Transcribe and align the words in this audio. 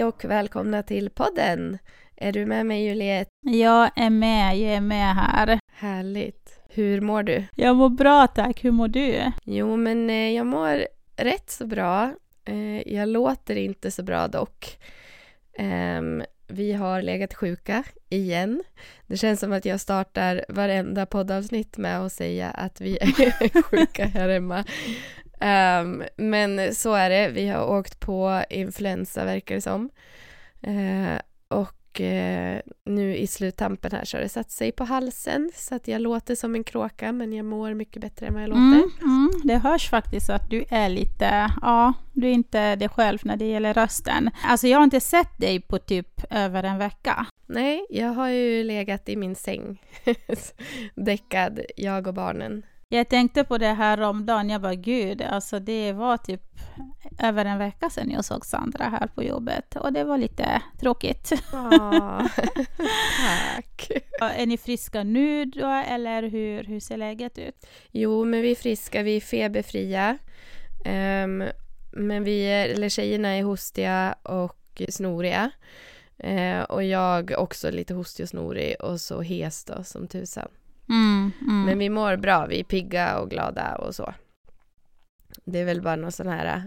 Hej 0.00 0.06
och 0.06 0.24
välkomna 0.24 0.82
till 0.82 1.10
podden! 1.10 1.78
Är 2.16 2.32
du 2.32 2.46
med 2.46 2.66
mig 2.66 2.84
Juliette? 2.84 3.30
Jag 3.40 3.90
är 3.96 4.10
med, 4.10 4.58
jag 4.58 4.72
är 4.72 4.80
med 4.80 5.14
här. 5.14 5.58
Härligt! 5.72 6.58
Hur 6.68 7.00
mår 7.00 7.22
du? 7.22 7.44
Jag 7.54 7.76
mår 7.76 7.88
bra 7.88 8.26
tack, 8.26 8.64
hur 8.64 8.70
mår 8.70 8.88
du? 8.88 9.32
Jo, 9.44 9.76
men 9.76 10.10
eh, 10.10 10.30
jag 10.30 10.46
mår 10.46 10.86
rätt 11.16 11.50
så 11.50 11.66
bra. 11.66 12.14
Eh, 12.44 12.92
jag 12.94 13.08
låter 13.08 13.56
inte 13.56 13.90
så 13.90 14.02
bra 14.02 14.28
dock. 14.28 14.78
Ehm, 15.58 16.22
vi 16.48 16.72
har 16.72 17.02
legat 17.02 17.34
sjuka 17.34 17.84
igen. 18.08 18.62
Det 19.06 19.16
känns 19.16 19.40
som 19.40 19.52
att 19.52 19.64
jag 19.64 19.80
startar 19.80 20.44
varenda 20.48 21.06
poddavsnitt 21.06 21.76
med 21.76 22.00
att 22.00 22.12
säga 22.12 22.50
att 22.50 22.80
vi 22.80 22.98
är 22.98 23.62
sjuka 23.70 24.04
här 24.04 24.28
hemma. 24.28 24.64
Um, 25.40 26.02
men 26.16 26.74
så 26.74 26.94
är 26.94 27.10
det. 27.10 27.28
Vi 27.28 27.48
har 27.48 27.66
åkt 27.66 28.00
på 28.00 28.42
influensa 28.50 29.24
verkar 29.24 29.54
det 29.54 29.60
som. 29.60 29.90
Uh, 30.66 31.18
och 31.48 32.00
uh, 32.00 32.58
nu 32.84 33.16
i 33.16 33.26
sluttampen 33.26 33.92
här 33.92 34.04
så 34.04 34.16
har 34.16 34.22
det 34.22 34.28
satt 34.28 34.50
sig 34.50 34.72
på 34.72 34.84
halsen 34.84 35.50
så 35.54 35.74
att 35.74 35.88
jag 35.88 36.00
låter 36.00 36.34
som 36.34 36.54
en 36.54 36.64
kråka 36.64 37.12
men 37.12 37.32
jag 37.32 37.44
mår 37.44 37.74
mycket 37.74 38.02
bättre 38.02 38.26
än 38.26 38.34
vad 38.34 38.42
jag 38.42 38.48
låter. 38.48 38.60
Mm, 38.60 38.90
mm, 39.02 39.30
det 39.44 39.56
hörs 39.56 39.90
faktiskt 39.90 40.30
att 40.30 40.50
du 40.50 40.64
är 40.70 40.88
lite, 40.88 41.52
ja, 41.62 41.92
du 42.12 42.26
är 42.26 42.32
inte 42.32 42.76
dig 42.76 42.88
själv 42.88 43.18
när 43.22 43.36
det 43.36 43.44
gäller 43.44 43.74
rösten. 43.74 44.30
Alltså 44.44 44.66
jag 44.66 44.78
har 44.78 44.84
inte 44.84 45.00
sett 45.00 45.38
dig 45.38 45.60
på 45.60 45.78
typ 45.78 46.24
över 46.30 46.62
en 46.62 46.78
vecka. 46.78 47.26
Nej, 47.46 47.86
jag 47.90 48.08
har 48.08 48.28
ju 48.28 48.64
legat 48.64 49.08
i 49.08 49.16
min 49.16 49.34
säng 49.34 49.82
däckad, 50.94 51.60
jag 51.76 52.06
och 52.06 52.14
barnen. 52.14 52.62
Jag 52.92 53.08
tänkte 53.08 53.44
på 53.44 53.58
det 53.58 53.72
här 53.72 54.00
om 54.00 54.26
dagen, 54.26 54.50
jag 54.50 54.60
bara 54.60 54.74
gud, 54.74 55.22
alltså 55.22 55.58
det 55.58 55.92
var 55.92 56.16
typ 56.16 56.42
över 57.18 57.44
en 57.44 57.58
vecka 57.58 57.90
sedan 57.90 58.10
jag 58.10 58.24
såg 58.24 58.46
Sandra 58.46 58.84
här 58.84 59.06
på 59.06 59.22
jobbet 59.22 59.76
och 59.76 59.92
det 59.92 60.04
var 60.04 60.18
lite 60.18 60.62
tråkigt. 60.80 61.32
Åh, 61.52 62.26
tack. 63.56 63.90
är 64.20 64.46
ni 64.46 64.58
friska 64.58 65.02
nu 65.02 65.44
då 65.44 65.66
eller 65.66 66.22
hur, 66.22 66.64
hur 66.64 66.80
ser 66.80 66.96
läget 66.96 67.38
ut? 67.38 67.66
Jo, 67.90 68.24
men 68.24 68.42
vi 68.42 68.50
är 68.50 68.54
friska, 68.54 69.02
vi 69.02 69.16
är 69.16 69.20
feberfria. 69.20 70.18
Um, 70.84 71.44
men 71.92 72.24
vi 72.24 72.42
är, 72.42 72.68
eller 72.68 72.88
tjejerna 72.88 73.28
är 73.28 73.42
hostiga 73.42 74.14
och 74.22 74.82
snoriga. 74.88 75.50
Uh, 76.24 76.60
och 76.60 76.84
jag 76.84 77.32
också 77.38 77.70
lite 77.70 77.94
hostig 77.94 78.22
och 78.22 78.28
snorig 78.28 78.76
och 78.80 79.00
så 79.00 79.22
hes 79.22 79.64
då 79.64 79.84
som 79.84 80.08
tusan. 80.08 80.48
Mm, 80.90 81.32
mm. 81.40 81.64
Men 81.64 81.78
vi 81.78 81.88
mår 81.88 82.16
bra, 82.16 82.46
vi 82.46 82.60
är 82.60 82.64
pigga 82.64 83.18
och 83.18 83.30
glada 83.30 83.76
och 83.76 83.94
så. 83.94 84.14
Det 85.44 85.58
är 85.58 85.64
väl 85.64 85.82
bara 85.82 85.96
någon 85.96 86.12
sån 86.12 86.28
här 86.28 86.56
äh, 86.56 86.62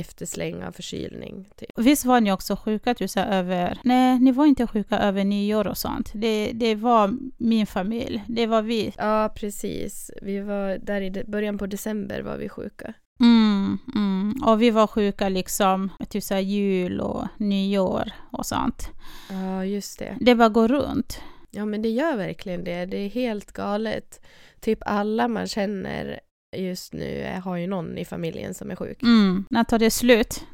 eftersläng 0.00 0.64
av 0.64 0.72
förkylning. 0.72 1.48
Typ. 1.56 1.70
Visst 1.76 2.04
var 2.04 2.20
ni 2.20 2.32
också 2.32 2.56
sjuka 2.56 2.94
du 2.94 3.08
sa, 3.08 3.20
över... 3.20 3.78
Nej, 3.84 4.18
ni 4.20 4.32
var 4.32 4.46
inte 4.46 4.66
sjuka 4.66 4.98
över 4.98 5.24
nyår 5.24 5.66
och 5.66 5.78
sånt. 5.78 6.10
Det, 6.14 6.52
det 6.54 6.74
var 6.74 7.16
min 7.38 7.66
familj, 7.66 8.24
det 8.28 8.46
var 8.46 8.62
vi. 8.62 8.94
Ja, 8.98 9.32
precis. 9.36 10.10
Vi 10.22 10.40
var 10.40 10.78
där 10.78 11.00
i 11.00 11.24
början 11.26 11.58
på 11.58 11.66
december 11.66 12.22
var 12.22 12.36
vi 12.36 12.48
sjuka. 12.48 12.94
Mm, 13.20 13.78
mm. 13.94 14.42
Och 14.46 14.62
vi 14.62 14.70
var 14.70 14.86
sjuka 14.86 15.28
liksom 15.28 15.90
typ 16.08 16.22
så 16.22 16.36
jul 16.36 17.00
och 17.00 17.26
nyår 17.36 18.12
och 18.30 18.46
sånt. 18.46 18.88
Ja, 19.30 19.64
just 19.64 19.98
det. 19.98 20.16
Det 20.20 20.34
bara 20.34 20.48
går 20.48 20.68
runt. 20.68 21.20
Ja, 21.50 21.64
men 21.64 21.82
det 21.82 21.88
gör 21.88 22.16
verkligen 22.16 22.64
det. 22.64 22.86
Det 22.86 22.96
är 22.96 23.08
helt 23.08 23.52
galet. 23.52 24.20
Typ 24.60 24.78
alla 24.80 25.28
man 25.28 25.46
känner 25.46 26.20
just 26.56 26.92
nu 26.92 27.40
har 27.44 27.56
ju 27.56 27.66
någon 27.66 27.98
i 27.98 28.04
familjen 28.04 28.54
som 28.54 28.70
är 28.70 28.76
sjuk. 28.76 29.02
Mm. 29.02 29.44
När 29.50 29.64
tar 29.64 29.78
det 29.78 29.90
slut? 29.90 30.44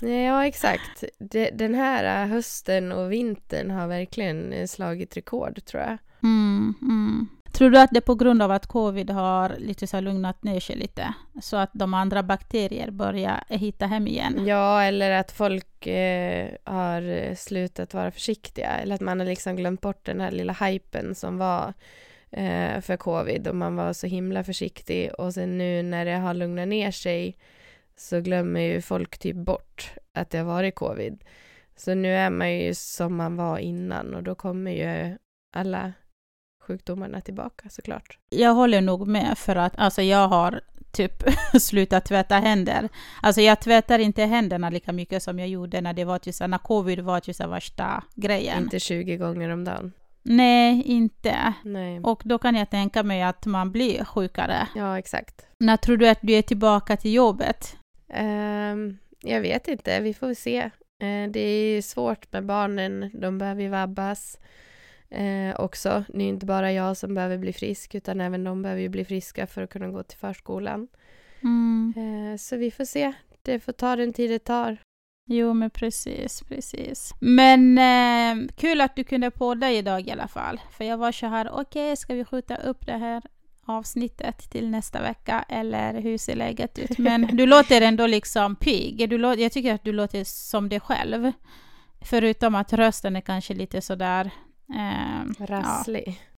ja, 0.00 0.46
exakt. 0.46 1.04
Det, 1.18 1.50
den 1.50 1.74
här 1.74 2.26
hösten 2.26 2.92
och 2.92 3.12
vintern 3.12 3.70
har 3.70 3.86
verkligen 3.86 4.68
slagit 4.68 5.16
rekord, 5.16 5.64
tror 5.64 5.82
jag. 5.82 5.98
Mm, 6.22 6.74
mm. 6.82 7.28
Tror 7.54 7.70
du 7.70 7.78
att 7.78 7.90
det 7.90 7.98
är 7.98 8.00
på 8.00 8.14
grund 8.14 8.42
av 8.42 8.50
att 8.50 8.66
covid 8.66 9.10
har 9.10 9.56
lite 9.58 9.86
så 9.86 10.00
lugnat 10.00 10.42
ner 10.42 10.60
sig 10.60 10.76
lite, 10.76 11.14
så 11.42 11.56
att 11.56 11.70
de 11.72 11.94
andra 11.94 12.22
bakterier 12.22 12.90
börjar 12.90 13.44
hitta 13.48 13.86
hem 13.86 14.06
igen? 14.06 14.46
Ja, 14.46 14.82
eller 14.82 15.10
att 15.10 15.32
folk 15.32 15.86
eh, 15.86 16.50
har 16.64 17.34
slutat 17.34 17.94
vara 17.94 18.10
försiktiga, 18.10 18.68
eller 18.68 18.94
att 18.94 19.00
man 19.00 19.20
har 19.20 19.26
liksom 19.26 19.56
glömt 19.56 19.80
bort 19.80 20.06
den 20.06 20.20
här 20.20 20.30
lilla 20.30 20.52
hypen 20.52 21.14
som 21.14 21.38
var 21.38 21.74
eh, 22.30 22.80
för 22.80 22.96
covid 22.96 23.48
och 23.48 23.56
man 23.56 23.76
var 23.76 23.92
så 23.92 24.06
himla 24.06 24.44
försiktig 24.44 25.10
och 25.18 25.34
sen 25.34 25.58
nu 25.58 25.82
när 25.82 26.04
det 26.04 26.16
har 26.16 26.34
lugnat 26.34 26.68
ner 26.68 26.90
sig 26.90 27.36
så 27.96 28.20
glömmer 28.20 28.60
ju 28.60 28.80
folk 28.80 29.18
typ 29.18 29.36
bort 29.36 29.92
att 30.12 30.30
det 30.30 30.38
har 30.38 30.44
varit 30.44 30.74
covid. 30.74 31.24
Så 31.76 31.94
nu 31.94 32.14
är 32.14 32.30
man 32.30 32.54
ju 32.54 32.74
som 32.74 33.16
man 33.16 33.36
var 33.36 33.58
innan 33.58 34.14
och 34.14 34.22
då 34.22 34.34
kommer 34.34 34.70
ju 34.70 35.18
alla 35.52 35.92
sjukdomarna 36.66 37.20
tillbaka 37.20 37.68
såklart. 37.70 38.18
Jag 38.30 38.54
håller 38.54 38.80
nog 38.80 39.08
med 39.08 39.38
för 39.38 39.56
att 39.56 39.78
alltså 39.78 40.02
jag 40.02 40.28
har 40.28 40.60
typ 40.92 41.22
slutat 41.60 42.04
tvätta 42.04 42.34
händer. 42.34 42.88
Alltså 43.22 43.40
jag 43.40 43.60
tvättar 43.60 43.98
inte 43.98 44.22
händerna 44.22 44.70
lika 44.70 44.92
mycket 44.92 45.22
som 45.22 45.38
jag 45.38 45.48
gjorde 45.48 45.80
när 45.80 45.92
det 45.92 46.04
var 46.04 46.18
typ 46.18 46.34
när 46.40 46.58
covid 46.58 47.00
var 47.00 47.20
typ 47.20 47.40
värsta 47.40 48.04
grejen. 48.14 48.62
Inte 48.62 48.80
20 48.80 49.16
gånger 49.16 49.48
om 49.48 49.64
dagen. 49.64 49.92
Nej, 50.22 50.82
inte. 50.82 51.52
Nej. 51.62 52.00
Och 52.00 52.22
då 52.24 52.38
kan 52.38 52.54
jag 52.54 52.70
tänka 52.70 53.02
mig 53.02 53.22
att 53.22 53.46
man 53.46 53.72
blir 53.72 54.04
sjukare. 54.04 54.68
Ja, 54.74 54.98
exakt. 54.98 55.46
När 55.58 55.76
tror 55.76 55.96
du 55.96 56.08
att 56.08 56.18
du 56.22 56.32
är 56.32 56.42
tillbaka 56.42 56.96
till 56.96 57.12
jobbet? 57.12 57.76
Um, 58.08 58.98
jag 59.20 59.40
vet 59.40 59.68
inte, 59.68 60.00
vi 60.00 60.14
får 60.14 60.34
se. 60.34 60.64
Uh, 61.02 61.30
det 61.30 61.40
är 61.40 61.82
svårt 61.82 62.32
med 62.32 62.46
barnen, 62.46 63.10
de 63.14 63.38
behöver 63.38 63.68
vabbas 63.68 64.38
eh, 65.14 65.60
också. 65.60 66.04
Det 66.08 66.22
är 66.22 66.28
inte 66.28 66.46
bara 66.46 66.72
jag 66.72 66.96
som 66.96 67.14
behöver 67.14 67.38
bli 67.38 67.52
frisk 67.52 67.94
utan 67.94 68.20
även 68.20 68.44
de 68.44 68.62
behöver 68.62 68.88
bli 68.88 69.04
friska 69.04 69.46
för 69.46 69.62
att 69.62 69.70
kunna 69.70 69.88
gå 69.88 70.02
till 70.02 70.18
förskolan. 70.18 70.88
Mm. 71.42 71.94
Eh, 71.96 72.36
så 72.36 72.56
vi 72.56 72.70
får 72.70 72.84
se. 72.84 73.12
Det 73.42 73.60
får 73.60 73.72
ta 73.72 73.96
den 73.96 74.12
tid 74.12 74.30
det 74.30 74.38
tar. 74.38 74.78
Jo, 75.26 75.54
men 75.54 75.70
precis, 75.70 76.42
precis. 76.42 77.14
Men 77.20 77.78
eh, 77.78 78.48
kul 78.56 78.80
att 78.80 78.96
du 78.96 79.04
kunde 79.04 79.30
podda 79.30 79.70
idag 79.70 80.08
i 80.08 80.10
alla 80.10 80.28
fall. 80.28 80.60
För 80.70 80.84
jag 80.84 80.96
var 80.96 81.12
så 81.12 81.26
här, 81.26 81.50
okej, 81.50 81.60
okay, 81.60 81.96
ska 81.96 82.14
vi 82.14 82.24
skjuta 82.24 82.56
upp 82.56 82.86
det 82.86 82.96
här 82.96 83.22
avsnittet 83.66 84.50
till 84.50 84.70
nästa 84.70 85.02
vecka 85.02 85.44
eller 85.48 86.00
hur 86.00 86.18
ser 86.18 86.36
läget 86.36 86.78
ut? 86.78 86.98
Men 86.98 87.26
du 87.36 87.46
låter 87.46 87.80
ändå 87.80 88.06
liksom 88.06 88.56
pigg. 88.56 89.10
Du 89.10 89.16
jag 89.16 89.52
tycker 89.52 89.74
att 89.74 89.84
du 89.84 89.92
låter 89.92 90.24
som 90.24 90.68
dig 90.68 90.80
själv. 90.80 91.32
Förutom 92.00 92.54
att 92.54 92.72
rösten 92.72 93.16
är 93.16 93.20
kanske 93.20 93.54
lite 93.54 93.80
sådär 93.80 94.30
Eh, 94.68 95.46
Rasslig. 95.46 96.04
Ja. 96.06 96.34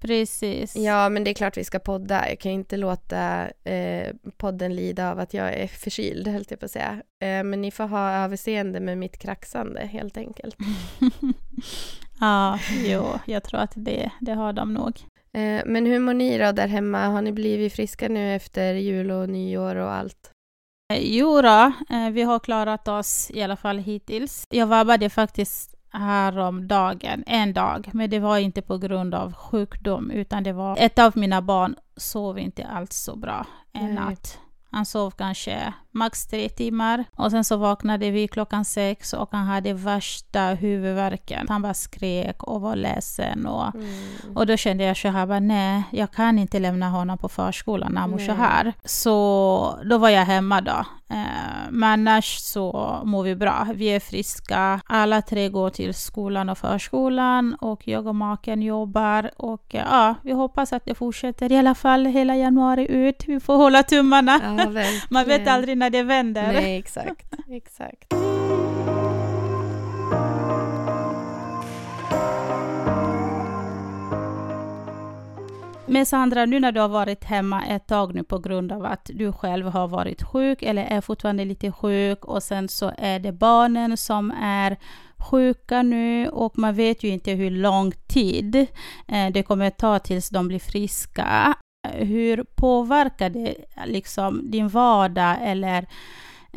Precis. 0.00 0.76
Ja, 0.76 1.08
men 1.08 1.24
det 1.24 1.30
är 1.30 1.34
klart 1.34 1.56
vi 1.56 1.64
ska 1.64 1.78
podda. 1.78 2.28
Jag 2.28 2.38
kan 2.38 2.52
inte 2.52 2.76
låta 2.76 3.48
eh, 3.48 4.14
podden 4.36 4.76
lida 4.76 5.10
av 5.10 5.18
att 5.18 5.34
jag 5.34 5.54
är 5.54 5.66
förkyld, 5.66 6.28
höll 6.28 6.44
jag 6.48 6.60
på 6.60 6.64
att 6.64 6.70
säga. 6.70 7.02
Eh, 7.22 7.44
men 7.44 7.62
ni 7.62 7.70
får 7.70 7.84
ha 7.84 8.12
överseende 8.12 8.80
med 8.80 8.98
mitt 8.98 9.18
kraxande, 9.18 9.80
helt 9.80 10.16
enkelt. 10.16 10.56
ja, 12.20 12.58
jo, 12.84 13.04
jag 13.26 13.44
tror 13.44 13.60
att 13.60 13.72
det, 13.76 14.10
det 14.20 14.32
har 14.32 14.52
de 14.52 14.74
nog. 14.74 15.00
Eh, 15.32 15.62
men 15.66 15.86
hur 15.86 15.98
mår 15.98 16.14
ni 16.14 16.38
då 16.38 16.52
där 16.52 16.68
hemma? 16.68 17.06
Har 17.06 17.22
ni 17.22 17.32
blivit 17.32 17.72
friska 17.72 18.08
nu 18.08 18.36
efter 18.36 18.74
jul 18.74 19.10
och 19.10 19.28
nyår 19.28 19.76
och 19.76 19.92
allt? 19.92 20.30
Eh, 20.92 21.00
jo 21.02 21.42
då, 21.42 21.72
eh, 21.90 22.10
vi 22.12 22.22
har 22.22 22.38
klarat 22.38 22.88
oss 22.88 23.30
i 23.34 23.42
alla 23.42 23.56
fall 23.56 23.78
hittills. 23.78 24.44
Jag 24.50 24.66
vabbade 24.66 25.10
faktiskt 25.10 25.75
häromdagen, 25.96 27.24
en 27.26 27.52
dag, 27.52 27.90
men 27.92 28.10
det 28.10 28.18
var 28.18 28.38
inte 28.38 28.62
på 28.62 28.78
grund 28.78 29.14
av 29.14 29.32
sjukdom, 29.32 30.10
utan 30.10 30.42
det 30.42 30.52
var 30.52 30.76
ett 30.78 30.98
av 30.98 31.12
mina 31.16 31.42
barn 31.42 31.76
sov 31.96 32.38
inte 32.38 32.66
alls 32.66 32.96
så 32.96 33.16
bra 33.16 33.46
en 33.72 33.94
natt. 33.94 34.38
Han 34.70 34.86
sov 34.86 35.10
kanske 35.10 35.74
max 35.96 36.26
tre 36.26 36.48
timmar 36.48 37.04
och 37.16 37.30
sen 37.30 37.44
så 37.44 37.56
vaknade 37.56 38.10
vi 38.10 38.28
klockan 38.28 38.64
sex 38.64 39.12
och 39.12 39.28
han 39.32 39.46
hade 39.46 39.72
värsta 39.72 40.40
huvudvärken. 40.40 41.46
Han 41.48 41.62
bara 41.62 41.74
skrek 41.74 42.42
och 42.42 42.60
var 42.60 42.76
ledsen 42.76 43.46
och, 43.46 43.74
mm. 43.74 44.36
och 44.36 44.46
då 44.46 44.56
kände 44.56 44.84
jag 44.84 44.96
så 44.96 45.08
här, 45.08 45.26
bara, 45.26 45.40
nej, 45.40 45.82
jag 45.90 46.10
kan 46.12 46.38
inte 46.38 46.58
lämna 46.58 46.88
honom 46.88 47.18
på 47.18 47.28
förskolan 47.28 47.92
när 47.92 48.00
han 48.00 48.10
mår 48.10 48.18
så 48.18 48.32
här. 48.32 48.72
Så 48.84 49.78
då 49.84 49.98
var 49.98 50.08
jag 50.08 50.24
hemma 50.24 50.60
då. 50.60 50.84
Eh, 51.08 51.70
men 51.70 52.08
annars 52.08 52.38
så 52.38 53.00
mår 53.04 53.22
vi 53.22 53.36
bra. 53.36 53.66
Vi 53.74 53.86
är 53.86 54.00
friska. 54.00 54.80
Alla 54.86 55.22
tre 55.22 55.48
går 55.48 55.70
till 55.70 55.94
skolan 55.94 56.48
och 56.48 56.58
förskolan 56.58 57.54
och 57.54 57.88
jag 57.88 58.06
och 58.06 58.14
maken 58.14 58.62
jobbar 58.62 59.30
och 59.36 59.64
ja, 59.68 60.14
vi 60.22 60.32
hoppas 60.32 60.72
att 60.72 60.84
det 60.84 60.94
fortsätter 60.94 61.52
i 61.52 61.58
alla 61.58 61.74
fall 61.74 62.06
hela 62.06 62.36
januari 62.36 62.86
ut. 62.90 63.24
Vi 63.26 63.40
får 63.40 63.56
hålla 63.56 63.82
tummarna. 63.82 64.40
Ja, 64.42 64.82
Man 65.08 65.24
vet 65.24 65.48
aldrig 65.48 65.78
när 65.78 65.85
det 65.90 66.02
vänder. 66.02 66.52
Nej, 66.52 66.78
exakt. 66.78 67.34
exakt. 67.50 68.14
Men 75.88 76.06
Sandra, 76.06 76.46
nu 76.46 76.60
när 76.60 76.72
du 76.72 76.80
har 76.80 76.88
varit 76.88 77.24
hemma 77.24 77.66
ett 77.66 77.86
tag 77.86 78.14
nu 78.14 78.22
på 78.22 78.38
grund 78.38 78.72
av 78.72 78.84
att 78.84 79.10
du 79.14 79.32
själv 79.32 79.66
har 79.66 79.88
varit 79.88 80.22
sjuk 80.22 80.62
eller 80.62 80.84
är 80.84 81.00
fortfarande 81.00 81.44
lite 81.44 81.72
sjuk 81.72 82.24
och 82.24 82.42
sen 82.42 82.68
så 82.68 82.92
är 82.98 83.18
det 83.18 83.32
barnen 83.32 83.96
som 83.96 84.30
är 84.42 84.76
sjuka 85.16 85.82
nu 85.82 86.28
och 86.28 86.58
man 86.58 86.74
vet 86.74 87.04
ju 87.04 87.08
inte 87.08 87.32
hur 87.32 87.50
lång 87.50 87.92
tid 87.92 88.56
eh, 89.08 89.32
det 89.32 89.42
kommer 89.42 89.70
ta 89.70 89.98
tills 89.98 90.28
de 90.28 90.48
blir 90.48 90.58
friska. 90.58 91.56
Hur 91.92 92.44
påverkar 92.54 93.30
det 93.30 93.54
liksom 93.86 94.50
din 94.50 94.68
vardag 94.68 95.36
eller 95.42 95.86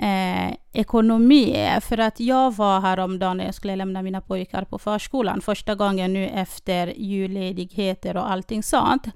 eh, 0.01 0.53
ekonomi. 0.73 1.69
För 1.81 1.97
att 1.97 2.19
jag 2.19 2.55
var 2.55 2.81
häromdagen 2.81 3.37
när 3.37 3.45
jag 3.45 3.53
skulle 3.53 3.75
lämna 3.75 4.01
mina 4.01 4.21
pojkar 4.21 4.63
på 4.63 4.79
förskolan, 4.79 5.41
första 5.41 5.75
gången 5.75 6.13
nu 6.13 6.27
efter 6.27 6.93
julledigheter 6.97 8.17
och 8.17 8.31
allting 8.31 8.63
sånt. 8.63 9.07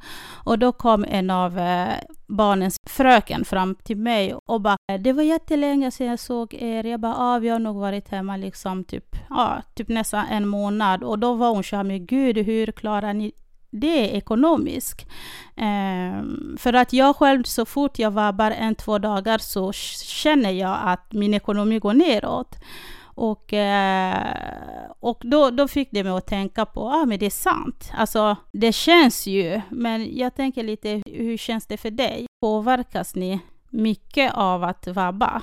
Och 0.44 0.60
då 0.60 0.71
kom 0.71 1.06
en 1.10 1.30
av 1.30 1.60
eh, 1.60 1.94
barnens 2.27 2.77
fröken 2.89 3.45
fram 3.45 3.75
till 3.75 3.98
mig 3.98 4.36
och 4.45 4.62
bara 4.62 4.77
”Det 5.00 5.13
var 5.13 5.24
jättelänge 5.24 5.92
sedan 5.92 6.07
jag 6.07 6.19
såg 6.19 6.54
er”. 6.54 6.83
Jag 6.83 7.00
bara 7.00 7.16
ah, 7.18 7.39
vi 7.39 7.50
har 7.50 7.59
nog 7.59 7.75
varit 7.75 8.09
hemma 8.09 8.38
liksom 8.38 8.83
typ, 8.83 9.16
ja, 9.30 9.62
typ 9.75 9.88
nästan 9.88 10.25
en 10.27 10.48
månad” 10.48 11.04
och 11.04 11.19
då 11.19 11.33
var 11.33 11.50
hon 11.50 11.63
så 11.63 11.75
här 11.75 11.83
”Men 11.83 12.06
gud, 12.06 12.38
hur 12.38 12.71
klarar 12.71 13.13
ni 13.13 13.31
det 13.73 13.99
är 13.99 14.17
ekonomiskt. 14.17 15.05
Um, 15.55 15.63
ehm, 15.65 16.57
för 16.59 16.73
att 16.73 16.93
jag 16.93 17.15
själv, 17.15 17.43
så 17.43 17.65
fort 17.65 17.99
jag 17.99 18.11
vabbar 18.11 18.51
en, 18.51 18.75
två 18.75 18.99
dagar 18.99 19.37
så 19.37 19.71
känner 20.05 20.51
jag 20.51 20.79
att 20.83 21.13
min 21.13 21.33
ekonomi 21.33 21.79
går 21.79 21.93
neråt. 21.93 22.55
Och, 23.15 23.53
eh, 23.53 24.91
och 24.99 25.21
då, 25.23 25.49
då 25.49 25.67
fick 25.67 25.89
det 25.91 26.03
mig 26.03 26.13
att 26.13 26.27
tänka 26.27 26.65
på, 26.65 26.81
ja 26.81 27.01
ah, 27.01 27.05
men 27.05 27.19
det 27.19 27.25
är 27.25 27.29
sant. 27.29 27.91
Alltså 27.93 28.35
det 28.51 28.71
känns 28.71 29.27
ju, 29.27 29.61
men 29.69 30.17
jag 30.17 30.35
tänker 30.35 30.63
lite, 30.63 31.01
hur 31.05 31.37
känns 31.37 31.67
det 31.67 31.77
för 31.77 31.91
dig? 31.91 32.25
Påverkas 32.41 33.15
ni 33.15 33.39
mycket 33.69 34.33
av 34.33 34.63
att 34.63 34.87
vabba? 34.87 35.41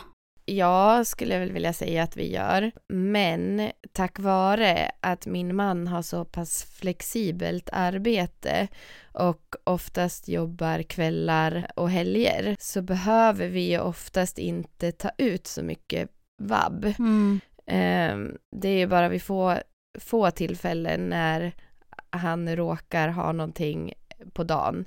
Ja, 0.50 1.04
skulle 1.04 1.34
jag 1.34 1.40
väl 1.40 1.52
vilja 1.52 1.72
säga 1.72 2.02
att 2.02 2.16
vi 2.16 2.32
gör. 2.32 2.72
Men 2.88 3.70
tack 3.92 4.18
vare 4.18 4.90
att 5.00 5.26
min 5.26 5.56
man 5.56 5.86
har 5.86 6.02
så 6.02 6.24
pass 6.24 6.64
flexibelt 6.64 7.70
arbete 7.72 8.68
och 9.12 9.54
oftast 9.64 10.28
jobbar 10.28 10.82
kvällar 10.82 11.70
och 11.76 11.90
helger 11.90 12.56
så 12.58 12.82
behöver 12.82 13.48
vi 13.48 13.78
oftast 13.78 14.38
inte 14.38 14.92
ta 14.92 15.10
ut 15.18 15.46
så 15.46 15.62
mycket 15.62 16.08
vab. 16.38 16.84
Mm. 16.98 17.40
Ehm, 17.66 18.36
det 18.56 18.68
är 18.68 18.86
bara 18.86 19.08
vid 19.08 19.22
få, 19.22 19.56
få 20.00 20.30
tillfällen 20.30 21.08
när 21.08 21.52
han 22.10 22.56
råkar 22.56 23.08
ha 23.08 23.32
någonting 23.32 23.92
på 24.32 24.44
dagen. 24.44 24.84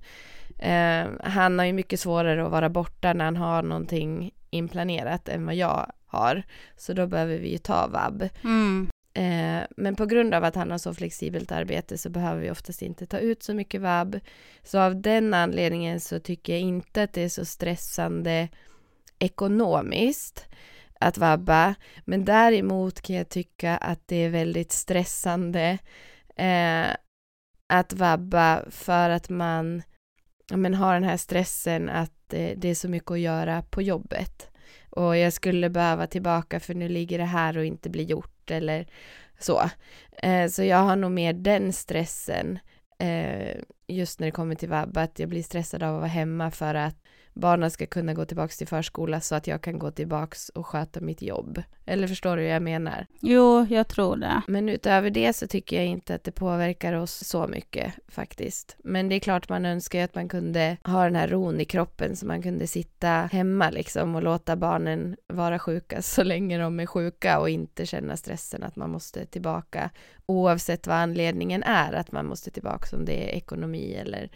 Ehm, 0.66 1.20
han 1.24 1.60
har 1.60 1.66
ju 1.66 1.74
mycket 1.74 2.00
svårare 2.00 2.46
att 2.46 2.52
vara 2.52 2.70
borta 2.70 3.14
när 3.14 3.26
han 3.26 3.38
har 3.38 3.64
någonting 3.64 4.32
inplanerat 4.50 5.30
än 5.30 5.46
vad 5.46 5.56
jag 5.56 5.92
har. 6.06 6.44
Så 6.78 6.94
då 6.94 7.08
behöver 7.08 7.38
vi 7.38 7.52
ju 7.52 7.58
ta 7.58 7.88
vab. 7.88 8.30
Mm. 8.44 8.90
Eh, 9.14 9.68
men 9.78 9.96
på 9.96 10.06
grund 10.06 10.34
av 10.34 10.44
att 10.44 10.56
han 10.56 10.72
har 10.72 10.78
så 10.78 10.94
flexibelt 10.94 11.52
arbete 11.52 11.98
så 11.98 12.10
behöver 12.10 12.42
vi 12.42 12.52
oftast 12.52 12.82
inte 12.82 13.06
ta 13.06 13.18
ut 13.18 13.44
så 13.44 13.54
mycket 13.54 13.82
vab. 13.82 14.20
Så 14.64 14.80
av 14.80 15.02
den 15.02 15.34
anledningen 15.34 16.00
så 16.00 16.20
tycker 16.20 16.54
jag 16.54 16.62
inte 16.62 17.04
att 17.04 17.14
det 17.14 17.22
är 17.22 17.30
så 17.30 17.46
stressande 17.46 18.50
ekonomiskt 19.20 20.46
att 21.00 21.18
vabba. 21.18 21.76
Men 22.06 22.26
däremot 22.26 23.02
kan 23.02 23.16
jag 23.16 23.30
tycka 23.30 23.78
att 23.78 24.08
det 24.08 24.16
är 24.16 24.30
väldigt 24.30 24.72
stressande 24.72 25.78
eh, 26.36 26.96
att 27.68 27.94
vabba 27.94 28.64
för 28.70 29.10
att 29.10 29.30
man 29.30 29.82
men 30.52 30.74
har 30.74 30.94
den 30.94 31.04
här 31.04 31.18
stressen 31.18 31.90
att 31.90 32.34
eh, 32.34 32.52
det 32.58 32.70
är 32.70 32.76
så 32.76 32.90
mycket 32.90 33.12
att 33.12 33.20
göra 33.20 33.62
på 33.62 33.82
jobbet 33.82 34.50
och 34.90 35.18
jag 35.18 35.34
skulle 35.34 35.70
behöva 35.70 36.08
tillbaka 36.08 36.60
för 36.60 36.74
nu 36.74 36.90
ligger 36.90 37.18
det 37.18 37.26
här 37.26 37.58
och 37.58 37.66
inte 37.66 37.90
blir 37.90 38.04
gjort 38.04 38.52
eller 38.52 38.88
så. 39.40 39.70
Eh, 40.24 40.50
så 40.50 40.64
jag 40.64 40.78
har 40.78 40.96
nog 40.96 41.12
mer 41.12 41.34
den 41.34 41.74
stressen 41.74 42.60
eh, 43.00 43.56
just 43.88 44.20
när 44.20 44.28
det 44.28 44.32
kommer 44.32 44.56
till 44.56 44.70
vab, 44.70 44.98
att 44.98 45.20
jag 45.20 45.30
blir 45.30 45.44
stressad 45.44 45.84
av 45.84 45.96
att 45.96 46.00
vara 46.00 46.10
hemma 46.10 46.52
för 46.52 46.76
att 46.76 47.03
barnen 47.34 47.72
ska 47.72 47.86
kunna 47.86 48.14
gå 48.14 48.26
tillbaka 48.26 48.54
till 48.58 48.68
förskola 48.68 49.22
så 49.22 49.36
att 49.36 49.48
jag 49.48 49.62
kan 49.62 49.80
gå 49.80 49.92
tillbaka 49.92 50.38
och 50.56 50.68
sköta 50.68 51.02
mitt 51.02 51.22
jobb. 51.22 51.64
Eller 51.86 52.08
förstår 52.08 52.38
du 52.38 52.42
hur 52.42 52.50
jag 52.50 52.62
menar? 52.62 53.08
Jo, 53.20 53.66
jag 53.70 53.88
tror 53.88 54.16
det. 54.16 54.42
Men 54.48 54.70
utöver 54.70 55.10
det 55.10 55.34
så 55.34 55.48
tycker 55.48 55.76
jag 55.76 55.86
inte 55.86 56.16
att 56.16 56.24
det 56.24 56.32
påverkar 56.32 56.94
oss 56.94 57.28
så 57.28 57.48
mycket 57.48 57.94
faktiskt. 58.08 58.76
Men 58.84 59.10
det 59.10 59.16
är 59.16 59.20
klart 59.20 59.50
man 59.50 59.66
önskar 59.66 60.00
ju 60.00 60.06
att 60.06 60.16
man 60.16 60.30
kunde 60.30 60.78
ha 60.84 61.04
den 61.04 61.16
här 61.16 61.28
ron 61.28 61.60
i 61.60 61.66
kroppen 61.66 62.16
så 62.16 62.26
man 62.26 62.42
kunde 62.42 62.68
sitta 62.68 63.10
hemma 63.10 63.70
liksom 63.70 64.16
och 64.16 64.24
låta 64.24 64.56
barnen 64.56 65.16
vara 65.28 65.60
sjuka 65.60 66.02
så 66.02 66.24
länge 66.24 66.58
de 66.58 66.80
är 66.80 66.86
sjuka 66.86 67.40
och 67.40 67.50
inte 67.50 67.86
känna 67.86 68.18
stressen 68.18 68.64
att 68.64 68.76
man 68.76 68.90
måste 68.90 69.26
tillbaka 69.26 69.90
oavsett 70.26 70.88
vad 70.88 70.98
anledningen 70.98 71.64
är 71.64 71.94
att 71.94 72.12
man 72.12 72.26
måste 72.26 72.52
tillbaka 72.52 72.96
om 72.96 73.06
det 73.06 73.30
är 73.30 73.38
ekonomi 73.38 73.94
eller 73.94 74.30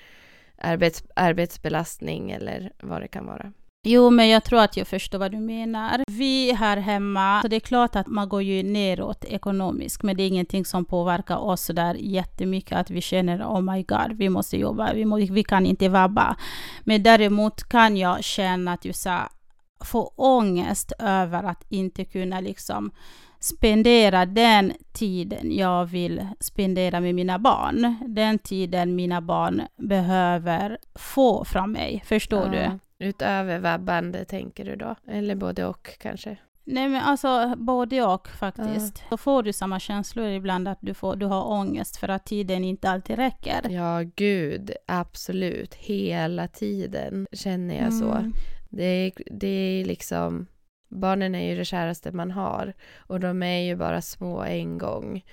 arbets, 0.57 1.03
arbetsbelastning 1.15 2.31
eller 2.31 2.71
vad 2.79 3.01
det 3.01 3.07
kan 3.07 3.25
vara. 3.25 3.51
Jo, 3.83 4.09
men 4.09 4.29
jag 4.29 4.43
tror 4.43 4.59
att 4.59 4.77
jag 4.77 4.87
förstår 4.87 5.19
vad 5.19 5.31
du 5.31 5.39
menar. 5.39 6.03
Vi 6.07 6.53
här 6.53 6.77
hemma, 6.77 7.41
så 7.41 7.47
det 7.47 7.55
är 7.55 7.59
klart 7.59 7.95
att 7.95 8.07
man 8.07 8.29
går 8.29 8.41
ju 8.41 8.63
neråt 8.63 9.25
ekonomiskt, 9.25 10.03
men 10.03 10.17
det 10.17 10.23
är 10.23 10.27
ingenting 10.27 10.65
som 10.65 10.85
påverkar 10.85 11.37
oss 11.37 11.61
så 11.61 11.73
där 11.73 11.95
jättemycket 11.95 12.77
att 12.77 12.89
vi 12.89 13.01
känner 13.01 13.43
oh 13.43 13.61
my 13.61 13.83
god, 13.83 14.17
vi 14.17 14.29
måste 14.29 14.57
jobba, 14.57 14.93
vi, 14.93 15.05
må, 15.05 15.15
vi 15.15 15.43
kan 15.43 15.65
inte 15.65 15.89
vabba. 15.89 16.35
Men 16.83 17.03
däremot 17.03 17.63
kan 17.63 17.97
jag 17.97 18.23
känna 18.23 18.73
att 18.73 18.85
jag 18.85 18.95
få 19.79 20.13
ångest 20.15 20.91
över 20.99 21.43
att 21.43 21.63
inte 21.69 22.05
kunna 22.05 22.39
liksom 22.39 22.91
spendera 23.39 24.25
den 24.25 24.73
tiden 24.91 25.55
jag 25.55 25.85
vill 25.85 26.27
spendera 26.39 26.99
med 26.99 27.15
mina 27.15 27.39
barn. 27.39 27.95
Den 28.07 28.39
tiden 28.39 28.95
mina 28.95 29.21
barn 29.21 29.61
behöver 29.75 30.77
få 30.95 31.45
från 31.45 31.71
mig. 31.71 32.03
Förstår 32.05 32.55
ja, 32.55 32.79
du? 32.99 33.05
Utöver 33.05 33.59
vabbande 33.59 34.25
tänker 34.25 34.65
du 34.65 34.75
då? 34.75 34.95
Eller 35.07 35.35
både 35.35 35.65
och 35.65 35.89
kanske? 35.99 36.37
Nej 36.69 36.89
men 36.89 37.01
alltså 37.01 37.53
både 37.57 38.03
och 38.03 38.27
faktiskt. 38.27 38.97
Ja. 38.97 39.05
Då 39.09 39.17
får 39.17 39.43
du 39.43 39.53
samma 39.53 39.79
känslor 39.79 40.27
ibland 40.27 40.67
att 40.67 40.77
du, 40.81 40.93
får, 40.93 41.15
du 41.15 41.25
har 41.25 41.51
ångest 41.51 41.97
för 41.97 42.09
att 42.09 42.25
tiden 42.25 42.63
inte 42.63 42.89
alltid 42.89 43.15
räcker. 43.15 43.69
Ja 43.69 44.01
gud, 44.15 44.71
absolut. 44.87 45.75
Hela 45.75 46.47
tiden 46.47 47.27
känner 47.31 47.75
jag 47.75 47.93
mm. 47.93 47.99
så. 47.99 48.31
Det, 48.69 49.11
det 49.31 49.47
är 49.47 49.85
liksom 49.85 50.47
Barnen 50.89 51.35
är 51.35 51.49
ju 51.49 51.55
det 51.55 51.65
käraste 51.65 52.11
man 52.11 52.31
har 52.31 52.73
och 52.97 53.19
de 53.19 53.43
är 53.43 53.59
ju 53.59 53.75
bara 53.75 54.01
små 54.01 54.43
en 54.43 54.77
gång. 54.77 55.23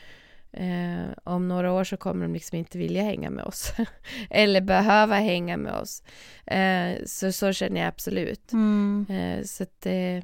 Eh, 0.56 1.06
om 1.24 1.48
några 1.48 1.72
år 1.72 1.84
så 1.84 1.96
kommer 1.96 2.22
de 2.22 2.32
liksom 2.32 2.58
inte 2.58 2.78
vilja 2.78 3.02
hänga 3.02 3.30
med 3.30 3.44
oss 3.44 3.72
eller 4.30 4.60
behöva 4.60 5.14
hänga 5.14 5.56
med 5.56 5.72
oss. 5.72 6.02
Eh, 6.46 7.04
så 7.06 7.32
så 7.32 7.52
känner 7.52 7.80
jag 7.80 7.88
absolut. 7.88 8.52
Mm. 8.52 9.06
Eh, 9.10 9.44
så 9.44 9.62
att 9.62 9.80
det, 9.80 10.22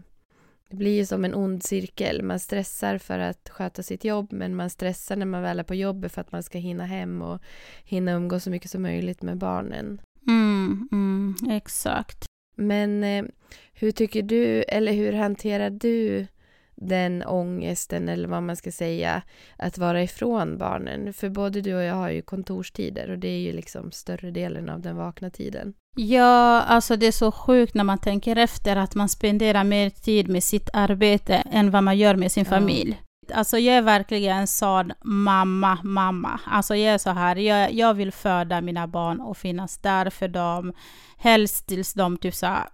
det 0.69 0.77
blir 0.77 0.97
ju 0.97 1.07
som 1.07 1.25
en 1.25 1.35
ond 1.35 1.63
cirkel. 1.63 2.23
Man 2.23 2.41
stressar 2.41 2.99
för 2.99 3.19
att 3.19 3.49
sköta 3.49 3.83
sitt 3.83 4.05
jobb 4.05 4.33
men 4.33 4.57
man 4.57 4.71
stressar 4.71 5.17
när 5.17 5.27
man 5.27 5.43
väl 5.43 5.59
är 5.59 5.65
på 5.65 5.75
jobbet 5.75 6.13
för 6.13 6.21
att 6.21 6.33
man 6.33 6.43
ska 6.43 6.59
hinna 6.59 6.87
hem 6.87 7.23
och 7.23 7.41
hinna 7.85 8.13
umgås 8.13 8.45
så 8.45 8.51
mycket 8.51 8.71
som 8.71 8.83
möjligt 8.83 9.23
med 9.23 9.39
barnen. 9.39 10.01
Mm, 10.29 10.89
mm, 10.93 11.35
exakt. 11.51 12.30
Men 12.61 13.05
eh, 13.05 13.25
hur 13.73 13.91
tycker 13.91 14.23
du, 14.23 14.63
eller 14.63 14.93
hur 14.93 15.13
hanterar 15.13 15.71
du 15.71 16.27
den 16.75 17.25
ångesten, 17.27 18.09
eller 18.09 18.29
vad 18.29 18.43
man 18.43 18.57
ska 18.57 18.73
säga, 18.73 19.23
att 19.57 19.79
vara 19.79 20.03
ifrån 20.03 20.59
barnen? 20.59 21.13
För 21.13 21.29
både 21.29 21.61
du 21.61 21.75
och 21.75 21.83
jag 21.83 21.95
har 21.95 22.11
ju 22.11 22.23
kontorstider 22.23 23.11
och 23.11 23.19
det 23.19 23.29
är 23.29 23.39
ju 23.39 23.53
liksom 23.53 23.93
större 23.93 24.31
delen 24.31 24.69
av 24.69 24.81
den 24.81 24.97
vakna 24.97 25.31
tiden. 25.31 25.75
Ja, 25.97 26.63
alltså 26.63 26.97
det 26.97 27.07
är 27.07 27.13
så 27.13 27.33
sjukt 27.33 27.75
när 27.75 27.85
man 27.85 27.99
tänker 27.99 28.37
efter 28.37 28.77
att 28.77 28.95
man 28.95 29.09
spenderar 29.09 29.65
mer 29.65 29.91
tid 29.91 30.29
med 30.29 30.43
sitt 30.43 30.71
arbete 30.73 31.35
än 31.35 31.71
vad 31.71 31.85
man 31.85 31.99
gör 31.99 32.17
med 32.17 32.33
sin 32.33 32.45
ja. 32.45 32.51
familj. 32.51 33.01
Alltså 33.35 33.59
jag 33.59 33.77
är 33.77 33.83
verkligen 33.83 34.37
en 34.37 34.47
sån 34.47 34.93
mamma, 35.05 35.79
mamma. 35.83 36.41
Alltså 36.47 36.77
jag 36.77 36.95
är 36.95 36.99
så 36.99 37.11
här, 37.11 37.37
jag, 37.37 37.73
jag 37.73 37.95
vill 37.95 38.13
föda 38.13 38.61
mina 38.61 38.87
barn 38.87 39.21
och 39.21 39.37
finnas 39.37 39.79
där 39.79 40.11
för 40.11 40.29
dem. 40.29 40.73
Helst 41.19 41.67
tills 41.67 41.95
de 41.95 42.17
typ 42.17 42.35
så 42.35 42.47
här, 42.47 42.69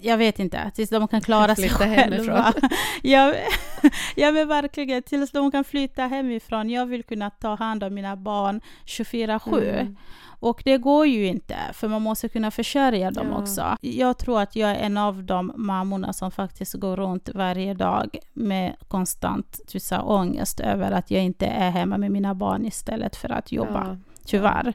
jag 0.00 0.18
vet 0.18 0.38
inte, 0.38 0.70
tills 0.74 0.90
de 0.90 1.08
kan 1.08 1.20
klara 1.20 1.56
sig 1.56 1.68
själva. 1.68 2.54
jag, 3.02 3.34
jag 4.16 4.32
vill 4.32 4.46
verkligen, 4.46 5.02
tills 5.02 5.30
de 5.30 5.50
kan 5.50 5.64
flytta 5.64 6.06
hemifrån. 6.06 6.70
Jag 6.70 6.86
vill 6.86 7.02
kunna 7.02 7.30
ta 7.30 7.54
hand 7.54 7.84
om 7.84 7.94
mina 7.94 8.16
barn 8.16 8.60
24-7. 8.86 9.80
Mm. 9.80 9.96
Och 10.44 10.62
det 10.64 10.78
går 10.78 11.06
ju 11.06 11.26
inte, 11.26 11.56
för 11.72 11.88
man 11.88 12.02
måste 12.02 12.28
kunna 12.28 12.50
försörja 12.50 13.10
dem 13.10 13.26
ja. 13.30 13.38
också. 13.38 13.76
Jag 13.80 14.18
tror 14.18 14.40
att 14.40 14.56
jag 14.56 14.70
är 14.70 14.74
en 14.74 14.96
av 14.96 15.24
de 15.24 15.52
mammorna 15.56 16.12
som 16.12 16.30
faktiskt 16.30 16.74
går 16.74 16.96
runt 16.96 17.28
varje 17.34 17.74
dag 17.74 18.18
med 18.32 18.76
konstant 18.88 19.60
tusa, 19.68 20.02
ångest 20.02 20.60
över 20.60 20.92
att 20.92 21.10
jag 21.10 21.22
inte 21.22 21.46
är 21.46 21.70
hemma 21.70 21.98
med 21.98 22.10
mina 22.10 22.34
barn 22.34 22.66
istället 22.66 23.16
för 23.16 23.32
att 23.32 23.52
jobba, 23.52 23.86
ja. 23.88 23.96
tyvärr. 24.24 24.74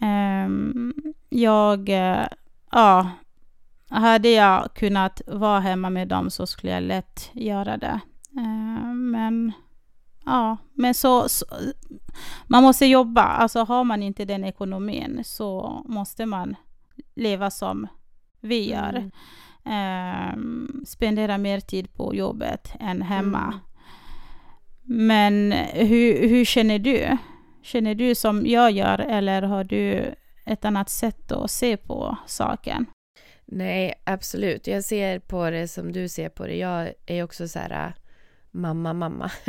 Ehm, 0.00 0.94
jag, 1.28 1.88
eh, 1.88 2.26
ja, 2.70 3.10
hade 3.88 4.28
jag 4.28 4.74
kunnat 4.74 5.20
vara 5.26 5.60
hemma 5.60 5.90
med 5.90 6.08
dem 6.08 6.30
så 6.30 6.46
skulle 6.46 6.72
jag 6.72 6.82
lätt 6.82 7.30
göra 7.32 7.76
det. 7.76 8.00
Ehm, 8.36 9.10
men 9.10 9.52
ja, 10.24 10.56
men 10.74 10.94
så, 10.94 11.28
så, 11.28 11.44
man 12.46 12.62
måste 12.62 12.86
jobba. 12.86 13.22
Alltså 13.22 13.64
har 13.64 13.84
man 13.84 14.02
inte 14.02 14.24
den 14.24 14.44
ekonomin 14.44 15.20
så 15.24 15.82
måste 15.88 16.26
man 16.26 16.56
leva 17.14 17.50
som 17.50 17.86
vi 18.40 18.70
gör. 18.70 18.94
Mm. 18.94 19.10
Ehm, 19.64 20.84
spendera 20.86 21.38
mer 21.38 21.60
tid 21.60 21.92
på 21.94 22.14
jobbet 22.14 22.74
än 22.80 23.02
hemma. 23.02 23.44
Mm. 23.44 23.58
Men 24.82 25.52
hur, 25.72 26.28
hur 26.28 26.44
känner 26.44 26.78
du? 26.78 27.16
Känner 27.62 27.94
du 27.94 28.14
som 28.14 28.46
jag 28.46 28.70
gör 28.70 28.98
eller 28.98 29.42
har 29.42 29.64
du 29.64 30.14
ett 30.46 30.64
annat 30.64 30.90
sätt 30.90 31.32
att 31.32 31.50
se 31.50 31.76
på 31.76 32.16
saken? 32.26 32.86
Nej, 33.50 33.94
absolut. 34.04 34.66
Jag 34.66 34.84
ser 34.84 35.18
på 35.18 35.50
det 35.50 35.68
som 35.68 35.92
du 35.92 36.08
ser 36.08 36.28
på 36.28 36.46
det. 36.46 36.56
Jag 36.56 36.92
är 37.06 37.22
också 37.22 37.48
så 37.48 37.58
här, 37.58 37.86
äh, 37.86 37.92
mamma, 38.50 38.92
mamma. 38.92 39.30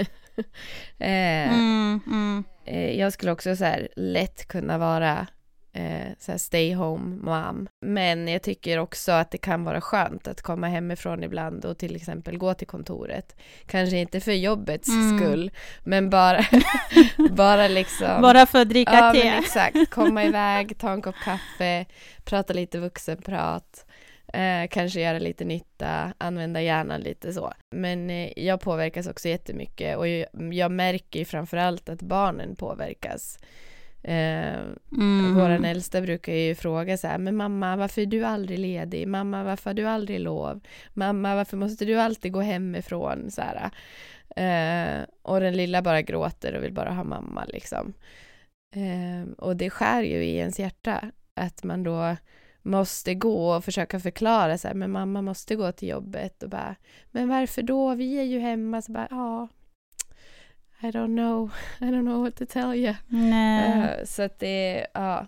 eh, 1.00 1.53
Mm, 1.53 2.00
mm. 2.08 2.44
eh, 2.65 2.91
jag 3.00 3.13
skulle 3.13 3.32
också 3.32 3.56
så 3.56 3.63
här 3.65 3.88
lätt 3.96 4.48
kunna 4.48 4.77
vara 4.77 5.27
eh, 5.74 6.08
så 6.20 6.32
här 6.32 6.38
stay 6.39 6.74
home 6.75 7.15
mom. 7.15 7.68
Men 7.86 8.27
jag 8.27 8.41
tycker 8.44 8.77
också 8.77 9.12
att 9.12 9.32
det 9.32 9.38
kan 9.38 9.63
vara 9.63 9.82
skönt 9.82 10.27
att 10.27 10.41
komma 10.41 10.68
hemifrån 10.68 11.24
ibland 11.24 11.65
och 11.65 11.77
till 11.77 11.96
exempel 11.96 12.38
gå 12.38 12.53
till 12.53 12.68
kontoret. 12.68 13.36
Kanske 13.65 13.98
inte 13.98 14.20
för 14.20 14.32
jobbets 14.32 14.89
Mm. 14.89 15.18
skull, 15.20 15.51
men 15.84 16.10
bara, 16.10 16.46
bara 17.32 17.68
liksom 17.68 18.22
Bara 18.22 18.46
för 18.46 18.62
att 18.62 18.70
dricka 18.70 18.94
Ja, 18.94 19.12
te. 19.13 19.27
exakt. 19.27 19.89
Komma 19.89 20.24
iväg, 20.24 20.77
ta 20.77 20.91
en 20.91 21.01
kopp 21.01 21.15
kaffe, 21.24 21.86
prata 22.24 22.53
lite 22.53 22.79
vuxenprat, 22.79 23.86
eh, 24.33 24.67
kanske 24.69 25.01
göra 25.01 25.19
lite 25.19 25.45
nytta, 25.45 26.13
använda 26.17 26.62
hjärnan 26.62 27.01
lite 27.01 27.33
så. 27.33 27.53
Men 27.71 28.09
eh, 28.09 28.31
jag 28.36 28.62
påverkas 28.62 29.07
också 29.07 29.27
jättemycket 29.27 29.98
och 29.98 30.07
jag, 30.07 30.53
jag 30.53 30.71
märker 30.71 31.19
ju 31.19 31.25
framförallt 31.25 31.89
att 31.89 32.01
barnen 32.01 32.55
påverkas. 32.55 33.39
Eh, 34.03 34.59
Mm. 34.91 35.36
Våran 35.36 35.65
äldsta 35.65 36.01
brukar 36.01 36.33
ju 36.33 36.55
fråga 36.55 36.98
så 36.98 37.07
här, 37.07 37.17
men 37.17 37.36
mamma 37.36 37.75
varför 37.75 38.01
är 38.01 38.05
du 38.05 38.25
aldrig 38.25 38.59
ledig? 38.59 39.07
Mamma 39.07 39.43
varför 39.43 39.69
har 39.69 39.75
du 39.75 39.86
aldrig 39.86 40.19
lov? 40.19 40.59
Mamma 40.93 41.36
varför 41.36 41.57
måste 41.57 41.86
du 41.86 41.95
alltid 42.00 42.31
gå 42.31 42.41
hemifrån? 42.41 43.31
Så 43.31 43.41
här. 43.41 43.69
Eh, 44.36 45.05
och 45.21 45.39
den 45.39 45.57
lilla 45.57 45.81
bara 45.81 46.01
gråter 46.01 46.55
och 46.55 46.63
vill 46.63 46.74
bara 46.74 46.91
ha 46.91 47.03
mamma 47.03 47.45
liksom. 47.45 47.93
Eh, 48.75 49.31
och 49.38 49.55
det 49.55 49.69
skär 49.69 50.03
ju 50.03 50.24
i 50.24 50.38
ens 50.38 50.59
hjärta 50.59 51.12
att 51.33 51.63
man 51.63 51.83
då 51.83 52.15
måste 52.62 53.16
gå 53.16 53.56
och 53.56 53.63
försöka 53.66 54.00
förklara 54.00 54.58
så 54.58 54.68
här, 54.68 54.75
men 54.75 54.92
mamma 54.92 55.22
måste 55.22 55.56
gå 55.56 55.72
till 55.72 55.88
jobbet 55.88 56.44
och 56.44 56.50
bara, 56.50 56.75
men 57.12 57.30
varför 57.30 57.62
då? 57.62 57.96
Vi 57.96 58.20
är 58.20 58.24
ju 58.24 58.39
hemma. 58.39 58.82
Så 58.82 58.92
bara, 58.92 59.08
ja, 59.10 59.48
I 60.82 60.86
don't 60.86 61.16
know, 61.18 61.51
I 61.80 61.84
don't 61.84 62.01
know 62.01 62.24
what 62.24 62.36
to 62.36 62.46
tell 62.46 62.75
you. 62.75 62.96
Eh, 63.34 64.06
så 64.06 64.22
att 64.24 64.39
det, 64.39 64.88
ja, 64.94 65.28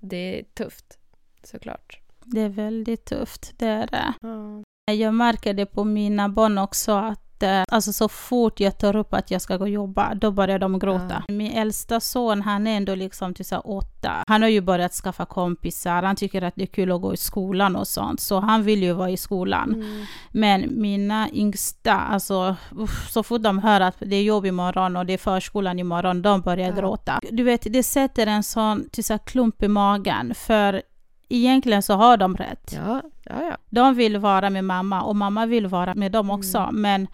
det 0.00 0.38
är 0.38 0.42
tufft 0.42 0.98
såklart. 1.42 2.00
det 2.24 2.40
är 2.40 2.48
väldigt 2.48 3.04
tufft. 3.04 3.52
Det 3.58 3.66
är 3.66 3.86
det. 3.86 4.14
Ja. 4.20 4.62
Jag 4.92 5.14
märker 5.14 5.54
det 5.54 5.66
på 5.66 5.84
mina 5.84 6.28
barn 6.28 6.58
också 6.58 6.92
att 6.92 7.23
eh, 7.42 7.62
alltså 7.68 7.92
så 7.92 8.08
fort 8.08 8.60
jag 8.60 8.78
tar 8.78 8.96
upp 8.96 9.14
att 9.14 9.30
jag 9.30 9.40
ska 9.42 9.56
gå 9.56 9.64
och 9.64 9.70
jobba, 9.70 10.14
då 10.14 10.30
börjar 10.30 10.58
de 10.58 10.78
gråta. 10.78 11.22
Min 11.28 11.52
äldsta 11.52 12.00
son, 12.00 12.42
han 12.42 12.66
är 12.66 12.76
ändå 12.76 12.94
liksom 12.94 13.34
till 13.34 13.44
så 13.44 13.54
här 13.54 13.70
åtta. 13.70 14.24
Han 14.26 14.42
har 14.42 14.48
ju 14.48 14.60
börjat 14.60 14.92
skaffa 14.92 15.24
kompisar, 15.26 16.02
han 16.02 16.16
tycker 16.16 16.42
att 16.42 16.54
det 16.56 16.62
är 16.62 16.66
kul 16.66 16.92
att 16.92 17.00
gå 17.00 17.14
i 17.14 17.16
skolan 17.16 17.76
och 17.76 17.88
sånt, 17.88 18.20
så 18.20 18.40
han 18.40 18.62
vill 18.62 18.82
ju 18.82 18.92
vara 18.92 19.10
i 19.10 19.16
skolan. 19.16 19.74
Mm. 19.74 20.04
Men 20.30 20.80
mina 20.80 21.28
yngsta, 21.32 21.94
alltså 21.94 22.56
uff, 22.76 23.10
så 23.10 23.22
fort 23.22 23.42
de 23.42 23.58
hör 23.58 23.80
att 23.80 23.96
det 23.98 24.16
är 24.16 24.22
jobb 24.22 24.46
imorgon 24.46 24.96
och 24.96 25.06
det 25.06 25.12
är 25.12 25.18
förskolan 25.18 25.78
imorgon, 25.78 26.22
de 26.22 26.40
börjar 26.40 26.68
Ja. 26.68 26.74
gråta. 26.74 27.20
Du 27.30 27.42
vet, 27.42 27.66
det 27.70 27.82
sätter 27.82 28.26
en 28.26 28.42
sån 28.42 28.88
till 28.92 29.04
så 29.04 29.12
här 29.12 29.18
klump 29.18 29.62
i 29.62 29.68
magen, 29.68 30.34
för 30.34 30.82
egentligen 31.28 31.82
så 31.82 31.94
har 31.94 32.16
de 32.16 32.36
rätt. 32.36 32.72
Ja, 32.86 33.02
ja, 33.24 33.42
ja. 33.42 33.56
De 33.70 33.94
vill 33.94 34.16
vara 34.18 34.50
med 34.50 34.64
mamma 34.64 35.02
och 35.02 35.16
mamma 35.16 35.46
vill 35.46 35.66
vara 35.66 35.94
med 35.94 36.12
dem 36.12 36.30
också, 36.30 36.58
Mm. 36.58 36.80
men 36.80 37.06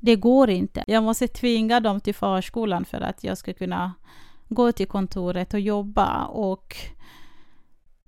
det 0.00 0.16
går 0.16 0.50
inte. 0.50 0.84
Jag 0.86 1.02
måste 1.02 1.28
tvinga 1.28 1.80
dem 1.80 2.00
till 2.00 2.14
förskolan 2.14 2.84
för 2.84 3.00
att 3.00 3.24
jag 3.24 3.38
ska 3.38 3.52
kunna 3.52 3.92
gå 4.48 4.72
till 4.72 4.86
kontoret 4.88 5.54
och 5.54 5.60
jobba 5.60 6.24
och 6.24 6.76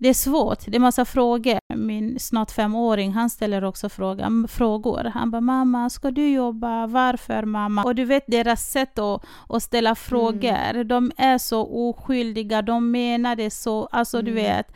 det 0.03 0.09
är 0.09 0.15
svårt, 0.15 0.59
det 0.67 0.77
är 0.77 0.81
massa 0.81 1.05
frågor. 1.05 1.59
Min 1.75 2.19
snart 2.21 2.51
femåring, 2.51 3.13
han 3.13 3.31
ställer 3.31 3.65
också 3.65 3.89
fråga, 3.89 4.31
frågor. 4.49 5.05
Han 5.15 5.31
bara, 5.31 5.41
mamma, 5.41 5.91
ska 5.91 6.11
du 6.11 6.31
jobba? 6.31 6.87
Varför 6.87 7.43
mamma? 7.45 7.85
Och 7.85 7.95
du 7.95 8.05
vet 8.05 8.25
deras 8.27 8.71
sätt 8.71 8.99
att, 8.99 9.25
att 9.49 9.63
ställa 9.63 9.95
frågor, 9.95 10.85
de 10.85 11.13
är 11.17 11.39
så 11.39 11.89
oskyldiga, 11.91 12.63
de 12.63 12.91
menar 12.91 13.37
det 13.37 13.51
så, 13.51 13.87
alltså 13.87 14.23
du 14.23 14.31
Mm. 14.31 14.43
vet. 14.45 14.73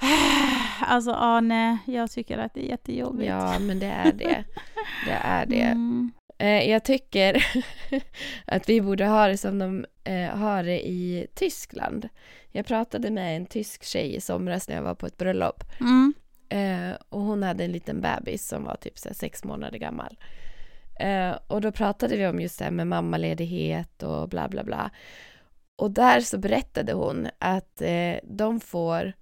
Alltså, 0.82 1.10
ja, 1.10 1.40
nej, 1.40 1.78
jag 1.86 2.10
tycker 2.10 2.38
att 2.38 2.54
det 2.54 2.66
är 2.66 2.68
jättejobbigt. 2.68 3.28
ja, 3.28 3.58
men 3.58 3.78
det 3.78 3.86
är 3.86 4.12
det. 4.12 4.44
Det 5.06 5.18
är 5.22 5.46
det. 5.46 5.62
Mm. 5.62 6.12
Eh, 6.40 6.70
jag 6.70 6.84
tycker 6.84 7.46
att 8.46 8.68
vi 8.68 8.80
borde 8.80 9.06
ha 9.06 9.26
det 9.26 9.36
som 9.36 9.58
de 9.58 9.86
eh, 10.04 10.36
har 10.36 10.62
det 10.62 10.88
i 10.88 11.26
Tyskland. 11.34 12.08
Jag 12.52 12.66
pratade 12.66 13.10
med 13.10 13.36
en 13.36 13.46
tysk 13.46 13.84
tjej 13.84 14.14
i 14.16 14.20
somras 14.20 14.68
när 14.68 14.76
jag 14.76 14.82
var 14.82 14.94
på 14.94 15.06
ett 15.06 15.16
bröllop. 15.16 15.64
Mm. 15.80 16.14
Eh, 16.48 16.96
och 17.08 17.20
hon 17.20 17.42
hade 17.42 17.64
en 17.64 17.72
liten 17.72 18.00
bebis 18.00 18.48
som 18.48 18.64
var 18.64 18.76
typ 18.76 18.98
sex 18.98 19.44
månader 19.44 19.78
gammal. 19.78 20.18
Och 21.46 21.60
då 21.60 21.72
pratade 21.72 22.16
vi 22.16 22.26
om 22.26 22.40
just 22.40 22.58
det 22.58 22.64
här 22.64 22.72
med 22.72 22.86
mammaledighet 22.86 24.02
och 24.02 24.28
bla 24.28 24.48
bla 24.48 24.64
bla. 24.64 24.90
Och 25.76 25.90
där 25.90 26.20
så 26.20 26.38
berättade 26.38 26.92
hon 26.92 27.28
att 27.38 27.82
de 28.22 28.60
får, 28.60 29.12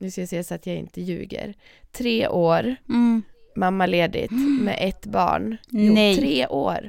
nu 0.00 0.10
ska 0.10 0.20
jag 0.20 0.28
se 0.28 0.44
så 0.44 0.54
att 0.54 0.66
jag 0.66 0.76
inte 0.76 1.00
ljuger, 1.00 1.54
tre 1.92 2.28
år 2.28 2.76
Mm. 2.88 3.22
mammaledigt 3.56 4.30
Mm. 4.32 4.56
med 4.64 4.78
ett 4.80 5.06
barn. 5.06 5.56
Jo, 5.68 5.92
Nej. 5.94 6.16
tre 6.16 6.46
år 6.46 6.88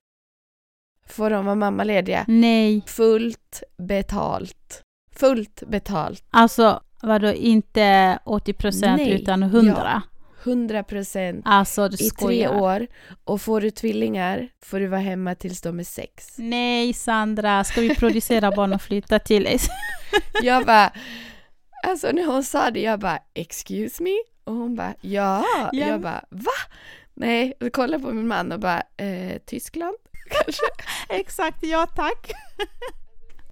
får 1.08 1.30
de 1.30 1.46
vara 1.46 1.56
mammalediga. 1.56 2.26
Nej, 2.28 2.82
Fullt 2.88 3.64
betalt. 3.78 4.84
Fullt 5.16 5.64
betalt. 5.68 6.24
alltså 6.30 6.82
vadå 7.02 7.34
inte 7.34 8.20
80 8.26 8.54
procent 8.54 9.02
utan 9.02 9.44
100? 9.44 10.02
100 10.44 10.84
procent 10.84 11.42
Alltså 11.46 11.90
i 12.00 12.10
tre 12.10 12.48
år. 12.48 12.88
Och 13.24 13.42
får 13.42 13.62
du 13.62 13.72
tvillingar 13.72 14.50
får 14.66 14.80
du 14.80 14.88
vara 14.88 15.00
hemma 15.02 15.36
tills 15.36 15.62
de 15.62 15.80
är 15.80 15.84
sex. 15.84 16.36
Nej 16.38 16.94
Sandra, 16.94 17.64
ska 17.64 17.82
vi 17.82 17.96
producera 17.96 18.52
barn 18.52 18.74
och 18.74 18.82
flytta 18.82 19.20
till 19.20 19.44
dig? 19.44 19.58
Jag 20.44 20.66
bara, 20.66 20.92
alltså 21.84 22.12
när 22.12 22.26
hon 22.26 22.44
sa 22.44 22.72
det, 22.72 22.82
jag 22.82 23.00
bara 23.00 23.20
excuse 23.34 24.04
me? 24.04 24.12
Och 24.44 24.54
hon 24.54 24.76
bara 24.76 24.94
ja. 25.02 25.46
Ja. 25.72 25.88
Jag 25.88 26.02
bara 26.02 26.24
va? 26.30 26.52
Nej, 27.14 27.54
jag 27.60 27.74
kollade 27.74 28.04
på 28.04 28.12
min 28.12 28.28
man 28.28 28.52
och 28.52 28.60
bara 28.60 28.84
eh, 28.98 29.38
Tyskland 29.46 29.96
kanske? 30.30 30.64
Exakt, 31.10 31.64
ja 31.64 31.86
tack. 31.96 32.32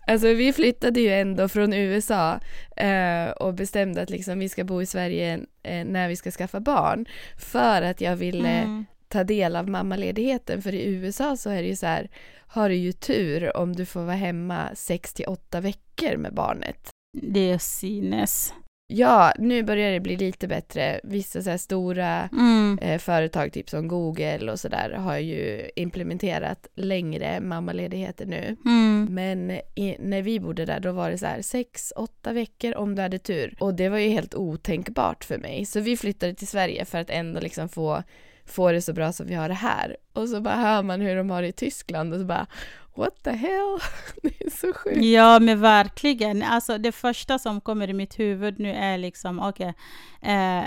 Alltså 0.08 0.28
vi 0.28 0.54
flyttade 0.54 1.02
ju 1.02 1.10
ändå 1.14 1.48
från 1.50 1.74
USA 1.74 2.40
eh, 2.78 3.30
och 3.30 3.54
bestämde 3.54 4.02
att 4.02 4.10
liksom 4.10 4.40
vi 4.40 4.50
ska 4.50 4.64
bo 4.64 4.82
i 4.82 4.86
Sverige 4.86 5.40
eh, 5.64 5.86
när 5.86 6.08
vi 6.10 6.16
ska 6.16 6.32
skaffa 6.32 6.60
barn. 6.60 7.06
För 7.38 7.82
att 7.82 8.02
jag 8.02 8.16
ville 8.16 8.50
Mm. 8.50 8.86
ta 9.08 9.24
del 9.24 9.56
av 9.56 9.70
mammaledigheten. 9.70 10.62
För 10.62 10.74
i 10.74 10.86
USA 10.86 11.38
så 11.38 11.50
är 11.50 11.62
det 11.62 11.68
ju 11.68 11.76
så 11.76 11.86
här, 11.86 12.10
har 12.48 12.70
du 12.70 12.76
ju 12.76 12.92
tur 12.92 13.58
om 13.58 13.76
du 13.76 13.86
får 13.86 14.02
vara 14.02 14.16
hemma 14.16 14.70
6 14.76 15.14
till 15.14 15.26
8 15.28 15.62
veckor 15.62 16.18
med 16.18 16.34
barnet. 16.34 16.90
Det 17.18 17.52
är 17.52 17.58
sinnes. 17.58 18.54
Ja, 18.92 19.34
nu 19.40 19.64
börjar 19.64 19.92
det 19.92 20.00
bli 20.00 20.18
lite 20.18 20.48
bättre. 20.48 21.00
Vissa 21.04 21.42
så 21.42 21.50
här 21.50 21.58
stora 21.58 22.30
Mm. 22.32 22.80
eh, 22.82 23.00
företag, 23.00 23.54
typ 23.54 23.70
som 23.70 23.88
Google 23.88 24.52
och 24.52 24.60
sådär, 24.60 24.90
har 24.92 25.18
ju 25.18 25.70
implementerat 25.76 26.68
längre 26.76 27.40
mammaledigheter 27.42 28.26
nu. 28.26 28.56
Mm. 28.66 29.08
Men 29.12 29.52
i, 29.76 29.96
när 30.00 30.22
vi 30.22 30.40
bodde 30.40 30.66
där 30.66 30.80
då 30.80 30.92
var 30.92 31.12
det 31.12 31.18
så 31.18 31.26
här 31.26 31.42
sex, 31.42 31.94
åtta 31.96 32.34
veckor 32.34 32.76
om 32.76 32.96
du 32.96 33.02
hade 33.02 33.20
tur. 33.20 33.56
Och 33.60 33.74
det 33.74 33.90
var 33.90 33.98
ju 33.98 34.10
helt 34.10 34.36
otänkbart 34.36 35.24
för 35.24 35.38
mig. 35.38 35.66
Så 35.66 35.80
vi 35.80 35.98
flyttade 35.98 36.34
till 36.34 36.48
Sverige 36.48 36.86
för 36.86 36.98
att 36.98 37.10
ändå 37.10 37.40
liksom 37.40 37.70
få, 37.70 38.04
få 38.52 38.72
det 38.72 38.82
så 38.82 38.94
bra 38.94 39.12
som 39.14 39.28
vi 39.28 39.34
har 39.36 39.48
det 39.48 39.56
här. 39.56 39.98
Och 40.14 40.30
så 40.30 40.42
bara 40.42 40.56
hör 40.56 40.84
man 40.84 41.02
hur 41.02 41.16
de 41.16 41.30
har 41.30 41.42
det 41.42 41.48
i 41.48 41.52
Tyskland 41.52 42.14
och 42.14 42.20
så 42.20 42.26
bara 42.26 42.48
what 42.96 43.24
the 43.24 43.32
hell? 43.32 43.80
Det 44.22 44.46
är 44.46 44.50
så 44.50 44.74
sjukt. 44.74 45.04
Ja, 45.04 45.40
men 45.40 45.62
verkligen. 45.62 46.44
Alltså 46.44 46.78
det 46.78 46.92
första 46.92 47.40
som 47.40 47.62
kommer 47.62 47.90
i 47.90 47.94
mitt 47.94 48.20
huvud 48.20 48.60
nu 48.60 48.72
är 48.72 48.98
liksom, 48.98 49.40
okej, 49.40 49.74
eh, 50.22 50.64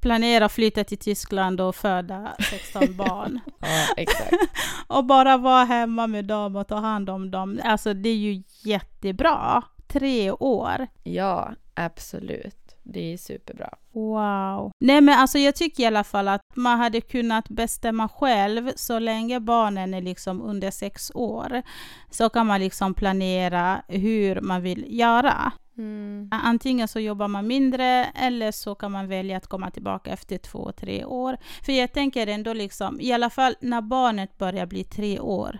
planera 0.00 0.44
att 0.44 0.52
flytta 0.52 0.84
till 0.84 0.98
Tyskland 0.98 1.60
och 1.60 1.76
föda 1.76 2.36
16 2.50 2.96
barn. 2.96 3.40
Ja, 3.60 3.94
exakt. 3.96 4.34
Och 4.86 5.04
bara 5.04 5.36
vara 5.36 5.64
hemma 5.64 6.06
med 6.06 6.24
dem 6.24 6.56
och 6.56 6.68
ta 6.68 6.76
hand 6.76 7.10
om 7.10 7.30
dem. 7.30 7.60
Alltså 7.64 7.94
det 7.94 8.08
är 8.08 8.16
ju 8.16 8.42
jättebra. 8.64 9.62
tre 9.86 10.30
år. 10.30 10.86
Ja, 11.02 11.52
absolut. 11.74 12.76
Det 12.82 13.12
är 13.12 13.16
superbra. 13.16 13.74
Wow. 13.94 14.72
Nej 14.80 15.00
men 15.00 15.18
alltså 15.18 15.38
jag 15.38 15.54
tycker 15.54 15.82
i 15.82 15.86
alla 15.86 16.04
fall 16.04 16.28
att 16.28 16.40
man 16.54 16.78
hade 16.78 17.00
kunnat 17.00 17.48
bestämma 17.48 18.08
själv 18.08 18.70
så 18.76 18.98
länge 18.98 19.40
barnen 19.40 19.94
är 19.94 20.02
liksom 20.02 20.42
under 20.42 20.70
sex 20.70 21.12
år. 21.14 21.62
Så 22.10 22.28
kan 22.28 22.46
man 22.46 22.60
liksom 22.60 22.94
planera 22.94 23.82
hur 23.88 24.40
man 24.40 24.62
vill 24.62 24.84
göra. 24.88 25.52
Mm. 25.78 26.28
Antingen 26.32 26.88
så 26.88 27.00
jobbar 27.00 27.28
man 27.28 27.46
mindre 27.46 28.04
eller 28.04 28.52
så 28.52 28.74
kan 28.74 28.92
man 28.92 29.08
välja 29.08 29.36
att 29.36 29.46
komma 29.46 29.70
tillbaka 29.70 30.10
efter 30.10 30.38
två, 30.38 30.72
tre 30.72 31.04
år. 31.04 31.36
För 31.62 31.72
jag 31.72 31.92
tänker 31.92 32.26
ändå 32.26 32.52
liksom, 32.52 33.00
i 33.00 33.12
alla 33.12 33.30
fall 33.30 33.54
när 33.60 33.80
barnet 33.80 34.38
börjar 34.38 34.66
bli 34.66 34.84
tre 34.84 35.20
år, 35.20 35.58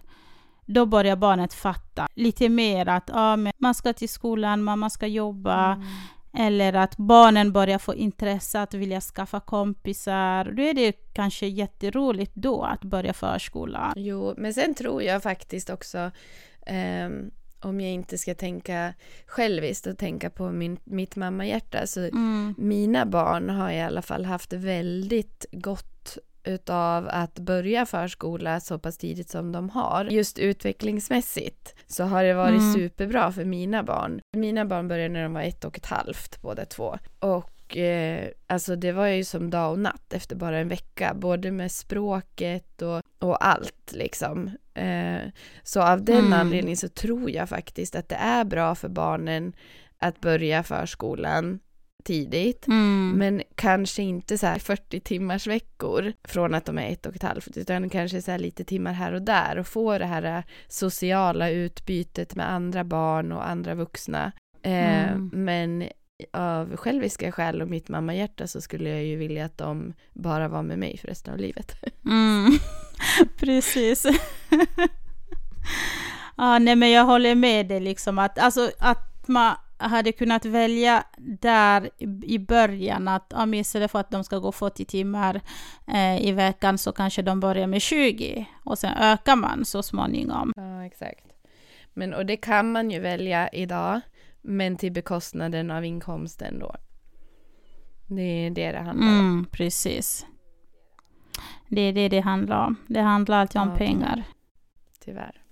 då 0.66 0.86
börjar 0.86 1.16
barnet 1.16 1.54
fatta 1.54 2.08
lite 2.14 2.48
mer 2.48 2.88
att 2.88 3.10
ah, 3.12 3.36
man 3.58 3.74
ska 3.74 3.92
till 3.92 4.08
skolan, 4.08 4.62
mamma 4.62 4.90
ska 4.90 5.06
jobba, 5.06 5.72
mm. 5.72 5.86
Eller 6.36 6.72
att 6.72 6.96
barnen 6.96 7.52
börjar 7.52 7.78
få 7.78 7.94
intresse 7.94 8.60
att 8.60 8.74
vilja 8.74 9.00
skaffa 9.00 9.40
kompisar. 9.40 10.44
Då 10.44 10.62
är 10.62 10.74
det 10.74 10.92
kanske 11.12 11.46
jätteroligt 11.46 12.32
då 12.34 12.62
att 12.62 12.84
börja 12.84 13.12
förskolan. 13.12 13.92
Jo, 13.96 14.34
men 14.36 14.54
sen 14.54 14.74
tror 14.74 15.02
jag 15.02 15.22
faktiskt 15.22 15.70
också 15.70 16.10
eh, 16.66 17.08
om 17.60 17.80
jag 17.80 17.90
inte 17.92 18.18
ska 18.18 18.34
tänka 18.34 18.94
själviskt 19.26 19.86
och 19.86 19.98
tänka 19.98 20.30
på 20.30 20.50
min, 20.50 20.78
mitt 20.84 21.16
mammahjärta 21.16 21.86
så 21.86 22.00
mm. 22.00 22.54
mina 22.58 23.06
barn 23.06 23.50
har 23.50 23.70
i 23.70 23.80
alla 23.80 24.02
fall 24.02 24.24
haft 24.24 24.52
väldigt 24.52 25.46
gott 25.52 25.93
utav 26.44 27.08
att 27.10 27.38
börja 27.38 27.86
förskola 27.86 28.60
så 28.60 28.78
pass 28.78 28.98
tidigt 28.98 29.30
som 29.30 29.52
de 29.52 29.70
har. 29.70 30.04
Just 30.04 30.38
utvecklingsmässigt 30.38 31.74
så 31.86 32.04
har 32.04 32.24
det 32.24 32.34
varit 32.34 32.60
mm. 32.60 32.74
superbra 32.74 33.32
för 33.32 33.44
mina 33.44 33.82
barn. 33.82 34.20
Mina 34.36 34.64
barn 34.64 34.88
började 34.88 35.12
när 35.12 35.22
de 35.22 35.32
var 35.32 35.42
ett 35.42 35.64
och 35.64 35.78
ett 35.78 35.86
halvt 35.86 36.42
båda 36.42 36.64
två. 36.64 36.98
Och 37.18 37.76
eh, 37.76 38.28
alltså 38.46 38.76
det 38.76 38.92
var 38.92 39.06
ju 39.06 39.24
som 39.24 39.50
dag 39.50 39.72
och 39.72 39.78
natt 39.78 40.12
efter 40.12 40.36
bara 40.36 40.58
en 40.58 40.68
vecka, 40.68 41.14
både 41.14 41.50
med 41.50 41.72
språket 41.72 42.82
och, 42.82 43.02
och 43.18 43.46
allt 43.46 43.92
liksom. 43.92 44.50
Eh, 44.74 45.22
så 45.62 45.82
av 45.82 46.04
den 46.04 46.18
mm. 46.18 46.32
anledningen 46.32 46.76
så 46.76 46.88
tror 46.88 47.30
jag 47.30 47.48
faktiskt 47.48 47.96
att 47.96 48.08
det 48.08 48.14
är 48.14 48.44
bra 48.44 48.74
för 48.74 48.88
barnen 48.88 49.52
att 49.98 50.20
börja 50.20 50.62
förskolan 50.62 51.60
tidigt, 52.04 52.66
mm. 52.66 53.14
men 53.18 53.42
kanske 53.54 54.02
inte 54.02 54.38
så 54.38 54.46
här 54.46 54.58
40 54.58 55.00
timmars 55.00 55.46
veckor 55.46 56.12
från 56.25 56.54
att 56.54 56.64
de 56.64 56.78
är 56.78 56.92
ett 56.92 57.06
och 57.06 57.16
ett 57.16 57.23
halvt, 57.23 57.56
utan 57.56 57.90
kanske 57.90 58.23
så 58.23 58.37
lite 58.37 58.64
timmar 58.64 58.92
här 58.92 59.12
och 59.12 59.23
där 59.23 59.58
och 59.58 59.66
få 59.66 59.99
det 59.99 60.06
här 60.06 60.44
sociala 60.68 61.50
utbytet 61.50 62.34
med 62.34 62.50
andra 62.50 62.84
barn 62.84 63.32
och 63.32 63.49
andra 63.49 63.75
vuxna. 63.75 64.32
Eh, 64.62 65.12
mm. 65.12 65.30
Men 65.32 65.88
av 66.32 66.76
själviska 66.76 67.32
skäl 67.32 67.62
och 67.62 67.68
mitt 67.68 67.88
mammahjärta 67.88 68.46
så 68.46 68.61
skulle 68.61 68.90
jag 68.90 69.04
ju 69.04 69.16
vilja 69.16 69.44
att 69.44 69.58
de 69.58 69.94
bara 70.12 70.49
var 70.49 70.62
med 70.62 70.78
mig 70.78 70.99
för 70.99 71.08
resten 71.08 71.34
av 71.34 71.40
livet. 71.40 71.76
Mm. 72.04 72.52
Precis. 73.37 74.06
ja, 76.37 76.58
nej 76.58 76.76
men 76.76 76.90
jag 76.90 77.04
håller 77.04 77.34
med 77.34 77.68
dig 77.68 77.80
liksom 77.80 78.18
att, 78.18 78.38
alltså 78.38 78.70
att 78.78 79.28
man 79.28 79.56
hade 79.76 80.12
kunnat 80.12 80.44
välja 80.44 81.04
där 81.40 81.90
i 82.24 82.38
början 82.38 83.08
att 83.08 83.26
ja, 83.30 83.54
istället 83.54 83.90
för 83.90 83.98
att 83.98 84.10
de 84.10 84.24
ska 84.24 84.38
gå 84.38 84.52
40 84.52 84.84
timmar 84.84 85.40
eh, 85.86 86.26
i 86.26 86.32
veckan 86.32 86.78
så 86.78 86.92
kanske 86.92 87.22
de 87.22 87.40
börjar 87.40 87.66
med 87.66 87.82
20 87.82 88.46
och 88.64 88.78
sen 88.78 88.94
ökar 88.96 89.36
man 89.36 89.64
så 89.64 89.82
småningom. 89.82 90.52
Ja, 90.56 90.84
exakt. 90.84 91.24
Men 91.94 92.14
och 92.14 92.26
det 92.26 92.36
kan 92.36 92.72
man 92.72 92.90
ju 92.90 93.00
välja 93.00 93.48
idag, 93.48 94.00
men 94.42 94.76
till 94.76 94.92
bekostnaden 94.92 95.70
av 95.70 95.84
inkomsten 95.84 96.58
då. 96.58 96.76
Det 98.06 98.46
är 98.46 98.50
det 98.50 98.72
det 98.72 98.78
handlar 98.78 99.08
om. 99.08 99.18
Mm, 99.18 99.46
precis. 99.50 100.26
Det 101.68 101.80
är 101.80 101.92
det 101.92 102.08
det 102.08 102.20
handlar 102.20 102.66
om. 102.66 102.76
Det 102.87 103.00
handlar 103.00 103.40
alltid 103.40 103.60
om 103.60 103.68
ja, 103.68 103.76
pengar. 103.76 104.24
Tyvärr. 105.04 105.43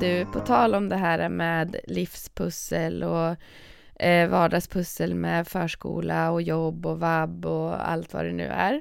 Du, 0.00 0.26
på 0.32 0.40
tal 0.40 0.74
om 0.74 0.88
det 0.88 0.96
här 0.96 1.28
med 1.28 1.76
livspussel 1.84 3.02
och 3.02 3.36
eh, 4.02 4.28
vardagspussel 4.28 5.14
med 5.14 5.48
förskola 5.48 6.30
och 6.30 6.42
jobb 6.42 6.86
och 6.86 7.00
vab 7.00 7.46
och 7.46 7.88
allt 7.88 8.14
vad 8.14 8.24
det 8.24 8.32
nu 8.32 8.44
är. 8.44 8.80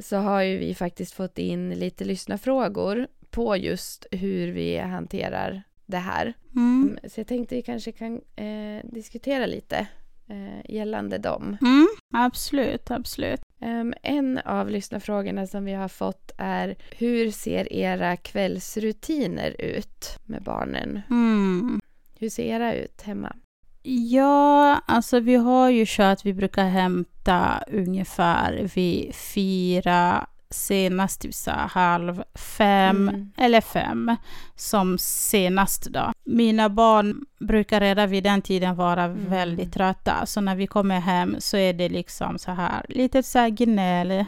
Så 0.00 0.16
har 0.16 0.42
ju 0.42 0.58
vi 0.58 0.74
faktiskt 0.74 1.14
fått 1.14 1.38
in 1.38 1.70
lite 1.70 2.04
lyssnarfrågor 2.04 3.06
på 3.30 3.56
just 3.56 4.06
hur 4.10 4.52
vi 4.52 4.78
hanterar 4.78 5.62
det 5.86 5.96
här. 5.96 6.34
Mm. 6.56 6.82
mm 6.82 7.10
så 7.10 7.20
jag 7.20 7.26
tänkte 7.26 7.54
vi 7.54 7.62
kanske 7.62 7.92
kan 7.92 8.20
eh, 8.36 8.84
diskutera 8.84 9.46
lite 9.46 9.86
eh, 10.28 10.74
gällande 10.74 11.18
dem. 11.18 11.56
Mm, 11.60 11.88
absolut, 12.14 12.90
absolut. 12.90 13.40
Um, 13.60 13.94
en 14.02 14.38
av 14.38 14.70
lyssnarfrågorna 14.70 15.46
som 15.46 15.64
vi 15.64 15.72
har 15.72 15.88
fått 15.88 16.32
är 16.36 16.76
hur 16.96 17.30
ser 17.30 17.72
era 17.72 18.16
kvällsrutiner 18.16 19.60
ut 19.60 20.18
med 20.24 20.42
barnen? 20.42 21.00
Mm. 21.10 21.80
Hur 22.18 22.28
ser 22.28 22.42
era 22.42 22.74
ut 22.74 23.02
hemma? 23.02 23.36
Ja, 23.82 24.80
alltså 24.86 25.20
vi 25.20 25.34
har 25.34 25.70
ju 25.70 25.84
kört, 25.86 26.24
vi 26.24 26.34
brukar 26.34 26.64
hämta 26.64 27.64
ungefär 27.68 28.70
vid 28.74 29.14
fyra 29.14 30.26
senast 30.50 31.20
typ 31.20 31.34
så 31.34 31.50
halv 31.50 32.22
fem 32.34 33.08
mm. 33.08 33.32
eller 33.36 33.60
fem 33.60 34.16
som 34.56 34.98
senast 34.98 35.84
då. 35.84 36.12
Mina 36.24 36.68
barn 36.68 37.24
brukar 37.40 37.80
redan 37.80 38.10
vid 38.10 38.24
den 38.24 38.42
tiden 38.42 38.76
vara 38.76 39.04
mm. 39.04 39.30
väldigt 39.30 39.72
trötta, 39.72 40.26
så 40.26 40.40
när 40.40 40.56
vi 40.56 40.66
kommer 40.66 41.00
hem 41.00 41.36
så 41.38 41.56
är 41.56 41.72
det 41.72 41.88
liksom 41.88 42.38
så 42.38 42.50
här 42.50 42.86
lite 42.88 43.22
så 43.22 43.38
här 43.38 43.48
gnäll. 43.48 44.24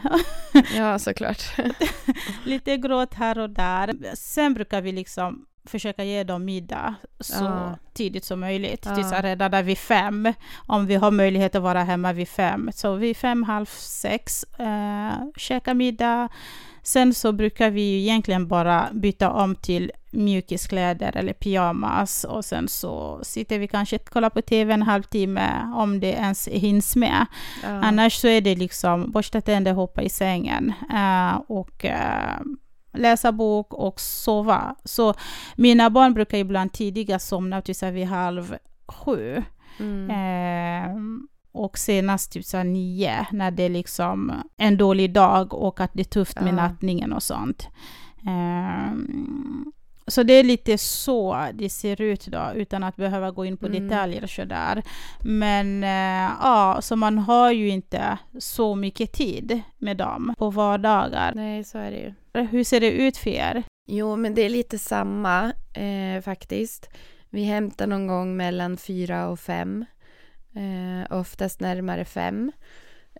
ja, 0.75 0.99
såklart. 0.99 1.43
lite 2.45 2.77
gråt 2.77 3.13
här 3.13 3.37
och 3.37 3.49
där. 3.49 3.95
Sen 4.15 4.53
brukar 4.53 4.81
vi 4.81 4.91
liksom 4.91 5.45
försöka 5.65 6.03
ge 6.03 6.23
dem 6.23 6.45
middag 6.45 6.95
så 7.19 7.45
ah. 7.47 7.77
tidigt 7.93 8.25
som 8.25 8.39
möjligt. 8.39 8.87
Ah. 8.87 8.95
Tills 8.95 9.11
redan 9.11 9.51
där 9.51 9.63
vid 9.63 9.77
fem, 9.77 10.33
om 10.67 10.85
vi 10.85 10.95
har 10.95 11.11
möjlighet 11.11 11.55
att 11.55 11.63
vara 11.63 11.83
hemma 11.83 12.13
vid 12.13 12.27
fem. 12.27 12.69
Så 12.73 12.95
vid 12.95 13.17
fem, 13.17 13.43
halv 13.43 13.65
sex, 13.65 14.43
eh, 14.43 15.13
käka 15.37 15.73
middag. 15.73 16.29
Sen 16.83 17.13
så 17.13 17.31
brukar 17.31 17.69
vi 17.69 18.01
egentligen 18.01 18.47
bara 18.47 18.89
byta 18.93 19.31
om 19.31 19.55
till 19.55 19.91
mjukiskläder 20.11 21.17
eller 21.17 21.33
pyjamas 21.33 22.23
och 22.23 22.45
sen 22.45 22.67
så 22.67 23.19
sitter 23.23 23.59
vi 23.59 23.67
kanske 23.67 23.95
och 23.95 24.09
kollar 24.09 24.29
på 24.29 24.41
TV 24.41 24.73
en 24.73 24.81
halvtimme 24.81 25.73
om 25.75 25.99
det 25.99 26.11
ens 26.11 26.47
hinns 26.47 26.95
med. 26.95 27.25
Ah. 27.63 27.67
Annars 27.67 28.13
så 28.13 28.27
är 28.27 28.41
det 28.41 28.55
liksom 28.55 29.11
borsta 29.11 29.41
tänder, 29.41 29.73
hoppa 29.73 30.01
i 30.01 30.09
sängen 30.09 30.73
uh, 30.93 31.41
och 31.47 31.85
uh, 31.85 32.41
läsa 32.93 33.31
bok 33.31 33.73
och 33.73 33.99
sova. 33.99 34.75
Så 34.83 35.13
mina 35.55 35.89
barn 35.89 36.13
brukar 36.13 36.37
ibland 36.37 36.73
tidigast 36.73 37.27
somna 37.27 37.61
tills 37.61 37.83
vid 37.83 38.07
halv 38.07 38.55
sju. 38.87 39.43
Mm. 39.79 40.09
Eh, 40.09 40.97
och 41.53 41.77
senast 41.77 42.31
typ 42.31 42.45
så 42.45 42.63
nio, 42.63 43.27
när 43.31 43.51
det 43.51 43.63
är 43.63 43.69
liksom 43.69 44.33
en 44.57 44.77
dålig 44.77 45.13
dag 45.13 45.53
och 45.53 45.79
att 45.79 45.91
det 45.93 46.01
är 46.01 46.03
tufft 46.03 46.41
med 46.41 46.53
ja. 46.53 46.55
nattningen 46.55 47.13
och 47.13 47.23
sånt. 47.23 47.67
Eh, 48.27 48.93
så 50.11 50.23
det 50.23 50.33
är 50.33 50.43
lite 50.43 50.77
så 50.77 51.47
det 51.53 51.69
ser 51.69 52.01
ut 52.01 52.25
då, 52.25 52.51
utan 52.55 52.83
att 52.83 52.95
behöva 52.95 53.31
gå 53.31 53.45
in 53.45 53.57
på 53.57 53.65
mm. 53.65 53.87
detaljer 53.87 54.27
sådär. 54.27 54.83
Men 55.19 55.83
äh, 55.83 56.31
ja, 56.41 56.77
så 56.81 56.95
man 56.95 57.17
har 57.17 57.51
ju 57.51 57.69
inte 57.69 58.17
så 58.39 58.75
mycket 58.75 59.11
tid 59.11 59.61
med 59.77 59.97
dem 59.97 60.33
på 60.37 60.49
vardagar. 60.49 61.31
Nej, 61.35 61.63
så 61.63 61.77
är 61.77 61.91
det 61.91 61.97
ju. 61.97 62.13
Hur 62.47 62.63
ser 62.63 62.79
det 62.79 62.91
ut 62.91 63.17
för 63.17 63.29
er? 63.29 63.63
Jo, 63.87 64.15
men 64.15 64.35
det 64.35 64.41
är 64.41 64.49
lite 64.49 64.77
samma 64.77 65.53
eh, 65.73 66.21
faktiskt. 66.21 66.89
Vi 67.29 67.43
hämtar 67.43 67.87
någon 67.87 68.07
gång 68.07 68.37
mellan 68.37 68.77
fyra 68.77 69.27
och 69.27 69.39
fem. 69.39 69.85
Eh, 70.55 71.17
oftast 71.19 71.59
närmare 71.59 72.05
fem. 72.05 72.51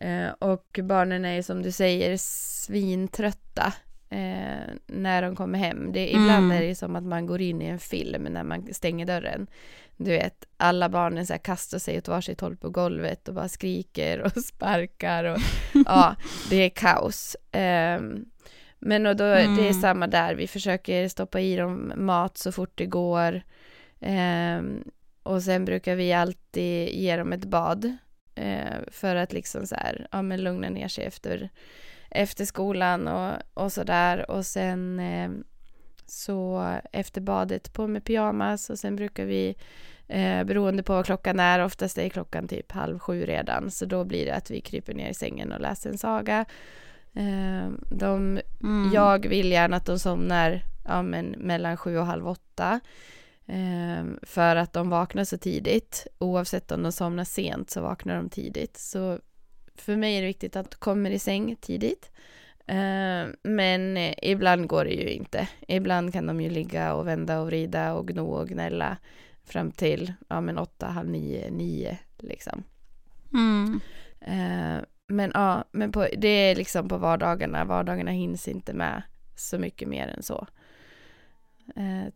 Eh, 0.01 0.29
och 0.39 0.79
barnen 0.83 1.25
är 1.25 1.41
som 1.41 1.61
du 1.61 1.71
säger 1.71 2.17
svintrötta 2.17 3.73
eh, 4.11 4.73
när 4.87 5.21
de 5.21 5.35
kommer 5.35 5.59
hem. 5.59 5.91
Det, 5.91 6.13
mm. 6.13 6.23
Ibland 6.23 6.53
är 6.53 6.61
det 6.61 6.75
som 6.75 6.95
att 6.95 7.03
man 7.03 7.25
går 7.25 7.41
in 7.41 7.61
i 7.61 7.65
en 7.65 7.79
film 7.79 8.23
när 8.23 8.43
man 8.43 8.73
stänger 8.73 9.05
dörren. 9.05 9.47
Du 9.97 10.11
vet, 10.11 10.45
alla 10.57 10.89
barnen 10.89 11.27
så 11.27 11.33
här 11.33 11.37
kastar 11.37 11.79
sig 11.79 11.97
åt 11.97 12.07
varsitt 12.07 12.41
håll 12.41 12.57
på 12.57 12.69
golvet 12.69 13.27
och 13.27 13.33
bara 13.33 13.49
skriker 13.49 14.21
och 14.21 14.31
sparkar 14.43 15.23
och 15.23 15.37
ja, 15.85 16.15
det 16.49 16.55
är 16.55 16.69
kaos. 16.69 17.35
Eh, 17.35 18.01
men 18.79 19.05
och 19.05 19.15
då, 19.15 19.23
mm. 19.23 19.55
det 19.55 19.61
är 19.61 19.69
mm. 19.69 19.81
samma 19.81 20.07
där, 20.07 20.35
vi 20.35 20.47
försöker 20.47 21.07
stoppa 21.07 21.39
i 21.39 21.55
dem 21.55 21.93
mat 21.95 22.37
så 22.37 22.51
fort 22.51 22.71
det 22.75 22.85
går. 22.85 23.41
Eh, 23.99 24.61
och 25.23 25.43
sen 25.43 25.65
brukar 25.65 25.95
vi 25.95 26.13
alltid 26.13 26.89
ge 26.89 27.17
dem 27.17 27.33
ett 27.33 27.45
bad. 27.45 27.97
Eh, 28.35 28.77
för 28.91 29.15
att 29.15 29.33
liksom 29.33 29.67
så 29.67 29.75
här, 29.75 30.07
ja 30.11 30.21
men 30.21 30.43
lugna 30.43 30.69
ner 30.69 30.87
sig 30.87 31.05
efter 31.05 31.49
efter 32.11 32.45
skolan 32.45 33.07
och, 33.07 33.37
och 33.53 33.71
sådär. 33.71 34.31
Och 34.31 34.45
sen 34.45 34.99
eh, 34.99 35.29
Så 36.05 36.65
efter 36.91 37.21
badet 37.21 37.73
på 37.73 37.87
med 37.87 38.03
pyjamas 38.03 38.69
och 38.69 38.79
sen 38.79 38.95
brukar 38.95 39.25
vi 39.25 39.55
eh, 40.07 40.43
beroende 40.43 40.83
på 40.83 40.93
vad 40.93 41.05
klockan 41.05 41.39
är, 41.39 41.63
oftast 41.63 41.97
är 41.97 42.09
klockan 42.09 42.47
typ 42.47 42.71
halv 42.71 42.99
sju 42.99 43.25
redan 43.25 43.71
så 43.71 43.85
då 43.85 44.03
blir 44.03 44.25
det 44.25 44.35
att 44.35 44.51
vi 44.51 44.61
kryper 44.61 44.93
ner 44.93 45.09
i 45.09 45.13
sängen 45.13 45.51
och 45.51 45.61
läser 45.61 45.89
en 45.89 45.97
saga. 45.97 46.45
Eh, 47.13 47.69
de, 47.89 48.41
mm. 48.63 48.91
Jag 48.93 49.27
vill 49.27 49.51
gärna 49.51 49.77
att 49.77 49.85
de 49.85 49.99
somnar 49.99 50.61
ja, 50.87 51.01
men 51.01 51.25
mellan 51.37 51.77
sju 51.77 51.97
och 51.97 52.05
halv 52.05 52.27
åtta 52.27 52.79
eh, 53.45 54.05
för 54.21 54.55
att 54.55 54.73
de 54.73 54.89
vaknar 54.89 55.23
så 55.23 55.37
tidigt 55.37 56.07
oavsett 56.19 56.71
om 56.71 56.83
de 56.83 56.91
somnar 56.91 57.23
sent 57.25 57.69
så 57.69 57.81
vaknar 57.81 58.15
de 58.15 58.29
tidigt 58.29 58.77
så 58.77 59.19
för 59.75 59.95
mig 59.95 60.17
är 60.17 60.21
det 60.21 60.27
viktigt 60.27 60.55
att 60.55 60.71
de 60.71 60.77
kommer 60.77 61.11
i 61.11 61.19
säng 61.19 61.55
tidigt. 61.55 62.11
Uh, 62.71 63.33
men 63.43 63.97
eh, 63.97 64.13
ibland 64.21 64.67
går 64.67 64.85
det 64.85 64.93
ju 64.93 65.09
inte. 65.09 65.47
Ibland 65.67 66.13
kan 66.13 66.27
de 66.27 66.41
ju 66.41 66.49
ligga 66.49 66.93
och 66.93 67.07
vända 67.07 67.39
och 67.39 67.47
vrida 67.47 67.93
och 67.93 68.07
gno 68.07 68.25
och 68.25 68.49
gnälla 68.49 68.97
fram 69.43 69.71
till 69.71 70.13
ja, 70.29 70.41
men 70.41 70.57
åtta, 70.57 70.87
halv 70.87 71.09
nio, 71.09 71.51
nio 71.51 71.97
liksom. 72.17 72.63
Mm. 73.33 73.79
Uh, 74.27 74.83
men 75.07 75.31
ja, 75.33 75.63
men 75.71 75.91
på, 75.91 76.07
det 76.17 76.27
är 76.27 76.55
liksom 76.55 76.87
på 76.87 76.97
vardagarna. 76.97 77.65
Vardagarna 77.65 78.11
hinns 78.11 78.47
inte 78.47 78.73
med 78.73 79.03
så 79.35 79.59
mycket 79.59 79.87
mer 79.87 80.07
än 80.07 80.23
så. 80.23 80.47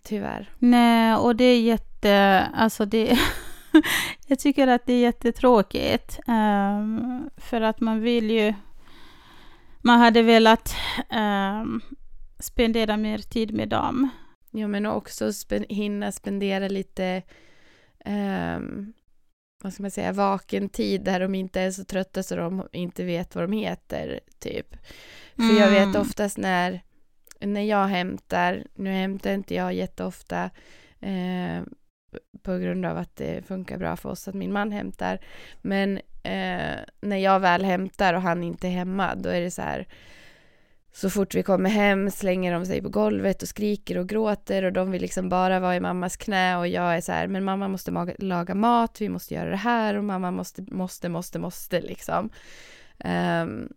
Tyvärr. 0.03 0.49
Nej, 0.59 1.15
och 1.15 1.35
det 1.35 1.43
är 1.43 1.61
jätte, 1.61 2.47
alltså 2.53 2.85
det 2.85 3.19
jag 4.27 4.39
tycker 4.39 4.67
att 4.67 4.85
det 4.85 4.93
är 4.93 5.01
jättetråkigt. 5.01 6.19
Um, 6.27 7.29
för 7.37 7.61
att 7.61 7.79
man 7.79 8.01
vill 8.01 8.31
ju... 8.31 8.53
Man 9.81 9.99
hade 9.99 10.21
velat 10.21 10.75
um, 11.11 11.81
spendera 12.39 12.97
mer 12.97 13.17
tid 13.17 13.53
med 13.53 13.69
dem. 13.69 14.09
Ja, 14.51 14.67
men 14.67 14.85
också 14.85 15.33
spen 15.33 15.65
hinna 15.69 16.11
spendera 16.11 16.67
lite 16.67 17.21
um, 18.05 18.93
vad 19.63 19.73
ska 19.73 19.83
man 19.83 19.91
säga, 19.91 20.11
vaken 20.11 20.69
tid 20.69 21.03
där 21.03 21.19
de 21.19 21.35
inte 21.35 21.61
är 21.61 21.71
så 21.71 21.85
trötta 21.85 22.23
så 22.23 22.35
de 22.35 22.67
inte 22.71 23.03
vet 23.03 23.35
vad 23.35 23.43
de 23.43 23.51
heter, 23.51 24.19
typ. 24.39 24.75
För 25.35 25.43
mm. 25.43 25.57
jag 25.57 25.69
vet 25.69 25.83
mm. 25.83 26.01
oftast 26.01 26.37
när, 26.37 26.81
när 27.39 27.61
jag 27.61 27.87
hämtar, 27.87 28.63
nu 28.73 28.89
hämtar 28.91 29.33
inte 29.33 29.55
jag 29.55 29.73
jätteofta, 29.73 30.49
eh, 30.99 31.61
på 32.41 32.57
grund 32.57 32.85
av 32.85 32.97
att 32.97 33.15
det 33.15 33.47
funkar 33.47 33.77
bra 33.77 33.95
för 33.95 34.09
oss 34.09 34.27
att 34.27 34.35
min 34.35 34.53
man 34.53 34.71
hämtar. 34.71 35.19
Men 35.61 35.97
eh, 36.23 36.79
när 37.01 37.17
jag 37.17 37.39
väl 37.39 37.65
hämtar 37.65 38.13
och 38.13 38.21
han 38.21 38.43
inte 38.43 38.67
är 38.67 38.71
hemma, 38.71 39.15
då 39.15 39.29
är 39.29 39.41
det 39.41 39.51
så 39.51 39.61
här 39.61 39.87
så 40.95 41.09
fort 41.09 41.35
vi 41.35 41.43
kommer 41.43 41.69
hem 41.69 42.11
slänger 42.11 42.53
de 42.53 42.65
sig 42.65 42.81
på 42.81 42.89
golvet 42.89 43.41
och 43.41 43.47
skriker 43.47 43.97
och 43.97 44.09
gråter 44.09 44.63
och 44.63 44.73
de 44.73 44.91
vill 44.91 45.01
liksom 45.01 45.29
bara 45.29 45.59
vara 45.59 45.75
i 45.75 45.79
mammas 45.79 46.17
knä 46.17 46.57
och 46.57 46.67
jag 46.67 46.95
är 46.95 47.01
så 47.01 47.11
här, 47.11 47.27
men 47.27 47.43
mamma 47.43 47.67
måste 47.67 48.15
laga 48.19 48.55
mat, 48.55 49.01
vi 49.01 49.09
måste 49.09 49.33
göra 49.33 49.49
det 49.49 49.55
här 49.55 49.95
och 49.95 50.03
mamma 50.03 50.31
måste, 50.31 50.61
måste, 50.67 51.09
måste, 51.09 51.39
måste 51.39 51.81
liksom. 51.81 52.29
Um, 53.43 53.69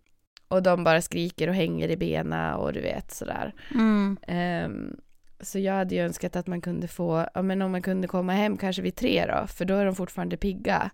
och 0.47 0.63
de 0.63 0.83
bara 0.83 1.01
skriker 1.01 1.47
och 1.47 1.55
hänger 1.55 1.89
i 1.89 1.97
benen 1.97 2.53
och 2.53 2.73
du 2.73 2.81
vet 2.81 3.11
sådär. 3.11 3.53
Mm. 3.71 4.17
Um, 4.27 4.97
så 5.41 5.59
jag 5.59 5.73
hade 5.73 5.95
ju 5.95 6.01
önskat 6.01 6.35
att 6.35 6.47
man 6.47 6.61
kunde 6.61 6.87
få, 6.87 7.25
ja 7.33 7.41
men 7.41 7.61
om 7.61 7.71
man 7.71 7.81
kunde 7.81 8.07
komma 8.07 8.33
hem 8.33 8.57
kanske 8.57 8.81
vid 8.81 8.95
tre 8.95 9.25
då, 9.25 9.47
för 9.47 9.65
då 9.65 9.75
är 9.75 9.85
de 9.85 9.95
fortfarande 9.95 10.37
pigga. 10.37 10.91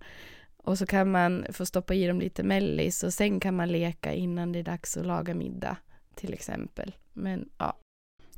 Och 0.57 0.77
så 0.77 0.85
kan 0.85 1.11
man 1.11 1.45
få 1.49 1.65
stoppa 1.65 1.93
i 1.93 2.07
dem 2.07 2.19
lite 2.19 2.43
mellis 2.43 3.03
och 3.03 3.13
sen 3.13 3.39
kan 3.39 3.55
man 3.55 3.71
leka 3.71 4.13
innan 4.13 4.51
det 4.51 4.59
är 4.59 4.63
dags 4.63 4.97
att 4.97 5.05
laga 5.05 5.33
middag 5.33 5.77
till 6.15 6.33
exempel. 6.33 6.95
Men 7.13 7.49
ja. 7.57 7.77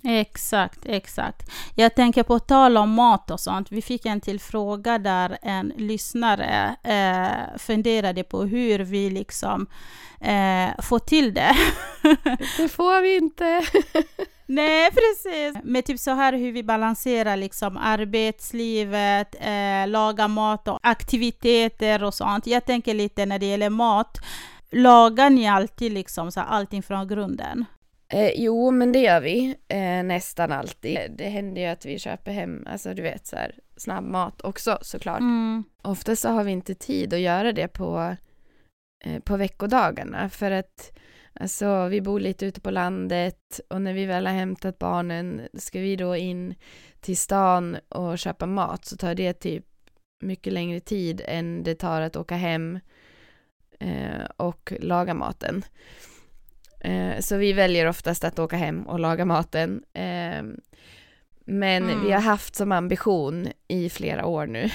Exakt, 0.04 0.86
exakt. 0.86 1.50
Jag 1.76 1.96
tänker 1.96 2.24
på 2.24 2.40
tal 2.40 2.78
om 2.78 2.90
mat 2.90 3.32
och 3.32 3.40
sånt. 3.40 3.72
Vi 3.72 3.82
fick 3.82 4.06
en 4.06 4.22
till 4.22 4.40
fråga 4.40 4.98
där 4.98 5.38
en 5.42 5.74
lyssnare 5.78 6.76
eh, 6.84 7.58
funderade 7.58 8.24
på 8.24 8.42
hur 8.44 8.80
vi 8.80 9.10
liksom 9.10 9.68
eh, 10.22 10.82
får 10.82 11.00
till 11.00 11.34
det. 11.34 11.56
det 12.58 12.70
får 12.70 13.02
vi 13.02 13.18
inte. 13.18 13.62
Nej, 14.46 14.92
precis. 14.92 15.64
Med 15.64 15.86
typ 15.86 16.00
så 16.00 16.12
här 16.12 16.34
hur 16.34 16.52
vi 16.52 16.64
balanserar 16.64 17.38
liksom 17.38 17.78
arbetslivet, 17.78 19.36
eh, 19.40 19.88
laga 19.88 20.28
mat 20.28 20.68
och 20.68 20.80
aktiviteter 20.84 22.04
och 22.04 22.14
sånt. 22.14 22.48
Jag 22.48 22.66
tänker 22.66 22.94
lite 22.94 23.26
när 23.26 23.40
det 23.40 23.46
gäller 23.46 23.70
mat. 23.70 24.18
Lagar 24.72 25.30
ni 25.30 25.48
alltid 25.48 25.92
liksom 25.92 26.32
så 26.32 26.40
allting 26.40 26.84
från 26.84 27.08
grunden? 27.08 27.66
Eh, 28.10 28.32
jo, 28.36 28.72
men 28.72 28.92
det 28.92 29.00
gör 29.00 29.22
vi 29.22 29.56
eh, 29.68 30.04
nästan 30.04 30.52
alltid. 30.52 31.00
Det 31.18 31.30
händer 31.30 31.62
ju 31.62 31.68
att 31.68 31.86
vi 31.86 32.00
köper 32.00 32.32
hem, 32.32 32.64
alltså 32.68 32.94
du 32.94 33.02
vet 33.02 33.28
så 33.28 33.36
här 33.36 33.56
snabbmat 33.76 34.42
också 34.42 34.78
såklart. 34.82 35.20
Mm. 35.20 35.64
Ofta 35.82 36.16
så 36.16 36.30
har 36.30 36.44
vi 36.44 36.52
inte 36.52 36.76
tid 36.76 37.14
att 37.14 37.20
göra 37.20 37.52
det 37.52 37.68
på, 37.68 38.16
eh, 39.06 39.20
på 39.20 39.38
veckodagarna 39.38 40.30
för 40.30 40.52
att 40.52 40.98
Alltså 41.40 41.88
vi 41.88 42.02
bor 42.02 42.20
lite 42.20 42.46
ute 42.46 42.62
på 42.62 42.72
landet 42.72 43.60
och 43.70 43.82
när 43.82 43.94
vi 43.94 44.06
väl 44.06 44.28
har 44.28 44.34
hämtat 44.34 44.80
barnen 44.80 45.42
ska 45.54 45.80
vi 45.80 45.96
då 45.96 46.16
in 46.16 46.56
till 47.00 47.18
stan 47.18 47.78
och 47.90 48.20
köpa 48.20 48.46
mat 48.46 48.86
så 48.86 48.98
tar 48.98 49.16
det 49.16 49.34
typ 49.34 49.66
mycket 50.22 50.54
längre 50.54 50.80
tid 50.80 51.22
än 51.26 51.64
det 51.64 51.76
tar 51.76 52.02
att 52.02 52.16
åka 52.16 52.36
hem 52.36 52.80
eh, 53.80 54.26
och 54.38 54.74
laga 54.80 55.14
maten. 55.14 55.64
Eh, 56.80 57.20
så 57.20 57.38
vi 57.38 57.54
väljer 57.54 57.88
oftast 57.88 58.24
att 58.24 58.40
åka 58.40 58.58
hem 58.58 58.88
och 58.88 59.00
laga 59.00 59.26
maten. 59.26 59.84
Eh, 59.94 60.44
men 61.50 61.84
mm. 61.84 62.04
vi 62.04 62.12
har 62.12 62.22
haft 62.22 62.56
som 62.56 62.72
ambition 62.72 63.48
i 63.68 63.90
flera 63.90 64.26
år 64.26 64.48
nu. 64.48 64.64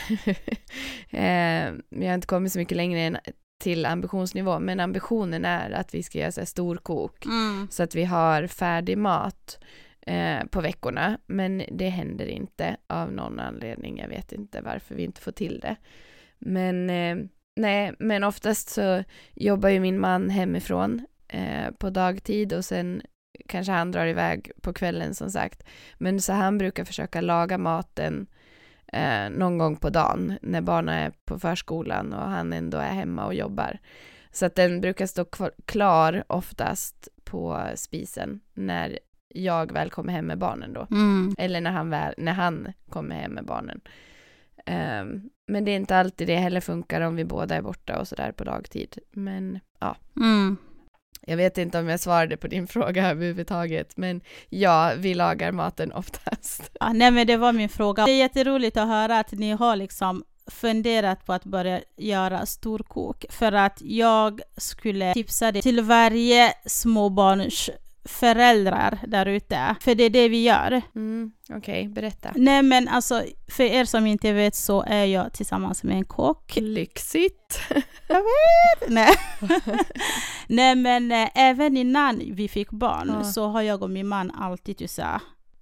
eh, 1.10 1.72
vi 1.90 2.06
har 2.06 2.14
inte 2.14 2.26
kommit 2.26 2.52
så 2.52 2.58
mycket 2.58 2.76
längre 2.76 3.00
än 3.00 3.18
till 3.62 3.86
ambitionsnivå, 3.86 4.58
men 4.58 4.80
ambitionen 4.80 5.44
är 5.44 5.70
att 5.70 5.94
vi 5.94 6.02
ska 6.02 6.18
göra 6.18 6.32
så 6.32 6.46
storkok 6.46 7.24
mm. 7.24 7.68
så 7.70 7.82
att 7.82 7.94
vi 7.94 8.04
har 8.04 8.46
färdig 8.46 8.98
mat 8.98 9.58
eh, 10.06 10.44
på 10.50 10.60
veckorna, 10.60 11.18
men 11.26 11.62
det 11.72 11.88
händer 11.88 12.26
inte 12.26 12.76
av 12.86 13.12
någon 13.12 13.40
anledning. 13.40 13.98
Jag 13.98 14.08
vet 14.08 14.32
inte 14.32 14.60
varför 14.60 14.94
vi 14.94 15.02
inte 15.02 15.20
får 15.20 15.32
till 15.32 15.60
det. 15.60 15.76
Men 16.38 16.90
eh, 16.90 17.16
nej, 17.56 17.94
men 17.98 18.24
oftast 18.24 18.68
så 18.68 19.04
jobbar 19.34 19.68
ju 19.68 19.80
min 19.80 20.00
man 20.00 20.30
hemifrån 20.30 21.06
eh, 21.32 21.70
på 21.78 21.90
dagtid 21.90 22.52
och 22.52 22.64
sen 22.64 23.02
kanske 23.48 23.72
han 23.72 23.92
drar 23.92 24.06
iväg 24.06 24.50
på 24.62 24.72
kvällen 24.72 25.14
som 25.14 25.30
sagt. 25.30 25.62
Men 25.98 26.20
så 26.20 26.32
han 26.32 26.58
brukar 26.58 26.84
försöka 26.84 27.20
laga 27.20 27.58
maten 27.58 28.26
eh, 28.92 29.30
någon 29.30 29.58
gång 29.58 29.76
på 29.76 29.90
dagen 29.90 30.38
när 30.42 30.60
barnen 30.60 30.94
är 30.94 31.12
på 31.24 31.38
förskolan 31.38 32.12
och 32.12 32.30
han 32.30 32.52
ändå 32.52 32.78
är 32.78 32.92
hemma 32.92 33.26
och 33.26 33.34
jobbar. 33.34 33.78
Så 34.30 34.46
att 34.46 34.54
den 34.54 34.80
brukar 34.80 35.06
stå 35.06 35.24
klar 35.64 36.24
oftast 36.26 37.08
på 37.24 37.60
spisen 37.74 38.40
när 38.54 38.98
jag 39.28 39.72
väl 39.72 39.90
kommer 39.90 40.12
hem 40.12 40.26
med 40.26 40.38
barnen 40.38 40.72
då. 40.72 40.86
Mm. 40.90 41.34
Eller 41.38 41.60
när 41.60 41.70
han, 41.70 41.90
väl, 41.90 42.14
när 42.18 42.32
han 42.32 42.72
kommer 42.88 43.16
hem 43.16 43.32
med 43.32 43.44
barnen. 43.44 43.80
Um, 44.66 45.30
men 45.46 45.64
det 45.64 45.70
är 45.70 45.76
inte 45.76 45.96
alltid 45.96 46.28
det 46.28 46.36
heller 46.36 46.60
funkar 46.60 47.00
om 47.00 47.16
vi 47.16 47.24
båda 47.24 47.54
är 47.54 47.62
borta 47.62 48.00
och 48.00 48.08
sådär 48.08 48.32
på 48.32 48.44
dagtid. 48.44 48.98
Men 49.10 49.60
ja. 49.78 49.96
Mm. 50.16 50.56
Jag 51.20 51.36
vet 51.36 51.58
inte 51.58 51.78
om 51.78 51.88
jag 51.88 52.00
svarade 52.00 52.36
på 52.36 52.46
din 52.46 52.66
fråga 52.68 53.10
överhuvudtaget, 53.10 53.96
men 53.96 54.20
ja, 54.48 54.92
vi 54.96 55.14
lagar 55.14 55.52
maten 55.52 55.92
oftast. 56.02 56.70
Ja, 56.80 56.92
nej, 56.92 57.10
men 57.10 57.26
det 57.26 57.36
var 57.36 57.52
min 57.52 57.68
fråga. 57.68 58.04
Det 58.04 58.12
är 58.12 58.18
jätteroligt 58.18 58.76
att 58.76 58.88
höra 58.88 59.18
att 59.18 59.32
ni 59.32 59.50
har 59.50 59.76
liksom 59.76 60.24
funderat 60.46 61.26
på 61.26 61.32
att 61.32 61.44
börja 61.44 61.80
göra 61.96 62.46
storkok, 62.46 63.24
för 63.30 63.52
att 63.52 63.78
jag 63.84 64.40
skulle 64.56 65.14
tipsa 65.14 65.52
dig 65.52 65.62
till 65.62 65.80
varje 65.80 66.52
småbarns 66.66 67.70
föräldrar 68.04 68.98
där 69.06 69.26
ute. 69.26 69.76
För 69.80 69.94
det 69.94 70.04
är 70.04 70.10
det 70.10 70.28
vi 70.28 70.42
gör. 70.42 70.82
Mm, 70.94 71.32
Okej, 71.42 71.58
okay, 71.58 71.88
berätta. 71.88 72.32
Nej 72.34 72.62
men 72.62 72.88
alltså, 72.88 73.22
för 73.48 73.64
er 73.64 73.84
som 73.84 74.06
inte 74.06 74.32
vet 74.32 74.54
så 74.54 74.82
är 74.86 75.04
jag 75.04 75.32
tillsammans 75.32 75.82
med 75.82 75.96
en 75.96 76.04
kock. 76.04 76.56
Lyxigt! 76.56 77.60
jag 78.08 78.16
vet! 78.16 78.88
Nej. 78.88 79.14
Nej 80.46 80.74
men 80.74 81.12
äh, 81.12 81.28
även 81.34 81.76
innan 81.76 82.22
vi 82.32 82.48
fick 82.48 82.70
barn 82.70 83.08
ja. 83.08 83.24
så 83.24 83.46
har 83.46 83.62
jag 83.62 83.82
och 83.82 83.90
min 83.90 84.08
man 84.08 84.30
alltid 84.30 84.90
så, 84.90 85.20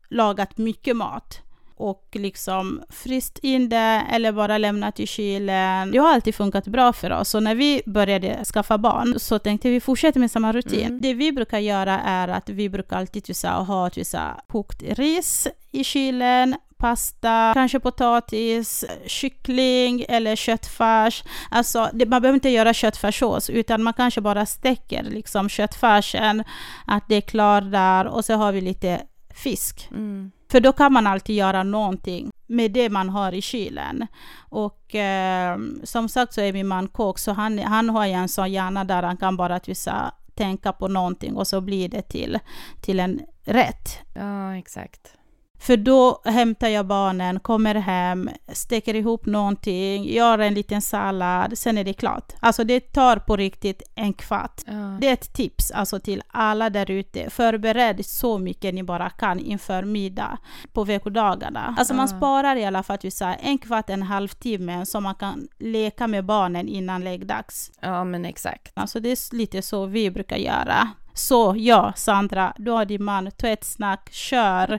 lagat 0.09 0.59
mycket 0.59 0.96
mat 0.96 1.42
och 1.81 2.09
liksom 2.12 2.83
fryst 2.90 3.38
in 3.43 3.69
det 3.69 4.03
eller 4.11 4.33
bara 4.33 4.59
lämnat 4.59 5.01
i 5.01 5.07
kylen. 5.07 5.90
Det 5.90 5.99
har 5.99 6.14
alltid 6.14 6.35
funkat 6.35 6.66
bra 6.66 6.93
för 6.93 7.11
oss. 7.11 7.29
Så 7.29 7.40
när 7.40 7.55
vi 7.55 7.83
började 7.87 8.45
skaffa 8.45 8.79
barn 8.79 9.14
så 9.19 9.38
tänkte 9.38 9.71
vi 9.71 9.81
fortsätta 9.81 10.19
med 10.19 10.31
samma 10.31 10.53
rutin. 10.53 10.87
Mm. 10.87 11.01
Det 11.01 11.14
vi 11.14 11.33
brukar 11.33 11.59
göra 11.59 12.01
är 12.01 12.29
att 12.29 12.49
vi 12.49 12.69
brukar 12.69 12.97
alltid 12.97 13.27
ha 13.66 14.40
kokt 14.49 14.83
ris 14.83 15.49
i 15.71 15.85
kylen, 15.85 16.57
pasta, 16.77 17.53
kanske 17.55 17.81
potatis, 17.81 18.85
kyckling 19.07 20.05
eller 20.09 20.37
köttfärs. 20.37 21.25
Alltså, 21.51 21.90
det, 21.93 22.07
man 22.07 22.23
behöver 22.23 22.37
inte 22.37 22.49
göra 22.49 22.75
köttfärssås, 22.75 23.51
utan 23.51 23.83
man 23.83 23.93
kanske 23.93 24.21
bara 24.21 24.47
stäcker 24.47 25.03
liksom 25.03 25.49
köttfärsen, 25.49 26.45
att 26.87 27.05
det 27.09 27.14
är 27.14 27.21
klar 27.21 27.61
där 27.61 28.07
och 28.07 28.25
så 28.25 28.35
har 28.35 28.53
vi 28.53 28.61
lite 28.61 29.01
fisk. 29.35 29.88
Mm 29.90 30.31
för 30.51 30.61
då 30.61 30.73
kan 30.73 30.93
man 30.93 31.07
alltid 31.07 31.37
göra 31.37 31.63
någonting 31.63 32.31
med 32.47 32.73
det 32.73 32.91
man 32.91 33.09
har 33.09 33.33
i 33.33 33.43
kylen. 33.43 34.07
Och 34.49 34.95
eh, 34.95 35.59
som 35.85 36.09
sagt 36.09 36.33
så 36.33 36.41
är 36.41 36.53
min 36.53 36.67
man 36.67 36.89
kock, 36.89 37.19
så 37.19 37.33
han, 37.33 37.59
han 37.59 37.91
har 37.91 38.07
ju 38.07 38.13
en 38.13 38.29
sån 38.29 38.53
hjärna 38.53 38.85
där 38.85 39.03
han 39.03 39.17
kan 39.17 39.37
bara 39.37 39.61
vissa, 39.67 40.15
tänka 40.35 40.73
på 40.73 40.89
någonting 40.89 41.37
och 41.37 41.47
så 41.47 41.61
blir 41.61 41.89
det 41.89 42.03
till, 42.03 42.39
till 42.81 43.01
en 43.01 43.21
rätt. 43.45 43.99
Ja, 44.15 44.57
exakt. 44.57 45.20
För 45.61 45.77
då 45.77 46.20
hämtar 46.25 46.68
jag 46.68 46.87
barnen, 46.87 47.40
kommer 47.40 47.75
hem, 47.75 48.31
steker 48.53 48.94
ihop 48.94 49.27
någonting, 49.27 50.05
gör 50.05 50.38
en 50.38 50.55
liten 50.55 50.83
sallad, 50.83 51.59
sen 51.59 51.79
är 51.79 51.85
det 51.85 51.92
klart. 51.92 52.33
Alltså 52.40 52.64
det 52.64 52.81
tar 52.92 53.16
på 53.16 53.37
riktigt 53.37 53.83
en 53.94 54.12
kvart. 54.12 54.61
Ja. 54.66 54.73
Det 55.01 55.09
är 55.09 55.12
ett 55.12 55.33
tips 55.33 55.70
alltså 55.70 56.01
till 56.01 56.23
alla 56.29 56.70
där 56.70 56.90
ute. 56.90 57.31
Förbered 57.31 58.07
så 58.07 58.38
mycket 58.38 58.75
ni 58.75 58.83
bara 58.83 59.11
kan 59.11 59.38
inför 59.38 59.83
middag 59.83 60.38
på 60.73 60.85
veckodagarna. 60.85 61.75
Alltså 61.79 61.94
man 61.94 62.09
Ja. 62.11 62.16
sparar 62.16 62.57
i 62.57 62.64
alla 62.64 62.83
fall 62.83 62.99
typ 62.99 63.12
så 63.12 63.35
en 63.40 63.59
kvart, 63.59 63.90
en 63.90 64.03
halvtimme 64.03 64.87
så 64.87 65.01
man 65.01 65.14
kan 65.14 65.49
leka 65.59 66.07
med 66.07 66.25
barnen 66.25 66.68
innan 66.68 67.05
läggdags. 67.05 67.70
ja, 67.81 68.05
men 68.05 68.25
exakt. 68.25 68.73
Alltså 68.75 69.01
det 69.01 69.09
är 69.11 69.35
lite 69.37 69.62
så 69.62 69.87
vi 69.87 70.11
brukar 70.11 70.37
göra. 70.37 70.88
Så 71.21 71.55
ja, 71.59 71.93
Sandra, 71.97 72.55
du 72.57 72.71
har 72.71 72.85
din 72.85 73.05
man, 73.05 73.31
ta 73.31 73.49
ett 73.49 73.65
snack, 73.65 74.09
kör. 74.13 74.79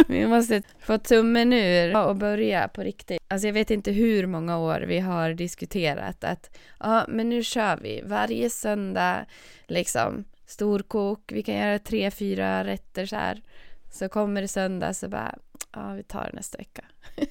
Vi 0.08 0.26
måste 0.26 0.62
få 0.80 0.98
tummen 0.98 1.52
ur 1.52 1.96
och 1.96 2.16
börja 2.16 2.68
på 2.68 2.82
riktigt. 2.82 3.22
Alltså 3.28 3.46
jag 3.46 3.54
vet 3.54 3.70
inte 3.70 3.92
hur 3.92 4.26
många 4.26 4.58
år 4.58 4.80
vi 4.80 4.98
har 4.98 5.30
diskuterat 5.34 6.24
att 6.24 6.56
ja, 6.80 7.04
men 7.08 7.28
nu 7.28 7.42
kör 7.42 7.76
vi 7.76 8.02
varje 8.04 8.50
söndag 8.50 9.26
liksom 9.66 10.24
storkok. 10.46 11.32
Vi 11.32 11.42
kan 11.42 11.54
göra 11.54 11.78
tre, 11.78 12.10
fyra 12.10 12.64
rätter 12.64 13.06
så 13.06 13.16
här. 13.16 13.42
Så 13.90 14.08
kommer 14.08 14.42
det 14.42 14.48
söndag 14.48 14.94
så 14.94 15.08
bara 15.08 15.34
ja, 15.72 15.92
vi 15.92 16.02
tar 16.02 16.24
det 16.24 16.36
nästa 16.36 16.58
vecka. 16.58 16.84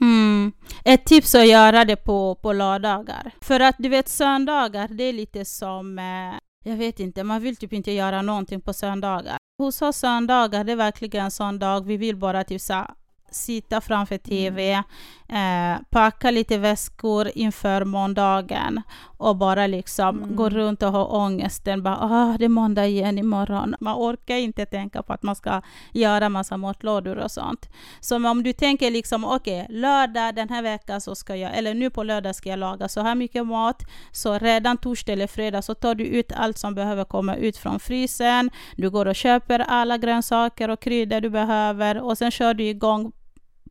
Mm. 0.00 0.52
Ett 0.84 1.04
tips 1.04 1.34
är 1.34 1.40
att 1.40 1.48
göra 1.48 1.84
det 1.84 1.96
på, 1.96 2.34
på 2.34 2.52
lördagar. 2.52 3.30
För 3.40 3.60
att 3.60 3.74
du 3.78 3.88
vet 3.88 4.08
söndagar, 4.08 4.88
det 4.88 5.04
är 5.04 5.12
lite 5.12 5.44
som, 5.44 5.98
eh, 5.98 6.38
jag 6.62 6.76
vet 6.76 7.00
inte, 7.00 7.24
man 7.24 7.42
vill 7.42 7.56
typ 7.56 7.72
inte 7.72 7.92
göra 7.92 8.22
någonting 8.22 8.60
på 8.60 8.72
söndagar. 8.72 9.36
Hos 9.58 9.82
oss 9.82 9.96
söndagar, 9.96 10.64
det 10.64 10.72
är 10.72 10.76
verkligen 10.76 11.24
en 11.24 11.30
sån 11.30 11.58
dag, 11.58 11.86
vi 11.86 11.96
vill 11.96 12.16
bara 12.16 12.44
typ 12.44 12.60
så 12.60 12.86
sitta 13.30 13.80
framför 13.80 14.18
TV, 14.18 14.82
eh, 15.32 15.80
packa 15.90 16.30
lite 16.30 16.58
väskor 16.58 17.30
inför 17.34 17.84
måndagen 17.84 18.82
och 19.18 19.36
bara 19.36 19.66
liksom 19.66 20.18
Mm. 20.22 20.36
gå 20.36 20.48
runt 20.48 20.82
och 20.82 20.92
ha 20.92 21.04
ångesten. 21.04 21.82
Bara, 21.82 21.98
ah, 22.00 22.36
det 22.38 22.44
är 22.44 22.48
måndag 22.48 22.86
igen 22.86 23.18
imorgon. 23.18 23.74
Man 23.80 23.94
orkar 23.96 24.36
inte 24.36 24.66
tänka 24.66 25.02
på 25.02 25.12
att 25.12 25.22
man 25.22 25.36
ska 25.36 25.62
göra 25.92 26.28
massa 26.28 26.56
matlådor 26.56 27.16
och 27.16 27.30
sånt. 27.30 27.68
Så 28.00 28.16
om 28.30 28.42
du 28.42 28.52
tänker 28.52 28.90
liksom, 28.90 29.24
okej, 29.24 29.66
lördag 29.70 30.34
den 30.34 30.48
här 30.48 30.62
veckan 30.62 31.00
så 31.00 31.14
ska 31.14 31.36
jag, 31.36 31.58
eller 31.58 31.74
nu 31.74 31.90
på 31.90 32.02
lördag 32.02 32.34
ska 32.34 32.48
jag 32.50 32.58
laga 32.58 32.88
så 32.88 33.00
här 33.00 33.14
mycket 33.14 33.46
mat, 33.46 33.82
så 34.12 34.38
redan 34.38 34.76
torsdag 34.76 35.12
eller 35.12 35.26
fredag 35.26 35.62
så 35.62 35.74
tar 35.74 35.94
du 35.94 36.04
ut 36.04 36.32
allt 36.32 36.58
som 36.58 36.74
behöver 36.74 37.04
komma 37.04 37.36
ut 37.36 37.56
från 37.56 37.80
frysen. 37.80 38.50
Du 38.76 38.90
går 38.90 39.06
och 39.06 39.14
köper 39.16 39.58
alla 39.58 39.96
grönsaker 39.98 40.68
och 40.68 40.80
kryddor 40.80 41.20
du 41.20 41.30
behöver 41.30 42.02
och 42.02 42.18
sen 42.18 42.30
kör 42.30 42.54
du 42.54 42.64
igång 42.64 43.12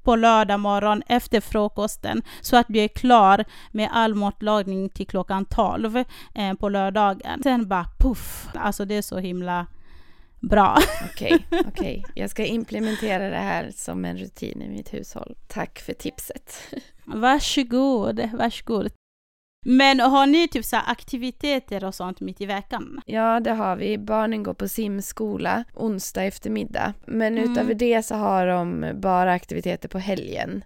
på 0.03 0.15
lördag 0.15 0.59
morgon 0.59 1.03
efter 1.07 1.41
frukosten 1.41 2.21
så 2.41 2.57
att 2.57 2.65
du 2.69 2.79
är 2.79 2.87
klar 2.87 3.45
med 3.71 3.89
all 3.91 4.15
matlagning 4.15 4.89
till 4.89 5.07
klockan 5.07 5.45
12 5.45 5.97
eh, 6.35 6.53
på 6.59 6.69
lördagen. 6.69 7.43
Sen 7.43 7.67
bara 7.67 7.85
puff, 7.99 8.47
alltså 8.53 8.85
det 8.85 8.95
är 8.95 9.01
så 9.01 9.17
himla 9.17 9.67
bra. 10.39 10.77
Okej, 11.11 11.47
okej. 11.67 12.03
Jag 12.15 12.29
ska 12.29 12.45
implementera 12.45 13.29
det 13.29 13.37
här 13.37 13.71
som 13.75 14.05
en 14.05 14.17
rutin 14.17 14.61
i 14.61 14.69
mitt 14.69 14.93
hushåll. 14.93 15.35
Tack 15.47 15.79
för 15.79 15.93
tipset. 15.93 16.61
Varsågod, 17.05 18.29
varsågod. 18.33 18.91
Men 19.65 19.99
har 19.99 20.25
ni 20.27 20.47
typ 20.47 20.65
så 20.65 20.77
aktiviteter 20.77 21.83
och 21.83 21.95
sånt 21.95 22.19
mitt 22.19 22.41
i 22.41 22.45
veckan? 22.45 23.01
Ja, 23.05 23.39
det 23.39 23.51
har 23.51 23.75
vi. 23.75 23.97
Barnen 23.97 24.43
går 24.43 24.53
på 24.53 24.67
simskola 24.67 25.63
onsdag 25.73 26.23
eftermiddag. 26.23 26.93
Men 27.05 27.37
Mm. 27.37 27.51
utöver 27.51 27.73
det 27.73 28.03
så 28.03 28.15
har 28.15 28.47
de 28.47 28.91
bara 28.95 29.31
aktiviteter 29.33 29.89
på 29.89 29.99
helgen. 29.99 30.63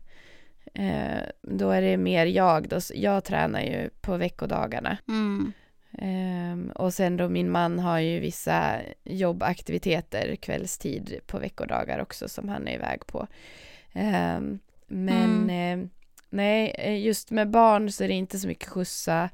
Eh, 0.74 1.22
då 1.42 1.70
är 1.72 1.82
det 1.82 1.98
mer 1.98 2.26
jag 2.26 2.70
då. 2.70 2.80
Jag 2.94 3.24
tränar 3.24 3.62
ju 3.62 3.90
på 4.02 4.18
veckodagarna. 4.18 4.98
Mm. 5.08 5.54
Eh, 5.98 6.72
och 6.76 6.94
sen 6.94 7.18
då 7.18 7.30
min 7.30 7.52
man 7.52 7.80
har 7.80 8.00
ju 8.00 8.20
vissa 8.20 8.76
jobbaktiviteter 9.04 10.36
kvällstid 10.36 11.20
på 11.28 11.40
veckodagar 11.40 12.00
också 12.00 12.28
som 12.30 12.50
han 12.50 12.68
är 12.68 12.74
iväg 12.74 13.08
på. 13.08 13.28
Eh, 13.94 14.40
men 14.88 15.50
eh, 15.50 15.88
nej, 16.36 16.76
eh, 16.78 17.06
just 17.06 17.32
med 17.32 17.50
barn 17.50 17.92
så 17.92 18.04
är 18.04 18.08
det 18.08 18.14
inte 18.14 18.40
så 18.40 18.48
mycket 18.48 18.70
skjutsa 18.70 19.30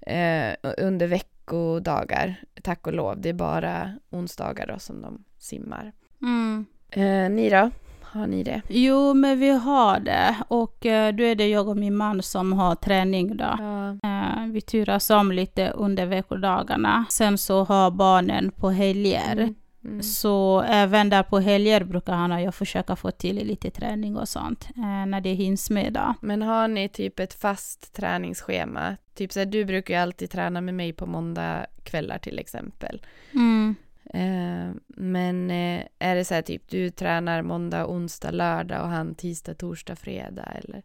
eh, 0.00 0.54
under 0.78 1.06
veckodagar, 1.06 2.34
tack 2.62 2.86
och 2.86 2.92
lov. 2.92 3.20
Det 3.20 3.28
är 3.28 3.32
bara 3.32 3.98
onsdagar 4.10 4.66
då 4.66 4.78
som 4.78 5.02
de 5.02 5.24
simmar. 5.38 5.92
Mm. 6.22 6.66
Eh, 6.90 7.30
ni 7.30 7.50
då? 7.50 7.70
Har 8.02 8.26
ni 8.26 8.42
det? 8.42 8.62
Jo, 8.68 9.14
men 9.14 9.38
vi 9.38 9.50
har 9.50 10.00
det. 10.00 10.36
Och 10.48 10.86
eh, 10.86 11.14
då 11.14 11.24
är 11.24 11.34
det 11.34 11.48
jag 11.48 11.68
och 11.68 11.76
min 11.76 11.96
man 11.96 12.22
som 12.22 12.52
har 12.52 12.74
träning 12.74 13.36
då. 13.36 13.56
Ja. 13.58 13.88
Eh, 13.90 14.46
vi 14.52 14.60
turas 14.60 15.10
om 15.10 15.32
lite 15.32 15.70
under 15.70 16.06
veckodagarna. 16.06 17.04
Sen 17.10 17.38
så 17.38 17.64
har 17.64 17.90
barnen 17.90 18.50
på 18.50 18.70
helger. 18.70 19.32
Mm. 19.32 19.54
Mm. 19.88 20.02
Så 20.02 20.60
även 20.60 21.10
där 21.10 21.22
på 21.22 21.38
helger 21.38 21.84
brukar 21.84 22.12
han 22.12 22.32
och 22.32 22.40
jag 22.40 22.54
försöka 22.54 22.96
få 22.96 23.10
till 23.10 23.36
lite 23.36 23.70
träning 23.70 24.16
och 24.16 24.28
sånt. 24.28 24.68
Eh, 24.76 25.06
när 25.06 25.20
det 25.20 25.32
hinns 25.32 25.70
med 25.70 25.92
då. 25.92 26.14
Men 26.20 26.42
har 26.42 26.68
ni 26.68 26.88
typ 26.88 27.20
ett 27.20 27.34
fast 27.34 27.94
träningsschema? 27.94 28.96
Typ 29.14 29.32
så 29.32 29.38
här, 29.38 29.46
du 29.46 29.64
brukar 29.64 29.94
ju 29.94 30.00
alltid 30.00 30.30
träna 30.30 30.60
med 30.60 30.74
mig 30.74 30.92
på 30.92 31.06
måndag 31.06 31.66
kvällar 31.82 32.18
till 32.18 32.38
exempel. 32.38 33.02
Mm. 33.32 33.74
Eh, 34.04 34.74
men 34.86 35.50
eh, 35.50 35.82
är 35.98 36.14
det 36.14 36.24
så 36.24 36.34
här 36.34 36.42
typ 36.42 36.68
du 36.68 36.90
tränar 36.90 37.42
måndag, 37.42 37.86
onsdag, 37.86 38.30
lördag 38.30 38.82
och 38.82 38.88
han 38.88 39.14
tisdag, 39.14 39.54
torsdag, 39.54 39.96
fredag 39.96 40.48
eller? 40.64 40.82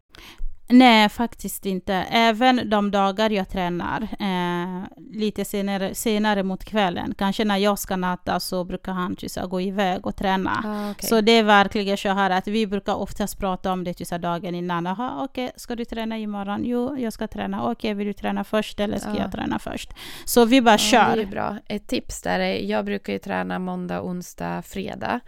Nej, 0.69 1.09
faktiskt 1.09 1.65
inte. 1.65 1.93
Även 2.11 2.69
de 2.69 2.91
dagar 2.91 3.29
jag 3.29 3.49
tränar, 3.49 4.01
eh, 4.19 4.83
lite 5.11 5.45
senare, 5.45 5.95
senare 5.95 6.43
mot 6.43 6.65
kvällen, 6.65 7.13
kanske 7.17 7.45
när 7.45 7.57
jag 7.57 7.79
ska 7.79 7.95
natta 7.95 8.39
så 8.39 8.63
brukar 8.63 8.91
han 8.91 9.15
typ, 9.15 9.31
så 9.31 9.39
här 9.39 9.47
gå 9.47 9.61
iväg 9.61 10.07
och 10.07 10.15
träna. 10.15 10.63
Ah, 10.65 10.91
okej. 10.91 11.09
Så 11.09 11.21
det 11.21 11.31
är 11.31 11.43
verkligen 11.43 11.97
så 11.97 12.09
här 12.09 12.29
att 12.29 12.47
vi 12.47 12.67
brukar 12.67 12.93
oftast 12.95 13.39
prata 13.39 13.71
om 13.71 13.83
det 13.83 13.93
typ, 13.93 14.07
så 14.07 14.15
här 14.15 14.19
dagen 14.19 14.55
innan. 14.55 14.85
Jaha, 14.85 15.23
okej, 15.23 15.51
ska 15.55 15.75
du 15.75 15.85
träna 15.85 16.17
imorgon? 16.17 16.61
Jo, 16.65 16.97
jag 16.97 17.13
ska 17.13 17.27
träna. 17.27 17.71
Okej, 17.71 17.93
vill 17.93 18.07
du 18.07 18.13
träna 18.13 18.43
först 18.43 18.79
eller 18.79 18.97
ska 18.99 19.09
Ja. 19.09 19.17
jag 19.17 19.31
träna 19.31 19.59
först? 19.59 19.93
Så 20.25 20.45
vi 20.45 20.61
bara 20.61 20.71
Ja, 20.71 20.77
kör. 20.77 21.15
det 21.15 21.21
är 21.21 21.25
bra. 21.25 21.57
Ett 21.67 21.87
tips 21.87 22.21
där 22.21 22.39
är, 22.39 22.59
jag 22.69 22.85
brukar 22.85 23.13
ju 23.13 23.19
träna 23.19 23.59
måndag, 23.59 24.01
onsdag, 24.01 24.61
fredag. 24.61 25.19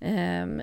Ehm, 0.00 0.60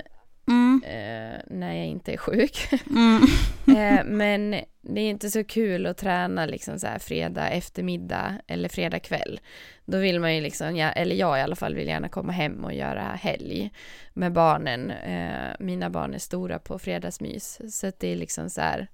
Mm, 0.47 0.81
eh, 0.85 1.39
när 1.47 1.73
jag 1.73 1.85
inte 1.85 2.13
är 2.13 2.17
sjuk. 2.17 2.67
mm, 2.89 3.21
Eh, 3.67 4.03
men 4.05 4.51
det 4.81 5.01
är 5.01 5.09
inte 5.09 5.29
så 5.29 5.43
kul 5.43 5.85
att 5.85 5.97
träna 5.97 6.45
liksom 6.45 6.79
så 6.79 6.87
här 6.87 6.99
fredag 6.99 7.49
eftermiddag 7.49 8.33
eller 8.47 8.69
fredag 8.69 8.99
kväll. 8.99 9.39
Då 9.85 9.97
vill 9.97 10.19
man 10.19 10.35
ju 10.35 10.41
liksom, 10.41 10.91
eller 10.95 11.15
jag 11.15 11.39
i 11.39 11.41
alla 11.41 11.55
fall 11.55 11.75
vill 11.75 11.87
gärna 11.87 12.09
komma 12.09 12.31
hem 12.31 12.65
och 12.65 12.73
göra 12.73 13.01
helg 13.01 13.71
med 14.13 14.31
barnen. 14.33 14.91
Eh, 14.91 15.55
mina 15.59 15.89
barn 15.89 16.13
är 16.13 16.17
stora 16.19 16.59
på 16.59 16.79
fredagsmys. 16.79 17.75
Så 17.79 17.91
det 17.99 18.07
är 18.07 18.15
liksom 18.15 18.49
så 18.49 18.61
här, 18.61 18.87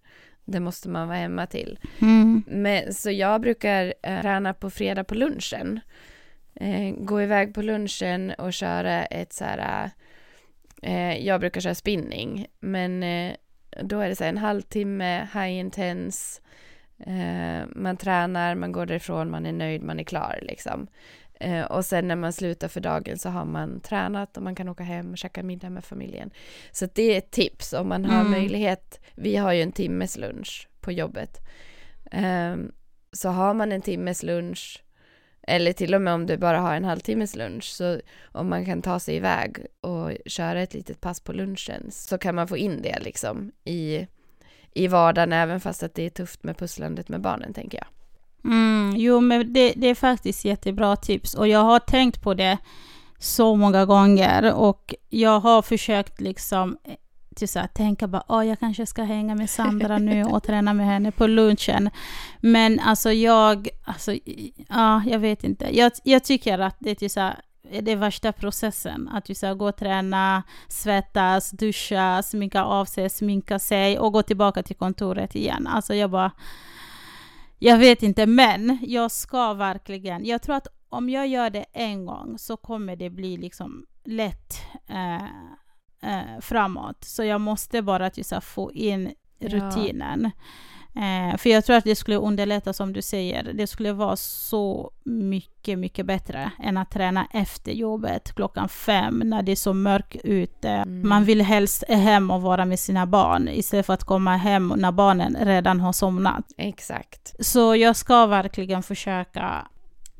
det 0.45 0.59
måste 0.59 0.89
man 0.89 1.07
vara 1.07 1.17
hemma 1.17 1.47
till. 1.47 1.79
mm, 2.01 2.43
Men, 2.47 2.93
så 2.93 3.11
jag 3.11 3.41
brukar 3.41 3.93
träna 4.21 4.53
på 4.53 4.69
fredag 4.69 5.03
på 5.03 5.15
lunchen. 5.15 5.79
Gå 6.97 7.21
iväg 7.21 7.53
på 7.53 7.61
lunchen 7.61 8.31
och 8.37 8.53
köra 8.53 9.05
ett 9.05 9.33
så 9.33 9.43
här, 9.43 9.91
eh, 10.81 11.17
jag 11.25 11.39
brukar 11.39 11.61
köra 11.61 11.75
spinning, 11.75 12.47
men 12.59 13.03
eh, 13.03 13.35
då 13.83 13.99
är 13.99 14.09
det 14.09 14.15
så 14.15 14.23
här 14.23 14.29
en 14.29 14.37
halvtimme, 14.37 15.27
high 15.33 15.51
intense, 15.51 16.41
eh, 16.99 17.67
man 17.75 17.97
tränar, 17.97 18.55
man 18.55 18.71
går 18.71 18.85
därifrån, 18.85 19.29
man 19.31 19.45
är 19.45 19.51
nöjd, 19.53 19.83
man 19.83 19.99
är 19.99 20.03
klar 20.03 20.39
liksom. 20.41 20.87
Eh, 21.39 21.61
och 21.61 21.85
sen 21.85 22.07
när 22.07 22.15
man 22.15 22.33
slutar 22.33 22.67
för 22.67 22.81
dagen 22.81 23.17
så 23.17 23.29
har 23.29 23.45
man 23.45 23.79
tränat 23.79 24.37
och 24.37 24.43
man 24.43 24.55
kan 24.55 24.69
åka 24.69 24.83
hem 24.83 25.11
och 25.11 25.17
käka 25.17 25.43
middag 25.43 25.69
med 25.69 25.83
familjen. 25.83 26.31
Så 26.71 26.87
det 26.93 27.03
är 27.13 27.17
ett 27.17 27.31
tips 27.31 27.73
om 27.73 27.87
man 27.89 28.05
har 28.05 28.19
Mm. 28.19 28.31
möjlighet. 28.31 28.99
Vi 29.15 29.35
har 29.35 29.53
ju 29.53 29.61
en 29.61 29.71
timmes 29.71 30.17
lunch 30.17 30.67
på 30.81 30.91
jobbet. 30.91 31.37
Ehm, 32.11 32.71
så 33.13 33.29
har 33.29 33.53
man 33.53 33.71
en 33.71 33.81
timmes 33.81 34.23
lunch 34.23 34.83
eller 35.43 35.73
till 35.73 35.93
och 35.93 36.01
med 36.01 36.13
om 36.13 36.25
du 36.25 36.37
bara 36.37 36.59
har 36.59 36.75
en 36.75 36.85
halvtimmes 36.85 37.35
lunch 37.35 37.63
så 37.63 38.01
om 38.31 38.49
man 38.49 38.65
kan 38.65 38.81
ta 38.81 38.99
sig 38.99 39.15
iväg 39.15 39.57
och 39.81 40.11
köra 40.25 40.61
ett 40.61 40.73
litet 40.73 41.01
pass 41.01 41.19
på 41.19 41.33
lunchen 41.33 41.87
så 41.91 42.17
kan 42.17 42.35
man 42.35 42.47
få 42.47 42.57
in 42.57 42.81
det 42.81 42.99
liksom 42.99 43.51
i, 43.65 44.07
i 44.73 44.87
vardagen 44.87 45.33
även 45.33 45.59
fast 45.59 45.83
att 45.83 45.95
det 45.95 46.05
är 46.05 46.09
tufft 46.09 46.43
med 46.43 46.57
pusslandet 46.57 47.09
med 47.09 47.21
barnen 47.21 47.53
tänker 47.53 47.77
jag. 47.77 47.87
mm. 48.51 48.95
Jo, 48.97 49.19
men 49.19 49.53
det, 49.53 49.73
det 49.75 49.87
är 49.87 49.95
faktiskt 49.95 50.45
jättebra 50.45 50.95
tips. 50.95 51.33
Och 51.33 51.47
jag 51.47 51.63
har 51.63 51.79
tänkt 51.79 52.21
på 52.21 52.33
det 52.33 52.57
så 53.19 53.55
många 53.55 53.85
gånger 53.85 54.53
och 54.53 54.95
jag 55.09 55.39
har 55.39 55.61
försökt 55.61 56.21
liksom 56.21 56.77
till 57.35 57.49
så 57.49 57.59
här, 57.59 57.67
tänka 57.67 58.07
bara, 58.07 58.23
oh, 58.27 58.47
jag 58.47 58.59
kanske 58.59 58.85
ska 58.85 59.03
hänga 59.03 59.35
med 59.35 59.49
Sandra 59.49 59.97
nu 59.97 60.23
och 60.23 60.43
träna 60.43 60.73
med 60.73 60.85
henne 60.85 61.11
på 61.11 61.27
lunchen. 61.27 61.89
Men 62.39 62.79
alltså 62.79 63.11
jag, 63.11 63.67
alltså, 63.83 64.13
ja, 64.69 65.03
jag 65.05 65.19
vet 65.19 65.43
inte. 65.43 65.77
Jag, 65.77 65.91
jag 66.03 66.23
tycker 66.23 66.59
att 66.59 66.75
det 66.79 66.91
är 66.91 66.95
typ 66.95 67.11
så 67.11 67.19
här, 67.19 67.41
det 67.81 67.91
är 67.91 67.95
värsta 67.95 68.31
processen. 68.31 69.09
Att 69.09 69.25
du 69.25 69.35
ska 69.35 69.53
gå 69.53 69.67
och 69.67 69.75
träna, 69.75 70.43
svettas, 70.67 71.51
duscha, 71.51 72.23
sminka 72.23 72.63
av 72.63 72.85
sig, 72.85 73.09
sminka 73.09 73.59
sig 73.59 73.99
och 73.99 74.13
gå 74.13 74.23
tillbaka 74.23 74.63
till 74.63 74.75
kontoret 74.75 75.35
igen. 75.35 75.67
Alltså 75.67 75.95
jag 75.95 76.09
bara... 76.09 76.31
Jag 77.63 77.77
vet 77.77 78.03
inte, 78.03 78.25
men 78.25 78.79
jag 78.81 79.11
ska 79.11 79.53
verkligen... 79.53 80.25
Jag 80.25 80.41
tror 80.41 80.55
att 80.55 80.67
om 80.89 81.09
jag 81.09 81.27
gör 81.27 81.49
det 81.49 81.65
en 81.73 82.05
gång 82.05 82.37
så 82.37 82.57
kommer 82.57 82.95
det 82.95 83.09
bli 83.09 83.37
liksom 83.37 83.85
lätt 84.03 84.61
eh, 84.87 85.23
eh, 86.01 86.41
framåt. 86.41 87.03
Så 87.03 87.23
jag 87.23 87.41
måste 87.41 87.81
bara 87.81 88.05
att 88.05 88.17
just, 88.17 88.33
få 88.43 88.71
in 88.71 89.13
rutinen. 89.39 90.31
Ja. 90.35 90.41
Eh, 90.95 91.37
för 91.37 91.49
jag 91.49 91.65
tror 91.65 91.75
att 91.75 91.83
det 91.83 91.95
skulle 91.95 92.17
underlätta 92.17 92.73
som 92.73 92.93
du 92.93 93.01
säger. 93.01 93.53
Det 93.53 93.67
skulle 93.67 93.93
vara 93.93 94.15
så 94.15 94.91
mycket, 95.03 95.79
mycket 95.79 96.05
bättre 96.05 96.51
än 96.63 96.77
att 96.77 96.91
träna 96.91 97.27
efter 97.33 97.71
jobbet 97.71 98.35
klockan 98.35 98.69
fem 98.69 99.21
när 99.25 99.41
det 99.41 99.51
är 99.51 99.55
så 99.55 99.73
mörkt 99.73 100.15
ute. 100.23 100.69
Mm. 100.69 101.09
Man 101.09 101.23
vill 101.23 101.41
helst 101.41 101.83
hem 101.89 102.31
och 102.31 102.41
vara 102.41 102.65
med 102.65 102.79
sina 102.79 103.05
barn 103.05 103.47
istället 103.47 103.85
för 103.85 103.93
att 103.93 104.03
komma 104.03 104.37
hem 104.37 104.73
när 104.77 104.91
barnen 104.91 105.37
redan 105.41 105.79
har 105.79 105.93
somnat. 105.93 106.45
Exakt. 106.57 107.35
Så 107.39 107.75
jag 107.75 107.95
ska 107.95 108.25
verkligen 108.25 108.83
försöka 108.83 109.67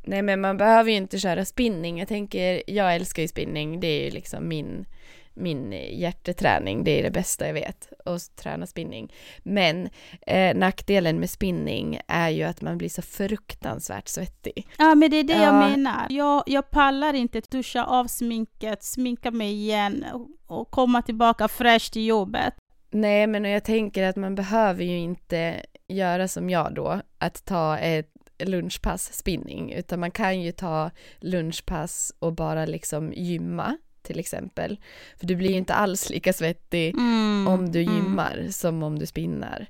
Nej 0.03 0.21
men 0.21 0.41
man 0.41 0.57
behöver 0.57 0.91
ju 0.91 0.97
inte 0.97 1.19
köra 1.19 1.45
spinning. 1.45 1.99
Jag 1.99 2.07
tänker, 2.07 2.63
jag 2.67 2.95
älskar 2.95 3.21
ju 3.21 3.27
spinning. 3.27 3.79
Det 3.79 3.87
är 3.87 4.05
ju 4.05 4.11
liksom 4.11 4.47
min 4.47 4.85
min 5.33 5.71
hjärteträning, 5.71 6.83
det 6.83 6.99
är 6.99 7.03
det 7.03 7.11
bästa 7.11 7.47
jag 7.47 7.53
vet, 7.53 7.89
att 8.05 8.35
träna 8.35 8.65
spinning. 8.65 9.13
Men 9.43 9.89
eh, 10.27 10.55
nackdelen 10.55 11.19
med 11.19 11.29
spinning 11.29 11.99
är 12.07 12.29
ju 12.29 12.43
att 12.43 12.61
man 12.61 12.77
blir 12.77 12.89
så 12.89 13.01
fruktansvärt 13.01 14.07
svettig. 14.07 14.67
Ja, 14.77 14.95
men 14.95 15.11
det 15.11 15.17
är 15.17 15.23
det 15.23 15.33
ja. 15.33 15.43
jag 15.43 15.69
menar. 15.69 16.07
Jag, 16.09 16.43
jag 16.45 16.69
pallar 16.69 17.13
inte 17.13 17.41
duscha 17.49 17.85
av 17.85 18.07
sminket, 18.07 18.83
sminka 18.83 19.31
mig 19.31 19.51
igen 19.53 20.05
och 20.47 20.71
komma 20.71 21.01
tillbaka 21.01 21.47
fräsch 21.47 21.91
till 21.91 22.05
jobbet. 22.05 22.53
Nej, 22.91 23.27
men 23.27 23.45
jag 23.45 23.63
tänker 23.63 24.03
att 24.03 24.15
man 24.15 24.35
behöver 24.35 24.83
ju 24.83 24.97
inte 24.97 25.65
göra 25.87 26.27
som 26.27 26.49
jag 26.49 26.73
då, 26.73 27.01
att 27.17 27.45
ta 27.45 27.77
ett 27.77 28.07
lunchpass 28.43 29.13
spinning, 29.13 29.71
utan 29.71 29.99
man 29.99 30.11
kan 30.11 30.41
ju 30.41 30.51
ta 30.51 30.91
lunchpass 31.19 32.13
och 32.19 32.33
bara 32.33 32.65
liksom 32.65 33.13
gymma 33.13 33.77
till 34.03 34.19
exempel. 34.19 34.79
För 35.19 35.27
du 35.27 35.35
blir 35.35 35.49
ju 35.49 35.57
inte 35.57 35.73
alls 35.73 36.09
lika 36.09 36.33
svettig 36.33 36.93
mm, 36.93 37.47
om 37.47 37.71
du 37.71 37.81
mm. 37.81 37.95
gymmar 37.95 38.37
mm. 38.37 38.51
som 38.51 38.83
om 38.83 38.99
du 38.99 39.05
spinnar. 39.05 39.67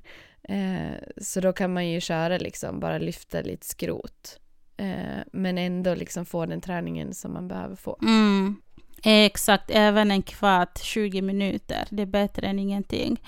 Eh, 0.48 0.96
så 1.16 1.40
då 1.40 1.52
kan 1.52 1.72
man 1.72 1.88
ju 1.88 2.00
köra 2.00 2.38
liksom, 2.38 2.80
bara 2.80 2.98
lyfta 2.98 3.40
lite 3.40 3.66
skrot. 3.66 4.38
Eh, 4.76 5.22
men 5.32 5.58
ändå 5.58 5.94
liksom 5.94 6.26
få 6.26 6.46
den 6.46 6.60
träningen 6.60 7.14
som 7.14 7.32
man 7.32 7.48
behöver 7.48 7.76
få. 7.76 7.98
Mm. 8.02 8.56
Exakt, 9.04 9.70
även 9.70 10.10
en 10.10 10.22
kvart, 10.22 10.78
20 10.78 11.22
minuter. 11.22 11.86
Det 11.90 12.02
är 12.02 12.06
bättre 12.06 12.46
än 12.46 12.58
ingenting. 12.58 13.20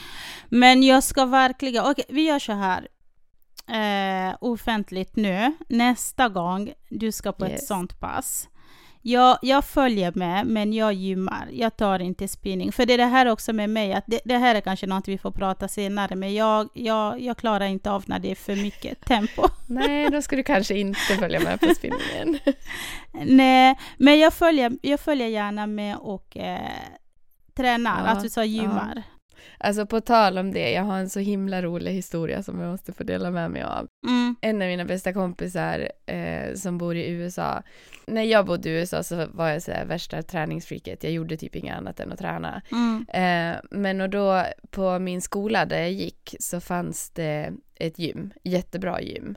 Men 0.48 0.82
jag 0.82 1.02
ska 1.02 1.26
verkligen, 1.26 1.84
okej 1.84 2.04
vi 2.08 2.26
gör 2.26 2.38
så 2.38 2.52
här. 2.52 2.88
Eh, 3.66 4.36
offentligt 4.40 5.16
nu. 5.16 5.52
Nästa 5.68 6.28
gång 6.28 6.72
du 6.88 7.12
ska 7.12 7.32
på 7.32 7.46
yes. 7.46 7.60
ett 7.60 7.66
sånt 7.66 8.00
pass 8.00 8.48
jag, 9.06 9.38
jag 9.42 9.64
följer 9.64 10.12
med, 10.14 10.46
men 10.46 10.72
jag 10.72 10.92
gymmar. 10.92 11.48
Jag 11.52 11.76
tar 11.76 11.98
inte 11.98 12.28
spinning. 12.28 12.72
För 12.72 12.86
det 12.86 12.94
är 12.94 12.98
det 12.98 13.04
här 13.04 13.26
också 13.26 13.52
med 13.52 13.70
mig, 13.70 13.92
att 13.92 14.04
det, 14.06 14.20
det 14.24 14.38
här 14.38 14.54
är 14.54 14.60
kanske 14.60 14.86
något 14.86 15.08
vi 15.08 15.18
får 15.18 15.30
prata 15.30 15.68
senare, 15.68 16.16
men 16.16 16.34
jag, 16.34 16.68
jag, 16.74 17.20
jag 17.20 17.36
klarar 17.36 17.66
inte 17.66 17.90
av 17.90 18.04
när 18.06 18.18
det 18.18 18.30
är 18.30 18.34
för 18.34 18.56
mycket 18.56 19.00
tempo. 19.06 19.42
Nej, 19.66 20.10
då 20.10 20.22
ska 20.22 20.36
du 20.36 20.42
kanske 20.42 20.78
inte 20.78 21.00
följa 21.00 21.40
med 21.40 21.60
på 21.60 21.74
spinningen. 21.74 22.38
Nej, 23.36 23.78
men 23.96 24.18
jag 24.18 24.34
följer, 24.34 24.72
jag 24.82 25.00
följer 25.00 25.28
gärna 25.28 25.66
med 25.66 25.96
och 25.96 26.36
eh, 26.36 26.70
tränar, 27.54 28.04
ja, 28.04 28.10
alltså 28.10 28.44
gymmar. 28.44 28.92
Ja. 28.96 29.13
Alltså 29.58 29.86
på 29.86 30.00
tal 30.00 30.38
om 30.38 30.52
det, 30.52 30.70
jag 30.70 30.82
har 30.82 30.98
en 30.98 31.10
så 31.10 31.20
himla 31.20 31.62
rolig 31.62 31.92
historia 31.92 32.42
som 32.42 32.60
jag 32.60 32.70
måste 32.70 32.92
få 32.92 33.04
dela 33.04 33.30
med 33.30 33.50
mig 33.50 33.62
av. 33.62 33.88
Mm. 34.06 34.36
En 34.40 34.62
av 34.62 34.68
mina 34.68 34.84
bästa 34.84 35.12
kompisar 35.12 35.88
eh, 36.06 36.54
som 36.54 36.78
bor 36.78 36.96
i 36.96 37.10
USA. 37.10 37.62
När 38.06 38.22
jag 38.22 38.46
bodde 38.46 38.68
i 38.68 38.72
USA 38.72 39.02
så 39.02 39.26
var 39.32 39.48
jag 39.48 39.62
så 39.62 39.72
här 39.72 39.84
värsta 39.84 40.22
träningsfreaket. 40.22 41.04
Jag 41.04 41.12
gjorde 41.12 41.36
typ 41.36 41.56
inget 41.56 41.76
annat 41.76 42.00
än 42.00 42.12
att 42.12 42.18
träna. 42.18 42.62
Mm. 42.72 43.06
Eh, 43.08 43.60
men 43.70 44.00
och 44.00 44.10
då 44.10 44.44
på 44.70 44.98
min 44.98 45.20
skola 45.20 45.66
där 45.66 45.80
jag 45.80 45.92
gick 45.92 46.36
så 46.40 46.60
fanns 46.60 47.10
det 47.10 47.52
ett 47.74 47.98
gym, 47.98 48.32
jättebra 48.42 49.00
gym. 49.00 49.36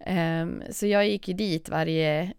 Eh, 0.00 0.46
så 0.70 0.86
jag 0.86 1.08
gick 1.08 1.28
ju 1.28 1.34
dit 1.34 1.68
varje 1.68 2.32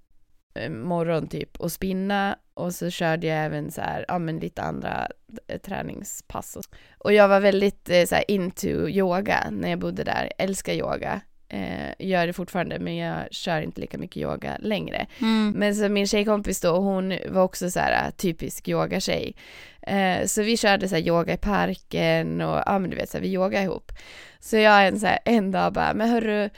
morgon 0.69 1.27
typ 1.27 1.57
och 1.57 1.71
spinna 1.71 2.37
och 2.53 2.73
så 2.73 2.89
körde 2.89 3.27
jag 3.27 3.45
även 3.45 3.71
så 3.71 3.81
här, 3.81 4.05
ja 4.07 4.19
men 4.19 4.39
lite 4.39 4.61
andra 4.61 5.07
eh, 5.47 5.59
träningspass. 5.59 6.57
Och 6.97 7.13
jag 7.13 7.27
var 7.27 7.39
väldigt 7.39 7.89
eh, 7.89 8.05
så 8.05 8.15
här 8.15 8.31
into 8.31 8.67
yoga 8.89 9.47
när 9.51 9.69
jag 9.69 9.79
bodde 9.79 10.03
där, 10.03 10.31
älskar 10.37 10.73
yoga. 10.73 11.21
Eh, 11.47 12.07
gör 12.07 12.27
det 12.27 12.33
fortfarande 12.33 12.79
men 12.79 12.95
jag 12.95 13.33
kör 13.33 13.61
inte 13.61 13.81
lika 13.81 13.97
mycket 13.97 14.17
yoga 14.17 14.57
längre. 14.59 15.07
Mm. 15.21 15.53
Men 15.55 15.75
så 15.75 15.89
min 15.89 16.07
tjejkompis 16.07 16.61
då, 16.61 16.77
hon 16.77 17.17
var 17.29 17.43
också 17.43 17.71
så 17.71 17.79
här 17.79 18.11
typisk 18.11 18.67
yogatjej. 18.69 19.35
Eh, 19.81 20.25
så 20.25 20.41
vi 20.41 20.57
körde 20.57 20.89
så 20.89 20.95
här 20.95 21.01
yoga 21.07 21.33
i 21.33 21.37
parken 21.37 22.41
och 22.41 22.63
ja 22.65 22.79
men 22.79 22.89
du 22.89 22.95
vet 22.95 23.09
så 23.09 23.17
här, 23.17 23.21
vi 23.21 23.33
yogade 23.33 23.63
ihop. 23.63 23.91
Så 24.39 24.57
jag 24.57 24.87
en, 24.87 24.99
så 24.99 25.07
här, 25.07 25.19
en 25.25 25.51
dag 25.51 25.73
bara, 25.73 25.93
men 25.93 26.09
hörru, 26.09 26.43
eh, 26.43 26.49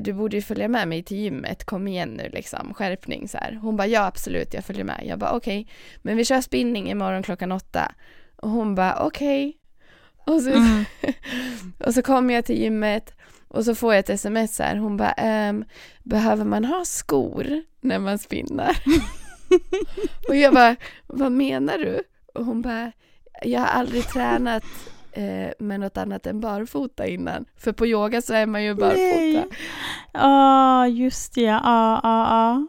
du 0.00 0.12
borde 0.12 0.36
ju 0.36 0.42
följa 0.42 0.68
med 0.68 0.88
mig 0.88 1.02
till 1.02 1.16
gymmet, 1.16 1.64
kom 1.64 1.88
igen 1.88 2.08
nu 2.08 2.28
liksom, 2.32 2.74
skärpning 2.74 3.28
så 3.28 3.38
här. 3.38 3.58
Hon 3.62 3.76
bara, 3.76 3.86
ja 3.86 4.06
absolut, 4.06 4.54
jag 4.54 4.64
följer 4.64 4.84
med. 4.84 5.02
Jag 5.06 5.18
bara, 5.18 5.30
okej, 5.30 5.60
okay. 5.60 5.74
men 6.02 6.16
vi 6.16 6.24
kör 6.24 6.40
spinning 6.40 6.90
imorgon 6.90 7.22
klockan 7.22 7.52
åtta. 7.52 7.92
Och 8.36 8.50
hon 8.50 8.74
bara, 8.74 9.06
okej. 9.06 9.48
Okay. 9.48 10.34
Och, 10.34 10.42
så, 10.42 10.50
mm. 10.50 10.84
och 11.78 11.94
så 11.94 12.02
kommer 12.02 12.34
jag 12.34 12.44
till 12.44 12.58
gymmet 12.58 13.14
och 13.48 13.64
så 13.64 13.74
får 13.74 13.94
jag 13.94 14.00
ett 14.00 14.10
sms 14.10 14.58
här, 14.58 14.76
hon 14.76 14.96
bara, 14.96 15.12
ehm, 15.12 15.64
behöver 16.02 16.44
man 16.44 16.64
ha 16.64 16.84
skor 16.84 17.62
när 17.80 17.98
man 17.98 18.18
spinnar? 18.18 18.76
och 20.28 20.36
jag 20.36 20.54
bara, 20.54 20.76
vad 21.06 21.32
menar 21.32 21.78
du? 21.78 22.02
Och 22.34 22.44
hon 22.44 22.62
bara, 22.62 22.92
jag 23.42 23.60
har 23.60 23.66
aldrig 23.66 24.08
tränat 24.08 24.64
eh, 25.14 25.52
med 25.58 25.80
något 25.80 25.96
annat 25.96 26.26
än 26.26 26.40
barfota 26.40 27.06
innan. 27.06 27.44
För 27.56 27.72
på 27.72 27.86
yoga 27.86 28.22
så 28.22 28.34
är 28.34 28.46
man 28.46 28.64
ju 28.64 28.74
barfota. 28.74 29.56
Ja, 30.12 30.84
oh, 30.84 30.90
just 30.90 31.34
det. 31.34 31.40
Ja, 31.40 32.00
ja, 32.02 32.28
ja. 32.28 32.66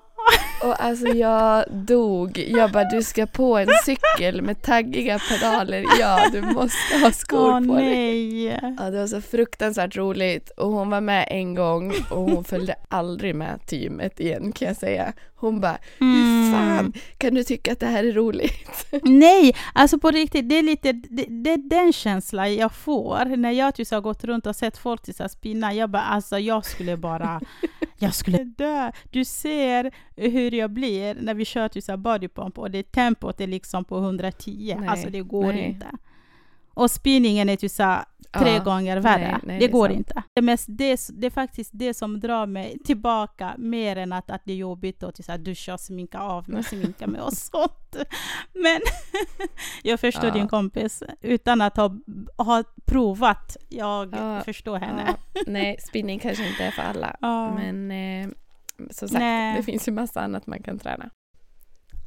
Och 0.64 0.84
alltså 0.84 1.08
jag 1.08 1.66
dog. 1.72 2.46
Jag 2.48 2.72
bara, 2.72 2.84
du 2.84 3.04
ska 3.04 3.26
på 3.26 3.58
en 3.58 3.68
cykel 3.86 4.42
med 4.42 4.62
taggiga 4.62 5.20
pedaler. 5.30 5.86
Ja, 6.00 6.30
du 6.32 6.42
måste 6.42 6.98
ha 7.02 7.12
skor 7.12 7.52
oh, 7.52 7.68
på 7.68 7.74
nej. 7.74 7.90
dig. 7.90 8.46
Ja, 8.78 8.90
det 8.90 9.00
var 9.00 9.08
så 9.08 9.22
fruktansvärt 9.22 9.96
roligt. 9.96 10.50
Och 10.50 10.72
hon 10.72 10.90
var 10.90 11.02
med 11.02 11.28
en 11.32 11.56
gång 11.56 11.94
och 12.10 12.22
hon 12.22 12.44
följde 12.44 12.76
aldrig 12.90 13.36
med 13.36 13.60
gymmet 13.70 14.20
igen 14.20 14.52
kan 14.52 14.68
jag 14.68 14.78
säga. 14.78 15.14
Hon 15.38 15.60
bara, 15.60 15.78
hur 16.00 16.08
mm. 16.08 16.52
fan 16.52 16.94
kan 17.18 17.34
du 17.34 17.44
tycka 17.44 17.72
att 17.72 17.80
det 17.80 17.86
här 17.86 18.04
är 18.04 18.14
roligt? 18.14 18.88
Nej, 19.04 19.56
alltså 19.74 20.00
på 20.00 20.12
riktigt, 20.12 20.50
det 20.50 20.56
är 20.56 20.64
lite 20.64 20.92
det, 20.92 21.26
det 21.30 21.52
är 21.52 21.70
den 21.70 21.94
känslan 21.94 22.56
jag 22.56 22.74
får 22.74 23.26
när 23.26 23.52
jag 23.52 23.76
typ 23.76 23.92
har 23.92 24.02
gått 24.02 24.24
runt 24.24 24.46
och 24.46 24.56
sett 24.56 24.78
folk 24.78 25.02
till 25.02 25.30
spinna. 25.30 25.74
Jag 25.74 25.90
bara, 25.90 26.04
alltså 26.04 26.40
jag 26.40 26.66
skulle 26.66 26.98
bara, 26.98 27.42
jag 27.98 28.14
skulle 28.14 28.44
dö. 28.44 28.92
Du 29.12 29.26
ser 29.26 29.92
hur 30.16 30.52
jag 30.56 30.72
blir 30.72 31.16
när 31.16 31.34
vi 31.34 31.46
kör 31.46 31.68
till 31.68 31.98
bodypump 31.98 32.58
och 32.58 32.72
det 32.72 32.92
tempot 32.92 33.42
är 33.42 33.48
liksom 33.48 33.86
på 33.86 33.98
110. 33.98 34.76
Nej, 34.80 34.90
alltså 34.90 35.10
det 35.10 35.22
går 35.22 35.54
nej. 35.54 35.66
inte. 35.66 35.88
Och 36.74 36.92
spinningen 36.92 37.50
är 37.50 37.56
typ 37.56 37.72
så 37.72 38.00
tre 38.32 38.54
ja, 38.54 38.64
gånger 38.64 38.98
värre. 38.98 39.32
Nej, 39.32 39.40
nej, 39.44 39.60
det, 39.60 39.68
det 39.68 39.72
går 39.72 39.88
sant. 39.88 39.98
inte. 39.98 40.24
Det, 40.34 40.42
mest, 40.42 40.66
det, 40.68 41.00
det 41.14 41.28
är 41.28 41.32
faktiskt 41.32 41.70
det 41.74 41.94
som 41.94 42.20
drar 42.20 42.46
mig 42.46 42.78
tillbaka 42.86 43.56
mer 43.58 43.96
än 43.96 44.14
att, 44.14 44.32
att 44.32 44.42
det 44.46 44.52
är 44.52 44.58
jobbigt 44.58 45.04
att 45.04 45.16
typ 45.16 45.38
duscha 45.40 45.74
och 45.74 45.80
sminka 45.80 46.20
av 46.20 46.50
mig 46.50 46.60
och 46.60 46.66
sminka 46.70 47.08
mig 47.08 47.22
och 47.22 47.34
sånt. 47.34 47.96
Men 48.54 48.82
jag 49.84 50.00
förstår 50.00 50.26
ja. 50.26 50.34
din 50.34 50.48
kompis 50.48 51.04
utan 51.22 51.62
att 51.62 51.78
ha, 51.78 51.98
ha 52.38 52.64
provat. 52.86 53.58
Jag 53.70 54.14
ja, 54.16 54.42
förstår 54.42 54.78
henne. 54.78 55.16
Nej, 55.48 55.78
spinning 55.80 56.20
kanske 56.20 56.48
inte 56.48 56.64
är 56.64 56.72
för 56.72 56.82
alla. 56.82 57.16
Men 57.56 57.92
eh, 57.92 58.30
som 58.92 59.08
sagt, 59.10 59.20
Nej. 59.20 59.58
det 59.58 59.64
finns 59.64 59.88
ju 59.88 59.92
massa 59.92 60.22
annat 60.22 60.48
man 60.48 60.64
kan 60.64 60.80
träna. 60.80 61.10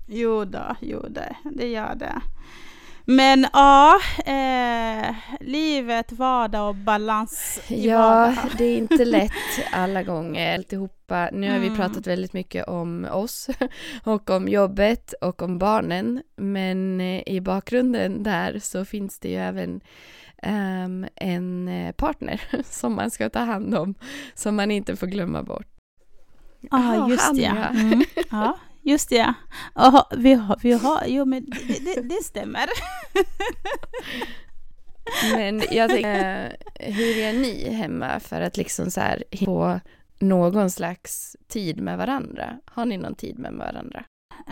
Jo 0.08 0.44
då, 0.44 0.76
jo 0.80 1.00
det, 1.08 1.36
det 1.54 1.68
gör 1.68 1.94
det. 1.94 2.20
Men 3.10 3.46
ja, 3.52 4.00
eh, 4.26 5.14
livet, 5.40 6.12
vardag 6.12 6.68
och 6.68 6.74
balans 6.74 7.60
i 7.68 7.88
Ja, 7.88 7.98
vardagen. 7.98 8.50
det 8.58 8.64
är 8.64 8.76
inte 8.78 9.04
lätt 9.18 9.32
alla 9.72 10.02
gånger 10.02 10.54
alltihopa. 10.54 11.30
Nu 11.32 11.50
har 11.50 11.58
vi 11.58 11.66
Mm. 11.66 11.78
pratat 11.78 12.06
väldigt 12.06 12.32
mycket 12.32 12.68
om 12.68 13.04
oss 13.12 13.48
och 14.04 14.30
om 14.30 14.48
jobbet 14.48 15.12
och 15.20 15.42
om 15.42 15.58
barnen. 15.58 16.22
Men 16.36 17.00
eh, 17.00 17.22
i 17.26 17.40
bakgrunden 17.40 18.22
där 18.22 18.58
så 18.58 18.84
finns 18.84 19.18
det 19.18 19.28
ju 19.28 19.36
även 19.36 19.80
ehm, 20.42 21.06
en 21.14 21.68
eh, 21.68 21.92
partner 21.92 22.40
som 22.64 22.94
man 22.94 23.10
ska 23.10 23.30
ta 23.30 23.40
hand 23.40 23.74
om, 23.74 23.94
som 24.34 24.56
man 24.56 24.70
inte 24.70 24.96
får 24.96 25.06
glömma 25.06 25.42
bort. 25.42 25.66
Ja, 26.60 26.94
Ja, 26.94 27.08
just 27.10 27.34
det. 27.34 27.42
ja. 27.42 27.68
Mm, 27.68 28.04
ja, 28.30 28.58
just 28.82 29.08
det. 29.08 29.34
Aha, 29.74 30.08
vi 30.16 30.32
har, 30.34 30.58
vi 30.62 30.72
har, 30.72 31.02
jo 31.06 31.24
men 31.24 31.44
det, 31.50 31.84
det, 31.84 32.00
det 32.00 32.24
stämmer. 32.24 32.66
Men 35.36 35.62
jag 35.70 35.90
tänker, 35.90 36.56
eh, 36.74 36.94
hur 36.94 37.14
gör 37.14 37.32
ni 37.32 37.72
hemma 37.74 38.20
för 38.20 38.40
att 38.40 38.56
liksom 38.56 38.90
så 38.90 39.00
här 39.00 39.24
få 39.44 39.80
någon 40.18 40.70
slags 40.70 41.36
tid 41.48 41.80
med 41.80 41.98
varandra? 41.98 42.56
Har 42.66 42.84
ni 42.84 42.96
någon 42.96 43.14
tid 43.14 43.38
med 43.38 43.52
varandra? 43.52 44.04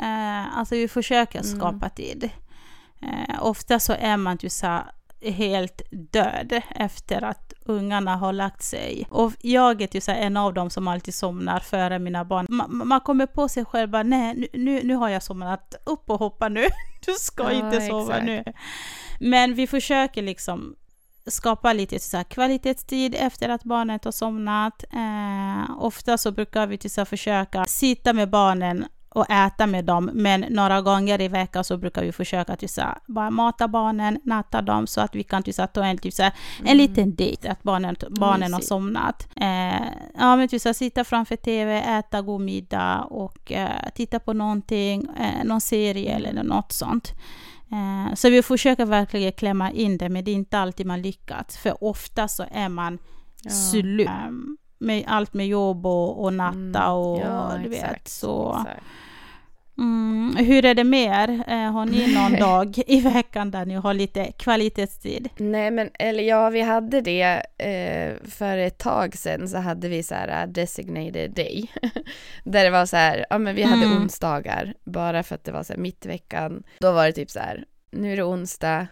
Eh, 0.03 0.59
alltså 0.59 0.75
vi 0.75 0.89
försöker 0.89 1.45
Mm. 1.45 1.59
skapa 1.59 1.89
tid. 1.89 2.31
Eh, 3.03 3.45
ofta 3.47 3.81
så 3.81 3.93
är 3.93 4.17
man 4.17 4.39
ju 4.41 4.49
så 4.49 4.67
här 4.67 4.85
helt 5.31 5.83
död 5.91 6.61
efter 6.71 7.25
att 7.25 7.53
ungarna 7.65 8.17
har 8.17 8.33
lagt 8.33 8.63
sig. 8.63 9.07
Och 9.11 9.33
jag 9.41 9.83
är 9.83 9.89
ju 9.95 10.01
så 10.01 10.11
en 10.11 10.37
av 10.37 10.55
dem 10.55 10.71
som 10.71 10.89
alltid 10.89 11.15
somnar 11.15 11.61
före 11.61 11.99
mina 11.99 12.25
barn. 12.25 12.47
Ma- 12.47 12.85
man 12.85 13.01
kommer 13.01 13.27
på 13.27 13.49
sig 13.49 13.65
själv 13.65 13.91
bara, 13.91 14.03
nej 14.03 14.35
nu, 14.37 14.49
nu, 14.53 14.81
nu 14.85 14.95
har 14.95 15.09
jag 15.09 15.23
somnat, 15.23 15.75
upp 15.87 16.11
och 16.11 16.19
hoppa 16.19 16.49
nu. 16.49 16.67
Du 17.07 17.13
ska 17.13 17.43
Ja, 17.43 17.53
inte 17.53 17.81
sova 17.81 18.13
exakt. 18.17 18.27
nu. 18.27 18.45
Men 19.21 19.55
vi 19.55 19.67
försöker 19.67 20.23
liksom 20.23 20.75
skapa 21.27 21.73
lite 21.73 21.99
så 21.99 22.17
här 22.17 22.25
kvalitetstid 22.25 23.15
efter 23.19 23.49
att 23.49 23.65
barnet 23.65 24.05
har 24.05 24.13
somnat. 24.13 24.85
Eh, 24.93 25.77
ofta 25.79 26.19
så 26.19 26.33
brukar 26.33 26.67
vi 26.67 26.89
så 26.89 27.01
här 27.01 27.05
försöka 27.05 27.65
sitta 27.65 28.13
med 28.13 28.31
barnen 28.31 28.87
och 29.17 29.31
äta 29.31 29.67
med 29.67 29.85
dem, 29.85 30.11
men 30.15 30.41
några 30.41 30.83
gånger 30.83 31.21
i 31.21 31.29
veckan 31.29 31.65
så 31.65 31.77
brukar 31.77 32.03
vi 32.03 32.13
försöka 32.13 32.57
här, 32.83 32.99
bara 33.07 33.31
mata 33.31 33.69
barnen, 33.69 34.19
natta 34.25 34.63
dem 34.63 34.87
så 34.87 35.01
att 35.01 35.15
vi 35.15 35.23
kan 35.23 35.43
här, 35.63 35.67
ta 35.67 35.85
en, 35.85 35.99
typ 35.99 36.15
så 36.15 36.23
här, 36.23 36.33
en 36.65 36.77
liten 36.77 37.15
dejt, 37.15 37.49
att 37.49 37.63
barnen, 37.63 37.97
barnen 38.11 38.53
har 38.53 38.61
somnat. 38.61 39.29
Eh, 39.37 39.87
ja, 40.19 40.37
men 40.37 40.49
typ 40.49 40.63
så 40.63 40.69
här, 40.69 40.75
sitta 40.75 41.05
framför 41.05 41.37
TV, 41.37 41.81
äta 41.81 42.23
god 42.23 42.41
middag 42.41 43.01
och 43.11 43.53
eh, 43.53 43.69
titta 43.95 44.19
på 44.19 44.33
någonting, 44.33 45.09
eh, 45.19 45.45
någon 45.45 45.61
serie 45.61 46.15
eller 46.17 46.43
något 46.43 46.73
sånt. 46.73 47.13
Eh, 47.73 48.15
så 48.15 48.31
vi 48.31 48.43
försöker 48.43 48.85
verkligen 48.87 49.33
klämma 49.33 49.71
in 49.71 49.99
det, 49.99 50.09
men 50.09 50.25
det 50.25 50.31
är 50.31 50.35
inte 50.35 50.59
alltid 50.59 50.87
man 50.87 51.03
lyckats. 51.03 51.57
För 51.59 51.85
ofta 51.85 52.29
så 52.29 52.45
är 52.53 52.69
man 52.69 52.99
Ja. 53.43 53.51
slut 53.51 54.07
eh, 54.09 54.31
med 54.79 55.05
allt 55.07 55.35
med 55.35 55.47
jobb 55.49 55.87
och, 55.87 56.25
och 56.25 56.33
natta 56.33 56.57
Mm. 56.85 56.93
och 56.93 57.21
Ja, 57.21 57.53
du 57.63 57.69
vet. 57.69 57.79
exakt, 57.85 58.09
Så. 58.09 58.57
exakt. 58.61 58.83
Mm, 59.79 60.37
hur 60.37 60.65
är 60.65 60.75
det 60.75 60.85
med 60.85 61.29
er? 61.29 61.45
Eh, 61.49 61.73
har 61.73 61.87
ni 61.87 62.15
någon 62.15 62.33
dag 62.41 62.79
i 62.87 63.01
veckan 63.01 63.51
där 63.51 63.67
ni 63.67 63.75
har 63.75 63.95
lite 63.95 64.33
kvalitetstid? 64.33 65.29
Nej 65.37 65.71
men, 65.71 65.91
eller 65.99 66.23
ja, 66.23 66.51
vi 66.51 66.61
hade 66.61 67.01
det 67.01 67.43
eh, 67.59 68.29
för 68.31 68.59
ett 68.59 68.79
tag 68.79 69.17
sedan 69.17 69.49
så 69.49 69.59
hade 69.59 69.89
vi 69.89 70.03
så 70.03 70.15
här 70.15 70.47
uh, 70.47 70.53
designated 70.53 71.31
day. 71.35 71.71
Där 72.45 72.65
det 72.65 72.71
var 72.71 72.87
så 72.87 72.97
här, 72.97 73.27
ja 73.31 73.39
men 73.39 73.55
vi 73.55 73.63
hade 73.63 73.85
Mm. 73.87 74.03
onsdagar 74.03 74.75
bara 74.85 75.23
för 75.23 75.35
att 75.35 75.45
det 75.45 75.53
var 75.53 75.63
så 75.63 75.73
här 75.73 75.81
mitt 75.81 76.07
i 76.07 76.09
veckan. 76.09 76.63
Då 76.81 76.93
var 76.93 77.07
det 77.07 77.13
typ 77.13 77.31
så 77.31 77.39
här, 77.39 77.65
nu 77.91 78.13
är 78.13 78.17
det 78.17 78.25
onsdag, 78.25 78.87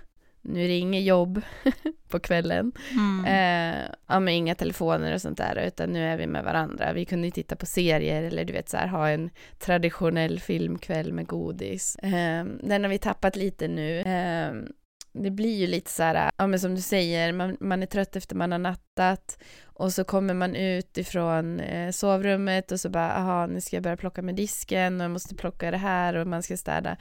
nu 0.45 0.64
är 0.64 0.68
det 0.68 0.78
inget 0.78 1.05
jobb 1.05 1.40
på 2.09 2.20
kvällen. 2.20 2.72
Mm. 2.90 3.24
Eh, 3.24 3.90
ja 4.07 4.20
men 4.20 4.34
inga 4.34 4.55
telefoner 4.55 5.14
och 5.14 5.20
sånt 5.20 5.38
där 5.38 5.64
utan 5.66 5.92
nu 5.92 6.05
är 6.05 6.16
vi 6.16 6.26
med 6.26 6.45
varandra. 6.45 6.92
Vi 6.92 7.05
kunde 7.05 7.30
titta 7.30 7.57
på 7.57 7.66
serier 7.66 8.22
eller 8.22 8.45
du 8.45 8.53
vet 8.53 8.68
så 8.68 8.76
här 8.76 8.86
ha 8.86 9.09
en 9.09 9.30
traditionell 9.59 10.40
filmkväll 10.40 11.12
med 11.12 11.26
godis. 11.26 11.97
Eh, 11.97 12.45
den 12.45 12.82
har 12.84 12.88
vi 12.88 12.99
tappat 12.99 13.36
lite 13.36 13.68
nu. 13.68 14.01
Eh, 14.01 14.53
det 15.15 15.31
blir 15.31 15.57
ju 15.59 15.67
lite 15.67 15.91
så 15.91 16.03
här, 16.03 16.31
ja 16.37 16.47
men 16.47 16.61
som 16.61 16.75
du 16.75 16.81
säger, 16.81 17.33
man, 17.33 17.57
man 17.61 17.83
är 17.83 17.87
trött 17.87 18.17
efter 18.17 18.37
man 18.37 18.53
har 18.53 18.59
nattat 18.59 19.39
och 19.65 19.93
så 19.93 20.05
kommer 20.05 20.35
man 20.35 20.57
ut 20.57 20.99
ifrån 20.99 21.61
eh, 21.61 21.91
sovrummet 21.91 22.73
och 22.73 22.81
så 22.81 22.89
bara, 22.89 23.12
aha, 23.12 23.47
nu 23.47 23.61
ska 23.61 23.77
jag 23.77 23.83
börja 23.83 23.97
plocka 23.97 24.23
med 24.23 24.35
disken 24.35 25.01
och 25.01 25.05
jag 25.05 25.11
måste 25.11 25.35
plocka 25.35 25.71
det 25.71 25.77
här 25.77 26.15
och 26.17 26.27
man 26.27 26.43
ska 26.43 26.57
städa. 26.57 26.97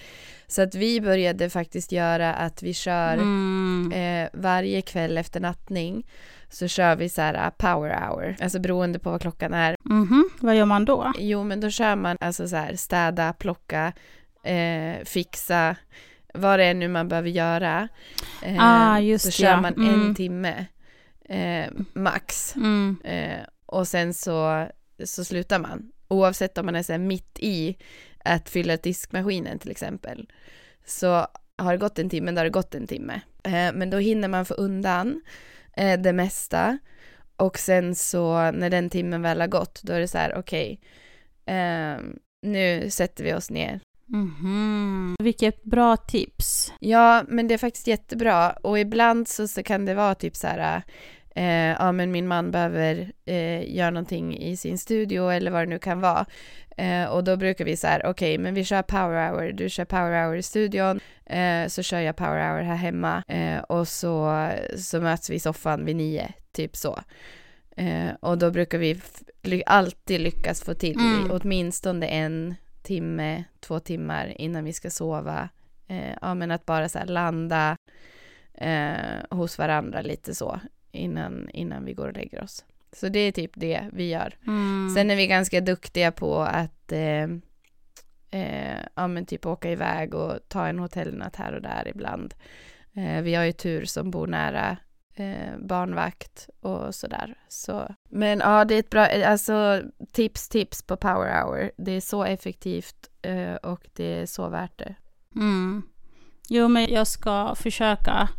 Så 0.48 0.62
att 0.62 0.76
vi 0.76 1.02
började 1.02 1.50
faktiskt 1.50 1.92
göra 1.92 2.34
att 2.34 2.64
vi 2.64 2.74
kör 2.74 3.14
Mm. 3.14 3.92
eh, 3.94 4.30
varje 4.34 4.82
kväll 4.82 5.18
efter 5.18 5.40
nattning 5.40 6.08
så 6.50 6.68
kör 6.68 6.96
vi 6.96 7.10
så 7.10 7.22
här 7.22 7.34
uh, 7.48 7.50
power 7.58 7.90
hour, 8.00 8.36
alltså 8.42 8.60
beroende 8.60 9.00
på 9.00 9.12
vad 9.12 9.22
klockan 9.22 9.54
är. 9.54 9.76
Mhm, 9.86 10.30
Vad 10.40 10.56
gör 10.56 10.66
man 10.66 10.86
då? 10.86 11.12
Jo, 11.20 11.44
men 11.44 11.60
då 11.60 11.70
kör 11.70 11.96
man 11.96 12.18
alltså 12.20 12.48
så 12.48 12.56
här 12.56 12.76
städa, 12.76 13.34
plocka, 13.34 13.94
eh, 14.44 15.04
fixa, 15.06 15.76
vad 16.34 16.60
det 16.60 16.66
är 16.66 16.74
nu 16.74 16.88
man 16.88 17.08
behöver 17.08 17.30
göra. 17.30 17.88
Eh, 18.44 18.56
Ah, 18.60 19.00
just 19.00 19.24
så 19.24 19.28
det, 19.30 19.32
kör 19.32 19.50
ja. 19.50 19.62
man 19.62 19.74
Mm. 19.74 20.02
en 20.08 20.16
timme 20.16 20.66
eh, 21.30 21.72
max 21.94 22.56
Mm. 22.56 22.98
eh, 23.04 23.40
och 23.66 23.88
sen 23.88 24.14
så, 24.14 24.68
så 25.04 25.24
slutar 25.26 25.60
man. 25.60 25.92
Oavsett 26.08 26.58
om 26.58 26.66
man 26.66 26.76
är 26.76 26.84
så 26.84 26.98
mitt 26.98 27.40
i 27.40 27.78
att 28.26 28.50
fylla 28.50 28.78
diskmaskinen 28.78 29.60
till 29.60 29.72
exempel. 29.72 30.30
Så 30.86 31.28
har 31.58 31.72
det 31.72 31.78
gått 31.78 32.00
en 32.00 32.10
timme, 32.10 32.32
då 32.32 32.38
har 32.40 32.44
det 32.44 32.50
gått 32.50 32.76
en 32.76 32.88
timme. 32.88 33.22
Eh, 33.44 33.74
men 33.74 33.90
då 33.90 33.98
hinner 33.98 34.28
man 34.28 34.46
få 34.46 34.54
undan 34.54 35.22
eh, 35.78 36.00
det 36.00 36.14
mesta. 36.14 36.78
Och 37.38 37.58
sen 37.60 37.96
så 37.96 38.52
när 38.52 38.70
den 38.70 38.90
timmen 38.90 39.22
väl 39.22 39.42
har 39.42 39.48
gått, 39.48 39.82
då 39.84 39.94
är 39.94 40.00
det 40.00 40.08
så 40.08 40.18
här, 40.18 40.36
okej, 40.38 40.80
eh, 41.46 41.98
nu 42.42 42.90
sätter 42.90 43.24
vi 43.24 43.34
oss 43.34 43.50
ner. 43.50 43.80
Mhm. 44.08 45.16
Vilket 45.20 45.64
bra 45.64 45.98
tips. 45.98 46.74
Ja, 46.80 47.24
men 47.28 47.48
det 47.48 47.54
är 47.54 47.58
faktiskt 47.58 47.88
jättebra. 47.88 48.52
Och 48.52 48.80
ibland 48.80 49.28
så, 49.28 49.48
så 49.48 49.64
kan 49.64 49.86
det 49.86 49.94
vara 49.94 50.16
typ 50.16 50.36
så 50.36 50.48
här, 50.48 50.82
eh, 51.36 51.46
ja 51.80 51.92
men 51.92 52.12
min 52.12 52.28
man 52.28 52.52
behöver 52.52 53.12
eh, 53.26 53.76
göra 53.76 53.90
någonting 53.90 54.38
i 54.38 54.58
sin 54.58 54.78
studio 54.78 55.30
eller 55.32 55.52
vad 55.52 55.62
det 55.62 55.66
nu 55.70 55.80
kan 55.80 56.02
vara. 56.02 56.26
Eh, 56.78 57.06
och 57.06 57.24
då 57.24 57.38
brukar 57.38 57.66
vi 57.66 57.78
så 57.78 57.88
här, 57.88 58.06
okej, 58.06 58.38
men 58.38 58.54
vi 58.54 58.64
kör 58.64 58.82
power 58.82 59.30
hour, 59.32 59.52
du 59.52 59.70
kör 59.70 59.86
power 59.86 60.26
hour 60.26 60.36
i 60.36 60.44
studion, 60.44 61.00
eh, 61.26 61.68
så 61.68 61.84
kör 61.84 62.00
jag 62.00 62.16
power 62.16 62.50
hour 62.52 62.62
här 62.64 62.76
hemma 62.76 63.24
eh, 63.28 63.60
och 63.60 63.88
så, 63.88 64.48
så 64.78 65.02
möts 65.02 65.30
vi 65.30 65.36
i 65.36 65.40
soffan 65.40 65.86
vid 65.86 65.96
nio, 65.96 66.34
typ 66.52 66.76
så. 66.76 67.00
Eh, 67.78 68.10
och 68.20 68.38
då 68.38 68.52
brukar 68.52 68.78
vi 68.78 68.92
f- 68.92 69.22
ly- 69.44 69.64
alltid 69.66 70.22
lyckas 70.22 70.62
få 70.62 70.74
till 70.74 70.96
Mm. 71.00 71.32
åtminstone 71.32 72.08
en 72.08 72.56
timme, 72.84 73.44
två 73.60 73.80
timmar 73.80 74.42
innan 74.42 74.64
vi 74.64 74.74
ska 74.74 74.90
sova. 74.90 75.50
Eh, 75.88 76.16
ja, 76.22 76.34
men 76.34 76.52
att 76.52 76.66
bara 76.66 76.90
så 76.90 77.00
landa 77.06 77.78
eh, 78.54 79.20
hos 79.30 79.58
varandra 79.58 80.02
lite 80.02 80.36
så 80.36 80.60
innan, 80.92 81.50
innan 81.50 81.86
vi 81.86 81.94
går 81.94 82.08
och 82.08 82.18
lägger 82.18 82.44
oss. 82.44 82.66
Så 82.92 83.10
det 83.10 83.20
är 83.20 83.32
typ 83.32 83.52
det 83.54 83.90
vi 83.94 84.10
gör. 84.10 84.38
Mm. 84.48 84.90
Sen 84.96 85.12
är 85.12 85.16
vi 85.16 85.28
ganska 85.28 85.62
duktiga 85.62 86.12
på 86.12 86.40
att 86.42 86.92
eh, 86.92 87.24
eh, 88.32 88.80
ja, 88.96 89.08
men 89.08 89.26
typ 89.26 89.46
åka 89.46 89.72
iväg 89.72 90.14
och 90.14 90.40
ta 90.48 90.68
en 90.68 90.80
hotellnatt 90.80 91.36
här 91.36 91.54
och 91.54 91.62
där 91.62 91.88
ibland. 91.88 92.34
Eh, 92.94 93.22
vi 93.22 93.36
har 93.36 93.44
ju 93.44 93.52
tur 93.52 93.86
som 93.86 94.12
bor 94.12 94.28
nära 94.28 94.78
eh, 95.16 95.58
barnvakt 95.60 96.50
och 96.62 96.96
sådär. 96.96 97.36
Så. 97.48 97.96
Men 98.10 98.40
ja, 98.40 98.66
det 98.66 98.76
är 98.76 98.80
ett 98.80 98.90
bra, 98.90 99.08
alltså 99.26 99.82
tips, 100.12 100.50
tips 100.50 100.84
på 100.84 100.98
power 100.98 101.42
hour. 101.42 101.72
Det 101.78 101.92
är 101.92 102.02
så 102.02 102.24
effektivt 102.24 103.10
eh, 103.22 103.56
och 103.56 103.88
det 103.94 104.22
är 104.22 104.26
så 104.26 104.50
värt 104.50 104.78
det. 104.78 104.96
Mm. 105.36 105.84
Jo, 106.50 106.68
men 106.68 106.94
jag 106.94 107.08
ska 107.08 107.56
försöka 107.56 108.30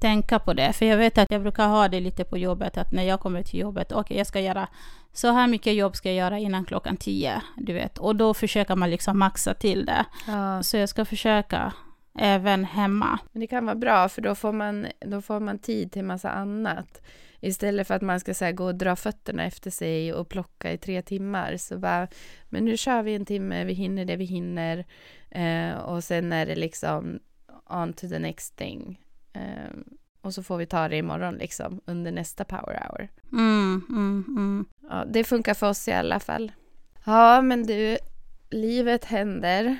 tänka 0.00 0.38
på 0.38 0.52
det, 0.52 0.72
för 0.72 0.86
jag 0.86 0.96
vet 0.96 1.18
att 1.18 1.30
jag 1.30 1.42
brukar 1.42 1.68
ha 1.68 1.88
det 1.88 2.00
lite 2.00 2.24
på 2.24 2.38
jobbet, 2.38 2.76
att 2.76 2.92
när 2.92 3.02
jag 3.02 3.20
kommer 3.20 3.42
till 3.42 3.60
jobbet, 3.60 3.92
okej, 3.92 4.16
jag 4.16 4.26
ska 4.26 4.40
göra 4.40 4.68
så 5.12 5.32
här 5.32 5.46
mycket 5.46 5.74
jobb 5.74 5.96
ska 5.96 6.08
jag 6.08 6.16
göra 6.16 6.38
innan 6.38 6.64
klockan 6.64 6.96
tio, 6.96 7.42
du 7.56 7.72
vet, 7.72 7.98
och 7.98 8.16
då 8.16 8.34
försöker 8.34 8.76
man 8.76 8.90
liksom 8.90 9.18
maxa 9.18 9.54
till 9.54 9.86
det. 9.86 10.04
Ja. 10.26 10.62
Så 10.62 10.76
jag 10.76 10.88
ska 10.88 11.04
försöka 11.04 11.72
även 12.18 12.64
hemma. 12.64 13.18
Men 13.32 13.40
det 13.40 13.46
kan 13.46 13.66
vara 13.66 13.76
bra 13.76 14.08
för 14.08 14.22
då 14.22 14.34
får 14.34 14.52
man, 14.52 14.86
då 15.00 15.20
får 15.20 15.40
man 15.40 15.58
tid 15.58 15.92
till 15.92 16.04
massa 16.04 16.30
annat. 16.30 17.02
Istället 17.40 17.86
för 17.86 17.94
att 17.94 18.02
man 18.02 18.20
ska 18.20 18.34
så 18.34 18.44
här, 18.44 18.52
gå 18.52 18.64
och 18.64 18.74
dra 18.74 18.96
fötterna 18.96 19.44
efter 19.44 19.70
sig 19.70 20.12
och 20.12 20.28
plocka 20.28 20.72
i 20.72 20.78
tre 20.78 21.02
timmar. 21.02 21.56
Så 21.56 21.78
bara, 21.78 22.08
men 22.48 22.64
nu 22.64 22.76
kör 22.76 23.02
vi 23.02 23.14
en 23.14 23.26
timme, 23.26 23.64
vi 23.64 23.72
hinner 23.72 24.04
det 24.04 24.16
vi 24.16 24.24
hinner. 24.24 24.84
Eh, 25.30 25.74
och 25.74 26.04
sen 26.04 26.32
är 26.32 26.46
det 26.46 26.54
liksom 26.54 27.18
on 27.70 27.92
to 27.92 28.08
the 28.08 28.18
next 28.18 28.56
thing. 28.56 29.00
Eh, 29.32 29.70
och 30.20 30.34
så 30.34 30.42
får 30.42 30.56
vi 30.56 30.66
ta 30.66 30.88
det 30.88 30.96
imorgon 30.96 31.34
liksom 31.34 31.80
under 31.84 32.12
nästa 32.12 32.44
power 32.44 32.82
hour. 32.88 33.08
Mm, 33.32 33.82
mm, 33.88 34.24
mm. 34.28 34.66
Ja, 34.90 35.04
det 35.04 35.24
funkar 35.24 35.54
för 35.54 35.68
oss 35.68 35.88
i 35.88 35.92
alla 35.92 36.20
fall. 36.20 36.52
Ja, 37.04 37.42
men 37.42 37.62
du, 37.62 37.98
livet 38.50 39.04
händer 39.04 39.78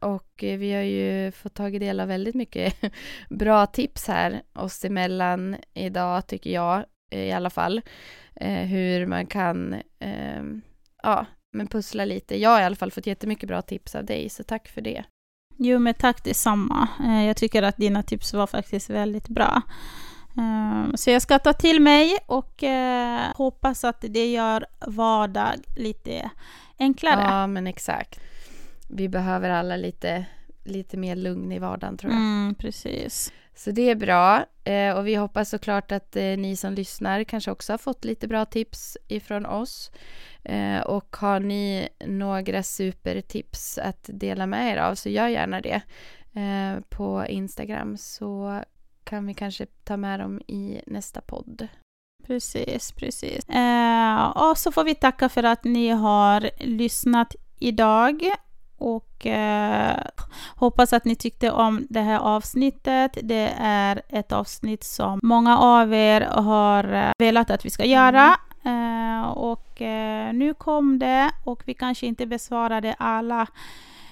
och 0.00 0.30
vi 0.38 0.72
har 0.72 0.82
ju 0.82 1.32
fått 1.32 1.54
tagit 1.54 1.80
del 1.80 2.00
av 2.00 2.08
väldigt 2.08 2.34
mycket 2.34 2.74
bra 3.30 3.66
tips 3.66 4.08
här 4.08 4.42
oss 4.52 4.84
emellan 4.84 5.56
idag 5.74 6.26
tycker 6.26 6.50
jag 6.50 6.84
i 7.10 7.32
alla 7.32 7.50
fall. 7.50 7.80
Eh, 8.36 8.64
hur 8.66 9.06
man 9.06 9.26
kan 9.26 9.74
eh, 9.98 10.42
ja, 11.02 11.26
men 11.52 11.66
pussla 11.66 12.04
lite. 12.04 12.40
Jag 12.40 12.50
har 12.50 12.60
i 12.60 12.64
alla 12.64 12.76
fall 12.76 12.90
fått 12.90 13.06
jättemycket 13.06 13.48
bra 13.48 13.62
tips 13.62 13.94
av 13.94 14.04
dig, 14.04 14.28
så 14.28 14.42
tack 14.42 14.68
för 14.68 14.80
det. 14.80 15.04
Jo, 15.56 15.78
men 15.78 15.94
tack 15.94 16.24
detsamma. 16.24 16.88
Eh, 17.04 17.26
jag 17.26 17.36
tycker 17.36 17.62
att 17.62 17.76
dina 17.76 18.02
tips 18.02 18.34
var 18.34 18.46
faktiskt 18.46 18.90
väldigt 18.90 19.28
bra. 19.28 19.62
Eh, 20.36 20.94
så 20.94 21.10
jag 21.10 21.22
ska 21.22 21.38
ta 21.38 21.52
till 21.52 21.80
mig 21.80 22.18
och 22.26 22.62
eh, 22.62 23.32
hoppas 23.34 23.84
att 23.84 24.04
det 24.08 24.32
gör 24.32 24.66
vardag 24.86 25.54
lite 25.76 26.30
enklare. 26.78 27.22
Ja, 27.22 27.46
men 27.46 27.66
exakt. 27.66 28.20
Vi 28.88 29.08
behöver 29.08 29.50
alla 29.50 29.76
lite, 29.76 30.24
lite 30.64 30.96
mer 30.96 31.16
lugn 31.16 31.52
i 31.52 31.58
vardagen 31.58 31.96
tror 31.96 32.12
jag. 32.12 32.20
Mm, 32.20 32.54
precis. 32.54 33.32
Så 33.54 33.70
det 33.70 33.90
är 33.90 33.94
bra 33.94 34.44
och 34.96 35.06
vi 35.06 35.14
hoppas 35.14 35.50
såklart 35.50 35.92
att 35.92 36.14
ni 36.14 36.56
som 36.56 36.72
lyssnar 36.72 37.24
kanske 37.24 37.50
också 37.50 37.72
har 37.72 37.78
fått 37.78 38.04
lite 38.04 38.28
bra 38.28 38.44
tips 38.44 38.96
ifrån 39.08 39.46
oss. 39.46 39.90
Eh, 40.44 40.80
och 40.80 41.16
har 41.16 41.40
ni 41.40 41.88
några 42.06 42.62
supertips 42.62 43.78
att 43.78 44.10
dela 44.12 44.46
med 44.46 44.72
er 44.72 44.76
av 44.76 44.94
så 44.94 45.08
gör 45.08 45.28
gärna 45.28 45.60
det 45.60 45.82
eh, 46.32 46.80
på 46.88 47.26
Instagram 47.28 47.96
så 47.96 48.60
kan 49.04 49.26
vi 49.26 49.34
kanske 49.34 49.66
ta 49.66 49.96
med 49.96 50.20
dem 50.20 50.40
i 50.46 50.80
nästa 50.86 51.20
podd. 51.20 51.68
Precis, 52.26 52.92
precis. 52.92 53.48
Eh, 53.48 54.26
och 54.26 54.58
så 54.58 54.72
får 54.72 54.84
vi 54.84 54.94
tacka 54.94 55.28
för 55.28 55.42
att 55.42 55.64
ni 55.64 55.88
har 55.88 56.50
lyssnat 56.58 57.34
idag 57.58 58.30
och 58.84 59.26
eh, 59.26 59.96
hoppas 60.56 60.92
att 60.92 61.04
ni 61.04 61.16
tyckte 61.16 61.50
om 61.50 61.86
det 61.90 62.00
här 62.00 62.18
avsnittet. 62.18 63.18
Det 63.22 63.54
är 63.58 64.02
ett 64.08 64.32
avsnitt 64.32 64.84
som 64.84 65.20
många 65.22 65.58
av 65.58 65.94
er 65.94 66.20
har 66.20 66.92
eh, 66.92 67.12
velat 67.18 67.50
att 67.50 67.64
vi 67.64 67.70
ska 67.70 67.84
göra. 67.84 68.36
Mm. 68.64 68.94
Eh, 69.22 69.28
och 69.28 69.82
eh, 69.82 70.32
nu 70.32 70.54
kom 70.54 70.98
det 70.98 71.30
och 71.44 71.62
vi 71.64 71.74
kanske 71.74 72.06
inte 72.06 72.26
besvarade 72.26 72.94
alla 72.98 73.46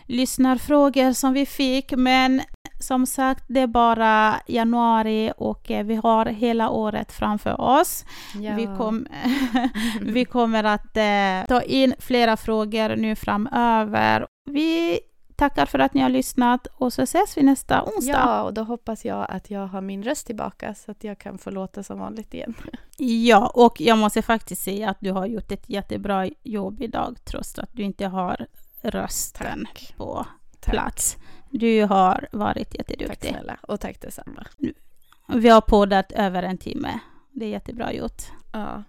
lyssnarfrågor 0.06 1.12
som 1.12 1.32
vi 1.32 1.46
fick, 1.46 1.92
men 1.96 2.42
som 2.82 3.06
sagt, 3.06 3.44
det 3.48 3.60
är 3.60 3.66
bara 3.66 4.40
januari 4.46 5.32
och 5.36 5.70
eh, 5.70 5.84
vi 5.84 5.94
har 5.94 6.26
hela 6.26 6.70
året 6.70 7.12
framför 7.12 7.60
oss. 7.60 8.04
Ja. 8.40 8.54
Vi, 8.54 8.66
kom, 8.66 9.06
vi 10.00 10.24
kommer 10.24 10.64
att 10.64 10.96
eh, 10.96 11.46
ta 11.48 11.62
in 11.62 11.94
flera 11.98 12.36
frågor 12.36 12.96
nu 12.96 13.16
framöver. 13.16 14.26
Vi 14.50 15.00
tackar 15.36 15.66
för 15.66 15.78
att 15.78 15.94
ni 15.94 16.00
har 16.00 16.08
lyssnat 16.08 16.66
och 16.66 16.92
så 16.92 17.02
ses 17.02 17.36
vi 17.36 17.42
nästa 17.42 17.82
onsdag. 17.82 18.12
Ja, 18.12 18.42
och 18.42 18.54
då 18.54 18.62
hoppas 18.62 19.04
jag 19.04 19.26
att 19.28 19.50
jag 19.50 19.66
har 19.66 19.80
min 19.80 20.02
röst 20.02 20.26
tillbaka 20.26 20.74
så 20.74 20.90
att 20.90 21.04
jag 21.04 21.18
kan 21.18 21.38
få 21.38 21.50
låta 21.50 21.82
som 21.82 21.98
vanligt 21.98 22.34
igen. 22.34 22.54
Ja, 22.96 23.46
och 23.54 23.80
jag 23.80 23.98
måste 23.98 24.22
faktiskt 24.22 24.62
säga 24.62 24.90
att 24.90 24.96
du 25.00 25.12
har 25.12 25.26
gjort 25.26 25.52
ett 25.52 25.68
jättebra 25.68 26.28
jobb 26.42 26.82
idag 26.82 27.16
trots 27.24 27.58
att 27.58 27.70
du 27.72 27.82
inte 27.82 28.06
har 28.06 28.46
rösten 28.82 29.66
Tack. 29.66 29.94
på 29.96 30.26
plats. 30.60 31.16
Du 31.52 31.84
har 31.84 32.28
varit 32.32 32.74
jätteduktig. 32.74 33.08
Tack 33.08 33.28
snälla, 33.28 33.56
och 33.62 33.80
tack 33.80 34.00
detsamma. 34.00 34.46
Vi 35.28 35.48
har 35.48 35.60
poddat 35.60 36.12
över 36.12 36.42
en 36.42 36.58
timme. 36.58 37.00
Det 37.30 37.44
är 37.44 37.48
jättebra 37.48 37.92
gjort. 37.92 38.22
Ja. 38.52 38.82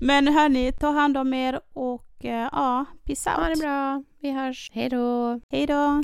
Men 0.00 0.28
hörni, 0.28 0.72
ta 0.72 0.90
hand 0.90 1.16
om 1.16 1.34
er 1.34 1.60
och 1.72 2.24
uh, 2.24 2.30
ja, 2.30 2.84
peace 3.04 3.30
out. 3.30 3.38
Ha 3.38 3.48
det 3.48 3.60
bra. 3.60 4.02
Vi 4.20 4.30
hörs. 4.30 4.70
Hej 4.74 4.88
då. 4.88 5.40
Hej 5.50 5.66
då. 5.66 6.02